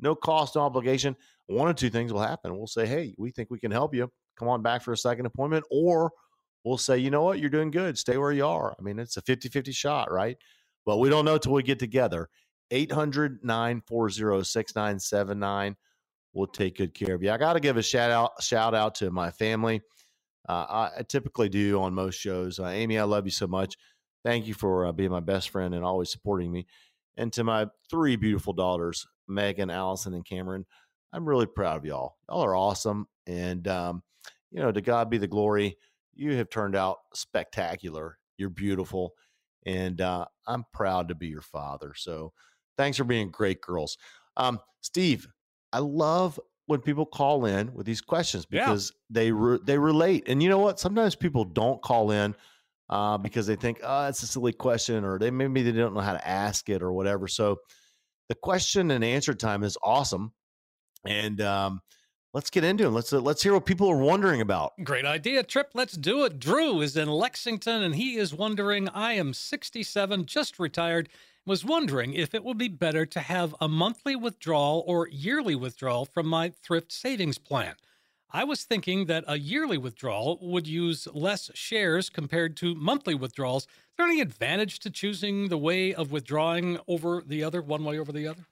no 0.00 0.14
cost, 0.14 0.56
no 0.56 0.62
obligation. 0.62 1.16
One 1.48 1.68
or 1.68 1.74
two 1.74 1.90
things 1.90 2.12
will 2.12 2.22
happen. 2.22 2.56
We'll 2.56 2.66
say, 2.68 2.86
hey, 2.86 3.14
we 3.18 3.30
think 3.32 3.50
we 3.50 3.60
can 3.60 3.72
help 3.72 3.94
you. 3.94 4.10
Come 4.38 4.48
on 4.48 4.62
back 4.62 4.82
for 4.82 4.92
a 4.92 4.98
second 4.98 5.26
appointment. 5.26 5.64
Or 5.70 6.12
we'll 6.64 6.78
say, 6.78 6.98
you 6.98 7.10
know 7.10 7.22
what, 7.22 7.40
you're 7.40 7.50
doing 7.50 7.70
good. 7.72 7.98
Stay 7.98 8.18
where 8.18 8.32
you 8.32 8.46
are. 8.46 8.74
I 8.78 8.82
mean, 8.82 8.98
it's 9.00 9.16
a 9.18 9.22
50 9.22 9.48
50 9.50 9.72
shot, 9.72 10.12
right? 10.12 10.38
But 10.86 10.98
we 10.98 11.10
don't 11.10 11.26
know 11.26 11.38
till 11.38 11.52
we 11.54 11.64
get 11.64 11.80
together. 11.80 12.28
800 12.72 13.40
940 13.44 14.44
6979. 14.44 15.76
We'll 16.34 16.48
take 16.48 16.78
good 16.78 16.94
care 16.94 17.14
of 17.16 17.22
you. 17.22 17.32
I 17.32 17.38
got 17.38 17.54
to 17.54 17.60
give 17.60 17.78
a 17.78 17.82
shout 17.82 18.10
out, 18.10 18.42
shout 18.42 18.74
out 18.74 18.96
to 18.96 19.10
my 19.10 19.30
family. 19.32 19.82
Uh, 20.48 20.88
I, 20.98 21.02
typically 21.02 21.48
do 21.48 21.80
on 21.80 21.94
most 21.94 22.16
shows. 22.16 22.58
Uh, 22.58 22.66
Amy, 22.66 22.98
I 22.98 23.04
love 23.04 23.24
you 23.24 23.30
so 23.30 23.46
much. 23.46 23.76
Thank 24.24 24.46
you 24.46 24.54
for 24.54 24.86
uh, 24.86 24.92
being 24.92 25.10
my 25.10 25.20
best 25.20 25.50
friend 25.50 25.74
and 25.74 25.84
always 25.84 26.10
supporting 26.10 26.52
me. 26.52 26.66
And 27.16 27.32
to 27.34 27.44
my 27.44 27.68
three 27.90 28.16
beautiful 28.16 28.52
daughters, 28.52 29.06
Megan, 29.28 29.70
Allison, 29.70 30.14
and 30.14 30.24
Cameron, 30.24 30.66
I'm 31.12 31.26
really 31.26 31.46
proud 31.46 31.78
of 31.78 31.84
y'all. 31.84 32.16
Y'all 32.28 32.44
are 32.44 32.56
awesome. 32.56 33.06
And, 33.26 33.66
um, 33.68 34.02
you 34.50 34.60
know, 34.60 34.72
to 34.72 34.80
God 34.80 35.10
be 35.10 35.18
the 35.18 35.28
glory. 35.28 35.76
You 36.14 36.34
have 36.36 36.50
turned 36.50 36.76
out 36.76 36.98
spectacular. 37.14 38.18
You're 38.36 38.50
beautiful. 38.50 39.14
And 39.66 40.00
uh, 40.00 40.26
I'm 40.46 40.64
proud 40.72 41.08
to 41.08 41.14
be 41.14 41.28
your 41.28 41.40
father. 41.40 41.92
So 41.96 42.32
thanks 42.76 42.98
for 42.98 43.04
being 43.04 43.30
great 43.30 43.60
girls. 43.60 43.96
Um, 44.36 44.58
Steve, 44.80 45.28
I 45.72 45.78
love 45.78 46.38
when 46.66 46.80
people 46.80 47.04
call 47.04 47.44
in 47.44 47.72
with 47.74 47.86
these 47.86 48.00
questions 48.00 48.46
because 48.46 48.92
yeah. 48.92 49.22
they 49.22 49.32
re- 49.32 49.58
they 49.64 49.78
relate. 49.78 50.24
And 50.28 50.42
you 50.42 50.48
know 50.48 50.58
what? 50.58 50.80
Sometimes 50.80 51.14
people 51.14 51.44
don't 51.44 51.82
call 51.82 52.10
in 52.10 52.34
uh, 52.88 53.18
because 53.18 53.46
they 53.46 53.56
think, 53.56 53.80
oh, 53.82 54.08
it's 54.08 54.22
a 54.22 54.26
silly 54.26 54.52
question, 54.52 55.04
or 55.04 55.18
they 55.18 55.30
maybe 55.30 55.62
they 55.62 55.72
don't 55.72 55.94
know 55.94 56.00
how 56.00 56.14
to 56.14 56.28
ask 56.28 56.68
it 56.68 56.82
or 56.82 56.92
whatever. 56.92 57.28
So 57.28 57.58
the 58.28 58.34
question 58.34 58.90
and 58.90 59.04
answer 59.04 59.34
time 59.34 59.62
is 59.62 59.76
awesome. 59.82 60.32
And 61.06 61.40
um, 61.40 61.80
let's 62.32 62.50
get 62.50 62.64
into 62.64 62.86
it. 62.86 62.90
Let's 62.90 63.12
uh, 63.12 63.20
let's 63.20 63.42
hear 63.42 63.52
what 63.52 63.66
people 63.66 63.90
are 63.90 63.96
wondering 63.96 64.40
about. 64.40 64.72
Great 64.82 65.04
idea, 65.04 65.42
Tripp. 65.42 65.70
Let's 65.74 65.96
do 65.96 66.24
it. 66.24 66.38
Drew 66.38 66.80
is 66.80 66.96
in 66.96 67.08
Lexington, 67.08 67.82
and 67.82 67.94
he 67.94 68.16
is 68.16 68.34
wondering. 68.34 68.88
I 68.88 69.14
am 69.14 69.34
67, 69.34 70.26
just 70.26 70.58
retired 70.58 71.08
was 71.46 71.64
wondering 71.64 72.14
if 72.14 72.34
it 72.34 72.44
would 72.44 72.58
be 72.58 72.68
better 72.68 73.04
to 73.04 73.20
have 73.20 73.54
a 73.60 73.68
monthly 73.68 74.16
withdrawal 74.16 74.84
or 74.86 75.08
yearly 75.08 75.54
withdrawal 75.54 76.04
from 76.04 76.26
my 76.26 76.50
thrift 76.62 76.92
savings 76.92 77.38
plan. 77.38 77.74
I 78.30 78.42
was 78.44 78.64
thinking 78.64 79.06
that 79.06 79.24
a 79.28 79.38
yearly 79.38 79.78
withdrawal 79.78 80.38
would 80.42 80.66
use 80.66 81.06
less 81.14 81.50
shares 81.54 82.10
compared 82.10 82.56
to 82.56 82.74
monthly 82.74 83.14
withdrawals. 83.14 83.64
Is 83.64 83.68
there 83.96 84.06
any 84.06 84.20
advantage 84.20 84.80
to 84.80 84.90
choosing 84.90 85.48
the 85.48 85.58
way 85.58 85.94
of 85.94 86.10
withdrawing 86.10 86.78
over 86.88 87.22
the 87.24 87.44
other, 87.44 87.62
one 87.62 87.84
way 87.84 87.98
over 87.98 88.10
the 88.10 88.26
other? 88.26 88.46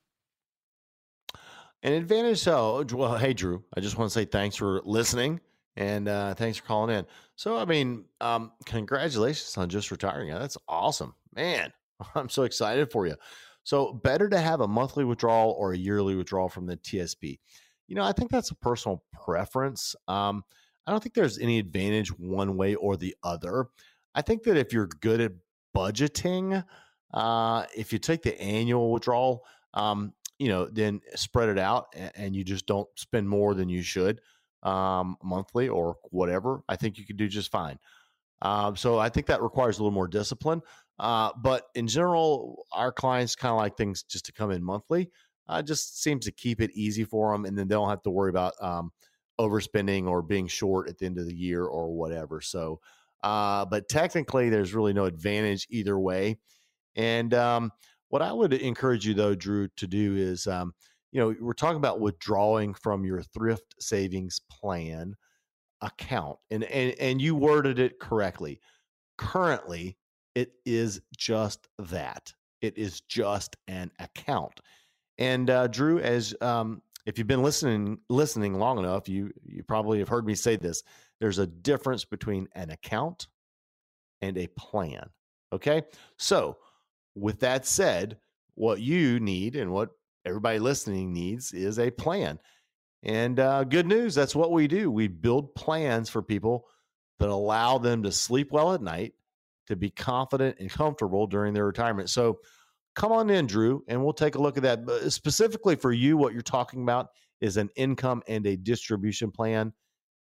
An 1.82 1.94
advantage, 1.94 2.38
so 2.38 2.86
well. 2.92 3.16
Hey, 3.16 3.32
Drew, 3.32 3.64
I 3.76 3.80
just 3.80 3.98
want 3.98 4.08
to 4.08 4.14
say 4.14 4.24
thanks 4.24 4.54
for 4.54 4.80
listening 4.84 5.40
and 5.74 6.06
uh, 6.08 6.34
thanks 6.34 6.58
for 6.58 6.64
calling 6.64 6.94
in. 6.94 7.06
So, 7.34 7.56
I 7.56 7.64
mean, 7.64 8.04
um, 8.20 8.52
congratulations 8.66 9.56
on 9.58 9.68
just 9.68 9.90
retiring. 9.90 10.28
That's 10.28 10.58
awesome, 10.68 11.14
man. 11.34 11.72
I'm 12.14 12.28
so 12.28 12.42
excited 12.42 12.90
for 12.90 13.06
you. 13.06 13.16
So, 13.64 13.92
better 13.92 14.28
to 14.28 14.38
have 14.38 14.60
a 14.60 14.68
monthly 14.68 15.04
withdrawal 15.04 15.52
or 15.52 15.72
a 15.72 15.78
yearly 15.78 16.16
withdrawal 16.16 16.48
from 16.48 16.66
the 16.66 16.76
TSP. 16.76 17.38
You 17.86 17.94
know, 17.94 18.02
I 18.02 18.12
think 18.12 18.30
that's 18.30 18.50
a 18.50 18.56
personal 18.56 19.04
preference. 19.12 19.94
Um, 20.08 20.44
I 20.86 20.90
don't 20.90 21.02
think 21.02 21.14
there's 21.14 21.38
any 21.38 21.58
advantage 21.58 22.08
one 22.18 22.56
way 22.56 22.74
or 22.74 22.96
the 22.96 23.14
other. 23.22 23.66
I 24.14 24.22
think 24.22 24.42
that 24.44 24.56
if 24.56 24.72
you're 24.72 24.88
good 24.88 25.20
at 25.20 25.32
budgeting, 25.76 26.64
uh, 27.14 27.66
if 27.76 27.92
you 27.92 27.98
take 27.98 28.22
the 28.22 28.40
annual 28.40 28.92
withdrawal, 28.92 29.44
um, 29.74 30.12
you 30.38 30.48
know, 30.48 30.66
then 30.66 31.00
spread 31.14 31.48
it 31.48 31.58
out 31.58 31.86
and, 31.94 32.12
and, 32.16 32.36
you 32.36 32.44
just 32.44 32.66
don't 32.66 32.88
spend 32.96 33.28
more 33.28 33.54
than 33.54 33.68
you 33.68 33.80
should 33.80 34.20
um, 34.62 35.16
monthly 35.22 35.68
or 35.68 35.96
whatever. 36.10 36.62
I 36.68 36.76
think 36.76 36.98
you 36.98 37.06
could 37.06 37.16
do 37.16 37.28
just 37.28 37.50
fine. 37.50 37.78
Uh, 38.42 38.74
so 38.74 38.98
I 38.98 39.08
think 39.08 39.26
that 39.26 39.40
requires 39.40 39.78
a 39.78 39.82
little 39.82 39.94
more 39.94 40.08
discipline. 40.08 40.62
Uh, 40.98 41.30
but 41.36 41.64
in 41.74 41.86
general, 41.88 42.66
our 42.72 42.92
clients 42.92 43.34
kind 43.34 43.52
of 43.52 43.58
like 43.58 43.76
things 43.76 44.02
just 44.02 44.26
to 44.26 44.32
come 44.32 44.50
in 44.50 44.62
monthly. 44.62 45.10
Uh, 45.48 45.60
just 45.60 46.02
seems 46.02 46.24
to 46.24 46.32
keep 46.32 46.60
it 46.60 46.70
easy 46.72 47.04
for 47.04 47.32
them, 47.32 47.44
and 47.44 47.58
then 47.58 47.66
they 47.66 47.74
don't 47.74 47.88
have 47.88 48.02
to 48.02 48.10
worry 48.10 48.30
about 48.30 48.54
um, 48.60 48.92
overspending 49.40 50.06
or 50.06 50.22
being 50.22 50.46
short 50.46 50.88
at 50.88 50.98
the 50.98 51.06
end 51.06 51.18
of 51.18 51.26
the 51.26 51.34
year 51.34 51.64
or 51.64 51.92
whatever. 51.92 52.40
So, 52.40 52.80
uh, 53.22 53.64
but 53.64 53.88
technically, 53.88 54.50
there's 54.50 54.74
really 54.74 54.92
no 54.92 55.04
advantage 55.04 55.66
either 55.68 55.98
way. 55.98 56.38
And 56.94 57.34
um, 57.34 57.72
what 58.08 58.22
I 58.22 58.32
would 58.32 58.52
encourage 58.52 59.06
you, 59.06 59.14
though, 59.14 59.34
Drew, 59.34 59.68
to 59.76 59.86
do 59.86 60.14
is, 60.16 60.46
um, 60.46 60.74
you 61.10 61.20
know, 61.20 61.34
we're 61.40 61.54
talking 61.54 61.76
about 61.76 62.00
withdrawing 62.00 62.74
from 62.74 63.04
your 63.04 63.22
thrift 63.22 63.74
savings 63.80 64.40
plan 64.50 65.14
account, 65.80 66.38
and 66.50 66.64
and 66.64 66.94
and 66.98 67.20
you 67.20 67.34
worded 67.34 67.78
it 67.78 67.98
correctly. 67.98 68.60
Currently, 69.18 69.96
it 70.34 70.52
is 70.64 71.00
just 71.16 71.68
that. 71.78 72.32
It 72.60 72.78
is 72.78 73.00
just 73.02 73.56
an 73.68 73.90
account. 73.98 74.60
And 75.18 75.50
uh, 75.50 75.66
Drew, 75.66 75.98
as 75.98 76.34
um, 76.40 76.80
if 77.06 77.18
you've 77.18 77.26
been 77.26 77.42
listening 77.42 77.98
listening 78.08 78.54
long 78.54 78.78
enough, 78.78 79.08
you 79.08 79.30
you 79.44 79.62
probably 79.62 79.98
have 79.98 80.08
heard 80.08 80.26
me 80.26 80.34
say 80.34 80.56
this. 80.56 80.82
There's 81.20 81.38
a 81.38 81.46
difference 81.46 82.04
between 82.04 82.48
an 82.54 82.70
account 82.70 83.28
and 84.20 84.38
a 84.38 84.46
plan. 84.48 85.08
Okay, 85.52 85.82
so 86.18 86.56
with 87.14 87.40
that 87.40 87.66
said, 87.66 88.16
what 88.54 88.80
you 88.80 89.20
need 89.20 89.56
and 89.56 89.70
what 89.70 89.90
everybody 90.24 90.58
listening 90.58 91.12
needs 91.12 91.52
is 91.52 91.78
a 91.78 91.90
plan. 91.90 92.38
And 93.02 93.40
uh, 93.40 93.64
good 93.64 93.86
news, 93.86 94.14
that's 94.14 94.34
what 94.34 94.52
we 94.52 94.68
do. 94.68 94.90
We 94.90 95.08
build 95.08 95.54
plans 95.54 96.08
for 96.08 96.22
people 96.22 96.68
that 97.18 97.28
allow 97.28 97.78
them 97.78 98.04
to 98.04 98.12
sleep 98.12 98.52
well 98.52 98.72
at 98.72 98.80
night 98.80 99.14
to 99.66 99.76
be 99.76 99.90
confident 99.90 100.56
and 100.58 100.70
comfortable 100.70 101.26
during 101.26 101.54
their 101.54 101.66
retirement. 101.66 102.10
So 102.10 102.38
come 102.94 103.12
on 103.12 103.30
in, 103.30 103.46
Drew, 103.46 103.84
and 103.88 104.02
we'll 104.02 104.12
take 104.12 104.34
a 104.34 104.42
look 104.42 104.56
at 104.56 104.62
that. 104.64 104.84
But 104.84 105.12
specifically 105.12 105.76
for 105.76 105.92
you, 105.92 106.16
what 106.16 106.32
you're 106.32 106.42
talking 106.42 106.82
about 106.82 107.08
is 107.40 107.56
an 107.56 107.70
income 107.76 108.22
and 108.28 108.46
a 108.46 108.56
distribution 108.56 109.30
plan. 109.30 109.72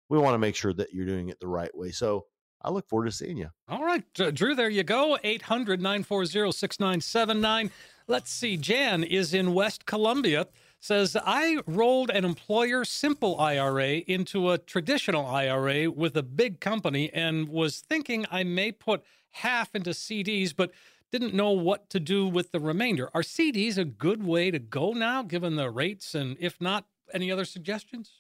We 0.10 0.18
want 0.18 0.34
to 0.34 0.40
make 0.40 0.56
sure 0.56 0.74
that 0.74 0.94
you're 0.94 1.06
doing 1.06 1.30
it 1.30 1.40
the 1.40 1.48
right 1.48 1.76
way. 1.76 1.92
So 1.92 2.26
I 2.62 2.70
look 2.70 2.88
forward 2.88 3.06
to 3.06 3.12
seeing 3.12 3.38
you. 3.38 3.50
All 3.68 3.84
right, 3.84 4.04
Drew, 4.14 4.56
there 4.56 4.70
you 4.70 4.84
go. 4.84 5.18
800 5.24 5.82
940 5.82 6.52
6979. 6.52 7.72
Let's 8.08 8.32
see. 8.32 8.58
Jan 8.58 9.04
is 9.04 9.34
in 9.34 9.54
West 9.54 9.86
Columbia 9.86 10.48
says 10.82 11.16
I 11.24 11.60
rolled 11.68 12.10
an 12.10 12.26
employer 12.26 12.84
simple 12.84 13.40
IRA 13.40 13.98
into 14.08 14.50
a 14.50 14.58
traditional 14.58 15.26
IRA 15.28 15.90
with 15.90 16.18
a 16.18 16.24
big 16.24 16.60
company 16.60 17.12
and 17.14 17.48
was 17.48 17.80
thinking 17.80 18.26
I 18.32 18.44
may 18.44 18.72
put 18.72 19.04
half 19.32 19.74
into 19.76 19.92
CDs, 19.92 20.54
but 20.56 20.72
didn't 21.12 21.34
know 21.34 21.52
what 21.52 21.90
to 21.90 22.00
do 22.00 22.28
with 22.28 22.52
the 22.52 22.60
remainder. 22.60 23.10
Are 23.14 23.22
CDs 23.22 23.78
a 23.78 23.86
good 23.86 24.24
way 24.24 24.50
to 24.52 24.60
go 24.60 24.94
now, 24.94 25.24
given 25.24 25.56
the 25.56 25.70
rates? 25.70 26.16
And 26.16 26.38
if 26.40 26.60
not, 26.62 26.86
any 27.14 27.32
other 27.32 27.46
suggestions? 27.46 28.12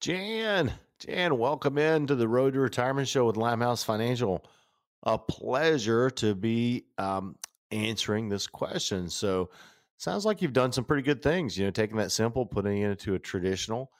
Jan, 0.00 0.72
Jan, 0.98 1.38
welcome 1.38 1.78
in 1.78 2.06
to 2.06 2.14
the 2.14 2.28
Road 2.28 2.54
to 2.54 2.60
Retirement 2.60 3.08
Show 3.08 3.26
with 3.26 3.36
Limehouse 3.36 3.82
Financial. 3.82 4.44
A 5.04 5.18
pleasure 5.18 6.10
to 6.10 6.34
be 6.34 6.84
um, 6.98 7.36
answering 7.72 8.28
this 8.28 8.46
question. 8.46 9.08
So, 9.08 9.50
sounds 9.96 10.24
like 10.24 10.42
you've 10.42 10.52
done 10.52 10.72
some 10.72 10.84
pretty 10.84 11.02
good 11.02 11.22
things. 11.22 11.58
You 11.58 11.64
know, 11.64 11.70
taking 11.72 11.96
that 11.96 12.12
simple, 12.12 12.46
putting 12.46 12.82
it 12.82 12.90
into 12.90 13.14
a 13.14 13.18
traditional, 13.18 13.90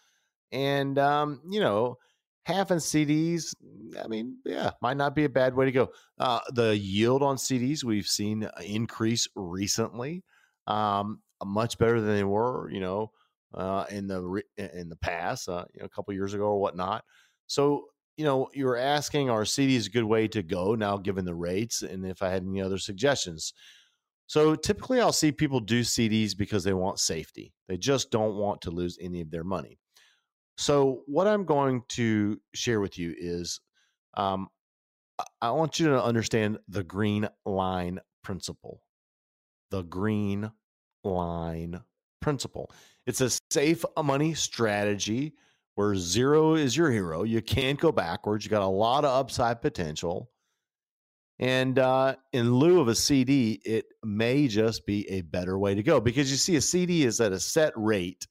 and 0.53 0.99
um, 0.99 1.41
you 1.51 1.61
know, 1.61 1.99
half 2.45 2.71
in 2.71 2.79
CDs, 2.79 3.55
I 4.03 4.09
mean, 4.09 4.39
yeah, 4.45 4.71
might 4.81 4.97
not 4.97 5.15
be 5.15 5.25
a 5.25 5.29
bad 5.29 5.55
way 5.55 5.67
to 5.67 5.73
go. 5.73 5.89
Uh, 6.19 6.41
the 6.55 6.77
yield 6.77 7.23
on 7.23 7.37
CDs 7.37 7.85
we've 7.85 8.07
seen 8.07 8.49
increase 8.65 9.29
recently, 9.37 10.25
um, 10.67 11.21
much 11.45 11.79
better 11.79 12.01
than 12.01 12.15
they 12.15 12.25
were, 12.25 12.71
you 12.71 12.81
know, 12.81 13.11
uh, 13.55 13.85
in 13.91 14.07
the 14.07 14.43
in 14.57 14.89
the 14.89 14.97
past, 14.97 15.49
uh, 15.49 15.65
you 15.75 15.81
know, 15.81 15.87
a 15.87 15.91
couple 15.91 16.15
years 16.15 16.35
ago 16.35 16.45
or 16.45 16.61
whatnot. 16.61 17.05
So, 17.47 17.87
you 18.17 18.25
know, 18.25 18.49
you're 18.55 18.77
asking, 18.77 19.31
are 19.31 19.43
CDs 19.43 19.87
a 19.87 19.91
good 19.91 20.05
way 20.05 20.29
to 20.29 20.43
go 20.43 20.75
now, 20.75 20.97
given 20.97 21.25
the 21.25 21.35
rates, 21.35 21.83
and 21.83 22.05
if 22.07 22.23
I 22.23 22.31
had 22.31 22.43
any 22.43 22.61
other 22.61 22.79
suggestions. 22.79 23.53
So 24.27 24.55
typically, 24.55 25.01
I'll 25.01 25.13
see 25.13 25.31
people 25.31 25.61
do 25.61 25.83
CDs 25.83 26.37
because 26.37 26.65
they 26.65 26.73
want 26.73 26.99
safety. 26.99 27.53
They 27.69 27.77
just 27.77 28.11
don't 28.11 28.37
want 28.37 28.63
to 28.63 28.71
lose 28.71 28.97
any 29.01 29.21
of 29.21 29.31
their 29.31 29.45
money. 29.45 29.79
So, 30.57 31.03
what 31.07 31.27
I'm 31.27 31.45
going 31.45 31.83
to 31.91 32.41
share 32.55 32.81
with 32.81 32.99
you 32.99 33.15
is 33.17 33.61
um, 34.15 34.49
I 35.41 35.51
want 35.51 35.81
you 35.81 35.89
to 35.89 36.03
understand 36.03 36.59
the 36.69 36.85
green 36.85 37.29
line 37.45 38.01
principle. 38.23 38.81
The 39.71 39.83
green 39.83 40.51
line 41.05 41.81
principle. 42.21 42.71
It's 43.07 43.21
a 43.21 43.31
safe 43.51 43.85
money 44.03 44.35
strategy 44.35 45.35
where 45.75 45.97
zero 45.97 46.55
is 46.55 46.77
your 46.77 46.91
hero. 46.91 47.23
You 47.23 47.41
can't 47.43 47.81
go 47.81 47.93
backwards. 47.93 48.45
You 48.45 48.51
got 48.51 48.63
a 48.63 48.67
lot 48.67 49.05
of 49.05 49.11
upside 49.11 49.63
potential. 49.63 50.31
And 51.39 51.79
uh, 51.79 52.17
in 52.33 52.55
lieu 52.55 52.81
of 52.81 52.89
a 52.89 52.95
CD, 52.95 53.61
it 53.65 53.87
may 54.05 54.47
just 54.47 54.87
be 54.87 55.09
a 55.11 55.23
better 55.23 55.59
way 55.59 55.75
to 55.75 55.83
go 55.83 55.99
because 56.01 56.31
you 56.31 56.37
see, 56.37 56.57
a 56.57 56.61
CD 56.61 57.05
is 57.05 57.21
at 57.21 57.33
a 57.33 57.41
set 57.41 57.73
rate. 57.75 58.29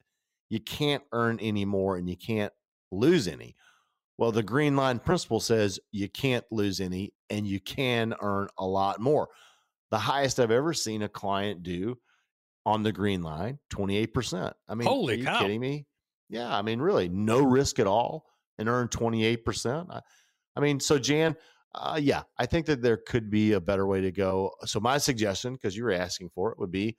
You 0.51 0.59
can't 0.59 1.01
earn 1.13 1.39
any 1.39 1.63
more 1.63 1.95
and 1.95 2.09
you 2.09 2.17
can't 2.17 2.51
lose 2.91 3.25
any. 3.25 3.55
Well, 4.17 4.33
the 4.33 4.43
green 4.43 4.75
line 4.75 4.99
principle 4.99 5.39
says 5.39 5.79
you 5.93 6.09
can't 6.09 6.43
lose 6.51 6.81
any 6.81 7.13
and 7.29 7.47
you 7.47 7.61
can 7.61 8.13
earn 8.21 8.49
a 8.57 8.65
lot 8.65 8.99
more. 8.99 9.29
The 9.91 9.97
highest 9.97 10.41
I've 10.41 10.51
ever 10.51 10.73
seen 10.73 11.03
a 11.03 11.07
client 11.09 11.63
do 11.63 11.97
on 12.65 12.83
the 12.83 12.91
green 12.91 13.21
line, 13.21 13.59
28%. 13.73 14.51
I 14.67 14.75
mean, 14.75 14.89
Holy 14.89 15.13
are 15.13 15.17
you 15.17 15.23
cow. 15.23 15.39
kidding 15.39 15.61
me? 15.61 15.85
Yeah, 16.29 16.53
I 16.53 16.61
mean, 16.63 16.81
really, 16.81 17.07
no 17.07 17.41
risk 17.41 17.79
at 17.79 17.87
all 17.87 18.25
and 18.57 18.67
earn 18.67 18.89
28%. 18.89 19.87
I, 19.89 20.01
I 20.57 20.59
mean, 20.59 20.81
so 20.81 20.99
Jan, 20.99 21.37
uh, 21.73 21.97
yeah, 21.99 22.23
I 22.37 22.45
think 22.45 22.65
that 22.65 22.81
there 22.81 22.97
could 22.97 23.29
be 23.29 23.53
a 23.53 23.61
better 23.61 23.87
way 23.87 24.01
to 24.01 24.11
go. 24.11 24.51
So 24.65 24.81
my 24.81 24.97
suggestion, 24.97 25.53
because 25.53 25.77
you 25.77 25.85
were 25.85 25.93
asking 25.93 26.29
for 26.35 26.51
it, 26.51 26.59
would 26.59 26.71
be 26.71 26.97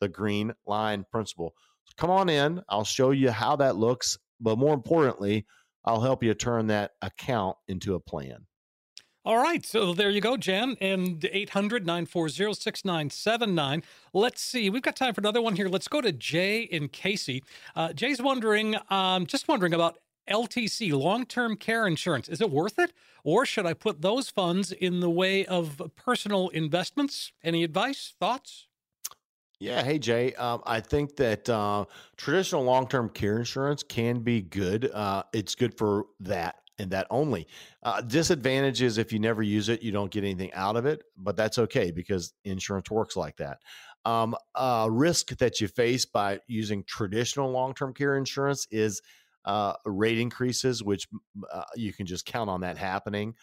the 0.00 0.08
green 0.08 0.54
line 0.66 1.04
principle. 1.12 1.54
Come 1.96 2.10
on 2.10 2.28
in. 2.28 2.62
I'll 2.68 2.84
show 2.84 3.10
you 3.10 3.30
how 3.30 3.56
that 3.56 3.76
looks, 3.76 4.18
but 4.40 4.58
more 4.58 4.74
importantly, 4.74 5.46
I'll 5.84 6.00
help 6.00 6.22
you 6.22 6.34
turn 6.34 6.66
that 6.68 6.92
account 7.02 7.56
into 7.68 7.94
a 7.94 8.00
plan. 8.00 8.46
All 9.26 9.38
right, 9.38 9.64
so 9.64 9.94
there 9.94 10.10
you 10.10 10.20
go, 10.20 10.36
Jan, 10.36 10.76
and 10.82 11.26
800 11.32 11.86
940 11.86 12.52
6979. 12.52 13.82
Let's 14.12 14.42
see, 14.42 14.68
we've 14.68 14.82
got 14.82 14.96
time 14.96 15.14
for 15.14 15.22
another 15.22 15.40
one 15.40 15.56
here. 15.56 15.68
Let's 15.68 15.88
go 15.88 16.02
to 16.02 16.12
Jay 16.12 16.68
and 16.70 16.92
Cayce. 16.92 17.40
Uh, 17.74 17.94
Jay's 17.94 18.20
wondering, 18.20 18.76
um, 18.90 19.24
just 19.24 19.48
wondering 19.48 19.72
about 19.72 19.96
LTC, 20.28 20.92
long 20.92 21.24
term 21.24 21.56
care 21.56 21.86
insurance. 21.86 22.28
Is 22.28 22.42
it 22.42 22.50
worth 22.50 22.78
it? 22.78 22.92
Or 23.22 23.46
should 23.46 23.64
I 23.64 23.72
put 23.72 24.02
those 24.02 24.28
funds 24.28 24.72
in 24.72 25.00
the 25.00 25.08
way 25.08 25.46
of 25.46 25.80
personal 25.96 26.50
investments? 26.50 27.32
Any 27.42 27.64
advice, 27.64 28.14
thoughts? 28.20 28.66
Yeah. 29.60 29.82
Hey, 29.82 29.98
Jay. 29.98 30.34
Um, 30.34 30.62
I 30.66 30.80
think 30.80 31.16
that 31.16 31.48
uh, 31.48 31.84
traditional 32.16 32.64
long 32.64 32.88
term 32.88 33.08
care 33.08 33.38
insurance 33.38 33.82
can 33.82 34.20
be 34.20 34.42
good. 34.42 34.90
Uh, 34.92 35.22
it's 35.32 35.54
good 35.54 35.76
for 35.78 36.06
that 36.20 36.56
and 36.78 36.90
that 36.90 37.06
only. 37.10 37.46
Uh, 37.82 38.00
disadvantage 38.00 38.82
is 38.82 38.98
if 38.98 39.12
you 39.12 39.18
never 39.18 39.42
use 39.42 39.68
it, 39.68 39.82
you 39.82 39.92
don't 39.92 40.10
get 40.10 40.24
anything 40.24 40.52
out 40.54 40.76
of 40.76 40.86
it, 40.86 41.04
but 41.16 41.36
that's 41.36 41.58
okay 41.58 41.90
because 41.92 42.32
insurance 42.44 42.90
works 42.90 43.16
like 43.16 43.36
that. 43.36 43.58
Um, 44.04 44.34
risk 44.90 45.28
that 45.38 45.60
you 45.60 45.68
face 45.68 46.04
by 46.04 46.40
using 46.46 46.84
traditional 46.84 47.50
long 47.50 47.74
term 47.74 47.94
care 47.94 48.16
insurance 48.16 48.66
is 48.70 49.00
uh, 49.44 49.74
rate 49.86 50.18
increases, 50.18 50.82
which 50.82 51.08
uh, 51.52 51.64
you 51.76 51.92
can 51.92 52.06
just 52.06 52.26
count 52.26 52.50
on 52.50 52.62
that 52.62 52.76
happening. 52.76 53.34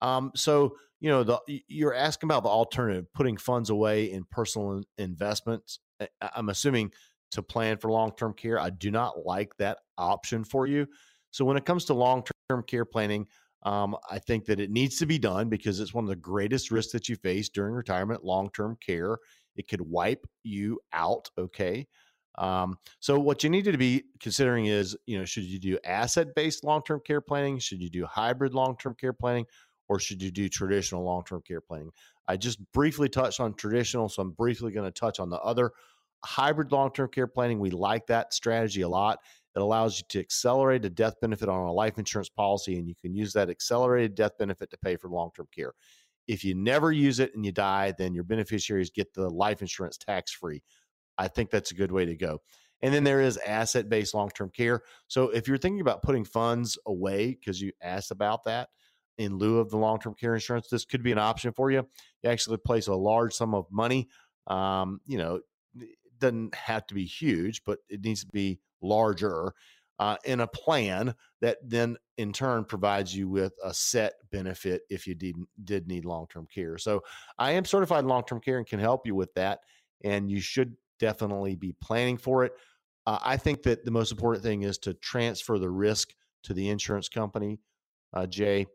Um, 0.00 0.32
so 0.34 0.76
you 1.00 1.10
know 1.10 1.24
the 1.24 1.40
you're 1.68 1.94
asking 1.94 2.28
about 2.28 2.42
the 2.42 2.48
alternative, 2.48 3.06
putting 3.14 3.36
funds 3.36 3.70
away 3.70 4.10
in 4.10 4.24
personal 4.30 4.82
investments. 4.98 5.80
I'm 6.20 6.48
assuming 6.48 6.92
to 7.32 7.42
plan 7.42 7.78
for 7.78 7.90
long 7.90 8.12
term 8.16 8.34
care. 8.34 8.58
I 8.58 8.70
do 8.70 8.90
not 8.90 9.24
like 9.24 9.56
that 9.58 9.78
option 9.98 10.44
for 10.44 10.66
you. 10.66 10.86
So 11.30 11.44
when 11.44 11.56
it 11.56 11.64
comes 11.64 11.84
to 11.86 11.94
long 11.94 12.24
term 12.50 12.62
care 12.62 12.84
planning, 12.84 13.26
um, 13.62 13.96
I 14.10 14.18
think 14.18 14.46
that 14.46 14.60
it 14.60 14.70
needs 14.70 14.96
to 14.98 15.06
be 15.06 15.18
done 15.18 15.48
because 15.48 15.80
it's 15.80 15.94
one 15.94 16.04
of 16.04 16.08
the 16.08 16.16
greatest 16.16 16.70
risks 16.70 16.92
that 16.92 17.08
you 17.08 17.16
face 17.16 17.48
during 17.48 17.74
retirement. 17.74 18.24
Long 18.24 18.50
term 18.50 18.76
care, 18.84 19.18
it 19.56 19.68
could 19.68 19.80
wipe 19.80 20.26
you 20.44 20.80
out. 20.92 21.28
Okay. 21.38 21.86
Um, 22.38 22.76
so 23.00 23.18
what 23.18 23.42
you 23.42 23.50
need 23.50 23.64
to 23.64 23.78
be 23.78 24.04
considering 24.20 24.66
is, 24.66 24.96
you 25.06 25.18
know, 25.18 25.24
should 25.24 25.44
you 25.44 25.58
do 25.58 25.78
asset 25.84 26.34
based 26.34 26.64
long 26.64 26.82
term 26.82 27.00
care 27.04 27.20
planning? 27.20 27.58
Should 27.58 27.80
you 27.80 27.90
do 27.90 28.04
hybrid 28.04 28.54
long 28.54 28.76
term 28.76 28.94
care 28.94 29.14
planning? 29.14 29.46
Or 29.88 29.98
should 29.98 30.22
you 30.22 30.30
do 30.30 30.48
traditional 30.48 31.04
long 31.04 31.24
term 31.24 31.42
care 31.46 31.60
planning? 31.60 31.90
I 32.26 32.36
just 32.36 32.58
briefly 32.72 33.08
touched 33.08 33.40
on 33.40 33.54
traditional, 33.54 34.08
so 34.08 34.22
I'm 34.22 34.32
briefly 34.32 34.72
going 34.72 34.90
to 34.90 35.00
touch 35.00 35.20
on 35.20 35.30
the 35.30 35.40
other 35.40 35.72
hybrid 36.24 36.72
long 36.72 36.92
term 36.92 37.08
care 37.08 37.26
planning. 37.26 37.60
We 37.60 37.70
like 37.70 38.06
that 38.08 38.32
strategy 38.32 38.82
a 38.82 38.88
lot. 38.88 39.18
It 39.54 39.62
allows 39.62 39.98
you 39.98 40.04
to 40.10 40.20
accelerate 40.20 40.84
a 40.84 40.90
death 40.90 41.14
benefit 41.20 41.48
on 41.48 41.66
a 41.66 41.72
life 41.72 41.98
insurance 41.98 42.28
policy, 42.28 42.78
and 42.78 42.88
you 42.88 42.94
can 43.00 43.14
use 43.14 43.32
that 43.34 43.48
accelerated 43.48 44.14
death 44.14 44.32
benefit 44.38 44.70
to 44.70 44.78
pay 44.78 44.96
for 44.96 45.08
long 45.08 45.30
term 45.36 45.46
care. 45.54 45.72
If 46.26 46.44
you 46.44 46.54
never 46.54 46.90
use 46.90 47.20
it 47.20 47.34
and 47.34 47.46
you 47.46 47.52
die, 47.52 47.94
then 47.96 48.12
your 48.12 48.24
beneficiaries 48.24 48.90
get 48.90 49.14
the 49.14 49.30
life 49.30 49.62
insurance 49.62 49.96
tax 49.96 50.32
free. 50.32 50.62
I 51.16 51.28
think 51.28 51.50
that's 51.50 51.70
a 51.70 51.76
good 51.76 51.92
way 51.92 52.04
to 52.04 52.16
go. 52.16 52.40
And 52.82 52.92
then 52.92 53.04
there 53.04 53.20
is 53.20 53.38
asset 53.38 53.88
based 53.88 54.14
long 54.14 54.30
term 54.30 54.50
care. 54.50 54.82
So 55.08 55.30
if 55.30 55.48
you're 55.48 55.56
thinking 55.56 55.80
about 55.80 56.02
putting 56.02 56.24
funds 56.24 56.76
away 56.86 57.28
because 57.28 57.60
you 57.60 57.72
asked 57.80 58.10
about 58.10 58.44
that 58.44 58.68
in 59.18 59.38
lieu 59.38 59.58
of 59.58 59.70
the 59.70 59.76
long 59.76 59.98
term 59.98 60.14
care 60.14 60.34
insurance, 60.34 60.68
this 60.68 60.84
could 60.84 61.02
be 61.02 61.12
an 61.12 61.18
option 61.18 61.52
for 61.52 61.70
you. 61.70 61.86
You 62.22 62.30
actually 62.30 62.58
place 62.58 62.86
a 62.86 62.94
large 62.94 63.34
sum 63.34 63.54
of 63.54 63.66
money. 63.70 64.08
Um, 64.46 65.00
you 65.06 65.18
know, 65.18 65.40
it 65.78 65.88
doesn't 66.18 66.54
have 66.54 66.86
to 66.88 66.94
be 66.94 67.04
huge, 67.04 67.62
but 67.64 67.78
it 67.88 68.04
needs 68.04 68.24
to 68.24 68.30
be 68.30 68.60
larger 68.82 69.52
uh, 69.98 70.16
in 70.24 70.40
a 70.40 70.46
plan 70.46 71.14
that 71.40 71.58
then 71.64 71.96
in 72.18 72.32
turn 72.32 72.64
provides 72.64 73.14
you 73.14 73.28
with 73.28 73.52
a 73.64 73.72
set 73.72 74.14
benefit 74.30 74.82
if 74.90 75.06
you 75.06 75.14
did, 75.14 75.36
did 75.64 75.88
need 75.88 76.04
long 76.04 76.26
term 76.28 76.46
care. 76.52 76.78
So 76.78 77.02
I 77.38 77.52
am 77.52 77.64
certified 77.64 78.04
long 78.04 78.24
term 78.24 78.40
care 78.40 78.58
and 78.58 78.66
can 78.66 78.80
help 78.80 79.06
you 79.06 79.14
with 79.14 79.32
that. 79.34 79.60
And 80.04 80.30
you 80.30 80.40
should 80.40 80.76
definitely 80.98 81.56
be 81.56 81.74
planning 81.80 82.18
for 82.18 82.44
it. 82.44 82.52
Uh, 83.06 83.18
I 83.22 83.36
think 83.36 83.62
that 83.62 83.84
the 83.84 83.90
most 83.90 84.12
important 84.12 84.44
thing 84.44 84.62
is 84.62 84.78
to 84.78 84.94
transfer 84.94 85.58
the 85.58 85.70
risk 85.70 86.12
to 86.44 86.54
the 86.54 86.68
insurance 86.68 87.08
company, 87.08 87.60
uh, 88.12 88.26
Jay, 88.26 88.66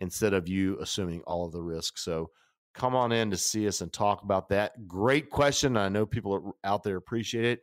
instead 0.00 0.34
of 0.34 0.48
you 0.48 0.78
assuming 0.80 1.22
all 1.22 1.46
of 1.46 1.52
the 1.52 1.62
risk. 1.62 1.98
So 1.98 2.30
come 2.74 2.94
on 2.94 3.12
in 3.12 3.30
to 3.30 3.36
see 3.36 3.68
us 3.68 3.80
and 3.80 3.92
talk 3.92 4.22
about 4.22 4.48
that. 4.48 4.88
Great 4.88 5.30
question. 5.30 5.76
I 5.76 5.88
know 5.88 6.06
people 6.06 6.56
out 6.64 6.82
there 6.82 6.96
appreciate 6.96 7.44
it. 7.44 7.60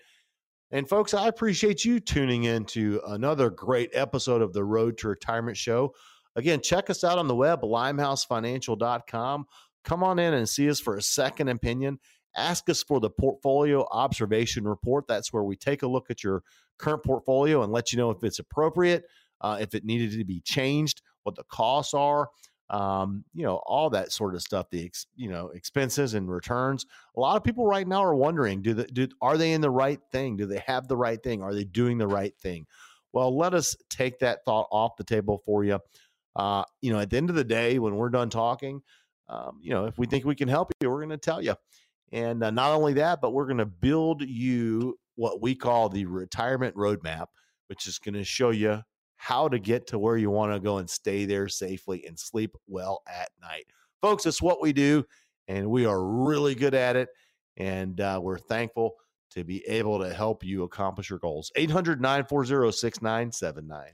And 0.70 0.88
folks, 0.88 1.14
I 1.14 1.28
appreciate 1.28 1.86
you 1.86 2.00
tuning 2.00 2.44
in 2.44 2.66
to 2.66 3.02
another 3.08 3.50
great 3.50 3.90
episode 3.94 4.42
of 4.42 4.54
the 4.54 4.66
Road 4.66 4.98
to 5.00 5.08
Retirement 5.08 5.56
Show. 5.56 5.96
Again, 6.36 6.62
check 6.62 6.90
us 6.90 7.04
out 7.04 7.18
on 7.18 7.28
the 7.28 7.36
web, 7.36 7.62
limehousefinancial.com. 7.62 9.46
Come 9.86 10.04
on 10.04 10.20
in 10.20 10.34
and 10.34 10.48
see 10.48 10.70
us 10.70 10.80
for 10.80 10.98
a 10.98 11.02
second 11.02 11.48
opinion. 11.48 12.00
Ask 12.36 12.70
us 12.70 12.84
for 12.84 13.00
the 13.00 13.10
portfolio 13.10 13.88
observation 13.90 14.68
report. 14.68 15.08
That's 15.08 15.32
where 15.32 15.44
we 15.44 15.56
take 15.56 15.84
a 15.84 15.88
look 15.88 16.12
at 16.12 16.24
your 16.24 16.44
current 16.78 17.04
portfolio 17.04 17.64
and 17.64 17.72
let 17.72 17.92
you 17.92 17.98
know 17.98 18.12
if 18.12 18.24
it's 18.24 18.40
appropriate, 18.40 19.06
uh, 19.42 19.58
if 19.60 19.74
it 19.74 19.86
needed 19.86 20.12
to 20.12 20.26
be 20.26 20.42
changed, 20.42 21.02
what 21.28 21.36
the 21.36 21.44
costs 21.44 21.94
are, 21.94 22.30
um, 22.70 23.24
you 23.34 23.44
know, 23.44 23.62
all 23.66 23.90
that 23.92 24.12
sort 24.12 24.34
of 24.34 24.42
stuff. 24.42 24.68
The 24.72 24.86
ex, 24.86 25.06
you 25.16 25.30
know 25.30 25.50
expenses 25.50 26.14
and 26.16 26.30
returns. 26.30 26.86
A 27.16 27.20
lot 27.20 27.38
of 27.38 27.44
people 27.44 27.68
right 27.68 27.88
now 27.88 28.04
are 28.04 28.16
wondering: 28.16 28.62
do 28.62 28.74
the 28.74 28.86
do 28.86 29.08
are 29.22 29.38
they 29.38 29.52
in 29.52 29.62
the 29.62 29.70
right 29.70 30.00
thing? 30.12 30.38
Do 30.38 30.46
they 30.46 30.64
have 30.66 30.88
the 30.88 30.98
right 30.98 31.22
thing? 31.22 31.44
Are 31.44 31.54
they 31.54 31.66
doing 31.66 31.98
the 31.98 32.08
right 32.08 32.34
thing? 32.42 32.66
Well, 33.14 33.38
let 33.38 33.54
us 33.54 33.76
take 33.90 34.20
that 34.20 34.40
thought 34.46 34.68
off 34.72 34.98
the 34.98 35.04
table 35.04 35.42
for 35.46 35.64
you. 35.64 35.80
Uh, 36.36 36.64
you 36.82 36.92
know, 36.92 37.00
at 37.00 37.10
the 37.10 37.18
end 37.18 37.30
of 37.30 37.36
the 37.36 37.44
day, 37.44 37.80
when 37.80 37.96
we're 37.96 38.10
done 38.10 38.30
talking, 38.30 38.82
um, 39.28 39.60
you 39.62 39.72
know, 39.72 39.86
if 39.86 39.98
we 39.98 40.06
think 40.06 40.24
we 40.26 40.36
can 40.36 40.48
help 40.48 40.72
you, 40.82 40.90
we're 40.90 41.00
going 41.00 41.10
to 41.10 41.18
tell 41.18 41.42
you. 41.42 41.56
And 42.12 42.44
uh, 42.44 42.52
not 42.52 42.72
only 42.72 42.94
that, 42.94 43.20
but 43.22 43.32
we're 43.32 43.48
going 43.48 43.58
to 43.58 43.66
build 43.66 44.22
you 44.22 44.98
what 45.16 45.42
we 45.42 45.56
call 45.56 45.90
the 45.90 46.06
retirement 46.06 46.76
roadmap, 46.76 47.28
which 47.68 47.88
is 47.88 47.98
going 47.98 48.14
to 48.14 48.24
show 48.24 48.52
you 48.52 48.82
how 49.18 49.48
to 49.48 49.60
get 49.60 49.88
to 49.88 50.00
where 50.00 50.18
you 50.18 50.30
want 50.30 50.54
to 50.54 50.60
go 50.60 50.78
and 50.78 50.90
stay 50.90 51.26
there 51.26 51.48
safely 51.48 52.06
and 52.06 52.18
sleep 52.18 52.56
well 52.68 53.02
at 53.08 53.30
night. 53.42 53.66
Folks, 54.02 54.26
it's 54.26 54.42
what 54.42 54.62
we 54.62 54.72
do, 54.72 55.04
and 55.48 55.70
we 55.70 55.86
are 55.86 56.04
really 56.04 56.56
good 56.56 56.74
at 56.74 56.96
it. 56.96 57.10
And 57.58 58.00
uh, 58.00 58.20
we're 58.22 58.38
thankful 58.38 58.96
to 59.32 59.44
be 59.44 59.68
able 59.68 60.00
to 60.00 60.14
help 60.14 60.44
you 60.44 60.64
accomplish 60.64 61.10
your 61.10 61.20
goals. 61.20 61.52
800 61.56 62.00
940 62.00 62.72
6979. 62.72 63.92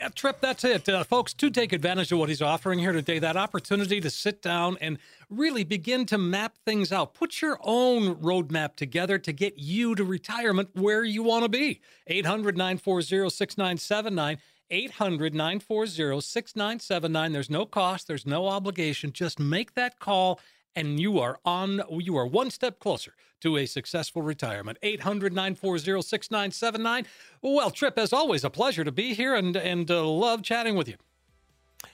Yeah, 0.00 0.08
Tripp, 0.14 0.40
that's 0.40 0.64
it. 0.64 0.88
Uh, 0.88 1.04
folks, 1.04 1.34
to 1.34 1.50
take 1.50 1.74
advantage 1.74 2.10
of 2.10 2.18
what 2.18 2.30
he's 2.30 2.40
offering 2.40 2.78
here 2.78 2.92
today, 2.92 3.18
that 3.18 3.36
opportunity 3.36 4.00
to 4.00 4.08
sit 4.08 4.40
down 4.40 4.78
and 4.80 4.98
really 5.28 5.62
begin 5.62 6.06
to 6.06 6.16
map 6.16 6.56
things 6.64 6.90
out. 6.90 7.12
Put 7.12 7.42
your 7.42 7.58
own 7.62 8.14
roadmap 8.14 8.76
together 8.76 9.18
to 9.18 9.32
get 9.32 9.58
you 9.58 9.94
to 9.96 10.04
retirement 10.04 10.70
where 10.72 11.04
you 11.04 11.22
want 11.22 11.42
to 11.42 11.50
be. 11.50 11.82
800 12.06 12.56
940 12.56 13.28
6979. 13.28 14.38
800 14.70 15.34
940 15.34 16.20
6979. 16.20 17.32
There's 17.32 17.50
no 17.50 17.66
cost, 17.66 18.06
there's 18.06 18.26
no 18.26 18.46
obligation. 18.46 19.12
Just 19.12 19.40
make 19.40 19.74
that 19.74 19.98
call 19.98 20.38
and 20.76 21.00
you 21.00 21.18
are 21.18 21.40
on 21.44 21.82
you 21.90 22.16
are 22.16 22.26
one 22.26 22.48
step 22.50 22.78
closer 22.78 23.14
to 23.40 23.56
a 23.56 23.66
successful 23.66 24.22
retirement. 24.22 24.78
800-940-6979 24.82 27.06
well 27.42 27.70
Tripp 27.70 27.98
as 27.98 28.12
always 28.12 28.44
a 28.44 28.50
pleasure 28.50 28.84
to 28.84 28.92
be 28.92 29.14
here 29.14 29.34
and 29.34 29.56
and 29.56 29.90
uh, 29.90 30.06
love 30.06 30.42
chatting 30.42 30.76
with 30.76 30.86
you. 30.88 30.96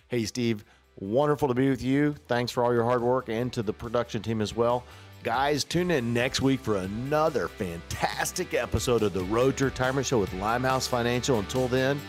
Hey 0.09 0.25
steve. 0.25 0.65
Wonderful 0.99 1.47
to 1.49 1.55
be 1.55 1.69
with 1.69 1.83
you. 1.83 2.15
Thanks 2.27 2.51
for 2.51 2.65
all 2.65 2.73
your 2.73 2.85
hard 2.85 3.03
work 3.03 3.29
and 3.29 3.53
to 3.53 3.63
the 3.63 3.73
production 3.73 4.23
team 4.23 4.41
as 4.41 4.57
well 4.57 4.83
guys 5.27 5.65
tune 5.65 5.91
in 5.91 6.15
next 6.15 6.41
week 6.41 6.61
for 6.61 6.77
another 6.77 7.49
fantastic 7.49 8.55
episode 8.55 9.03
of 9.03 9.13
the 9.13 9.25
road 9.25 9.57
to 9.57 9.65
retirement 9.65 10.07
show 10.07 10.21
with 10.21 10.33
limehouse 10.35 10.87
financial. 10.87 11.41
Until 11.41 11.67
then 11.67 12.01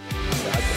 god 0.44 0.77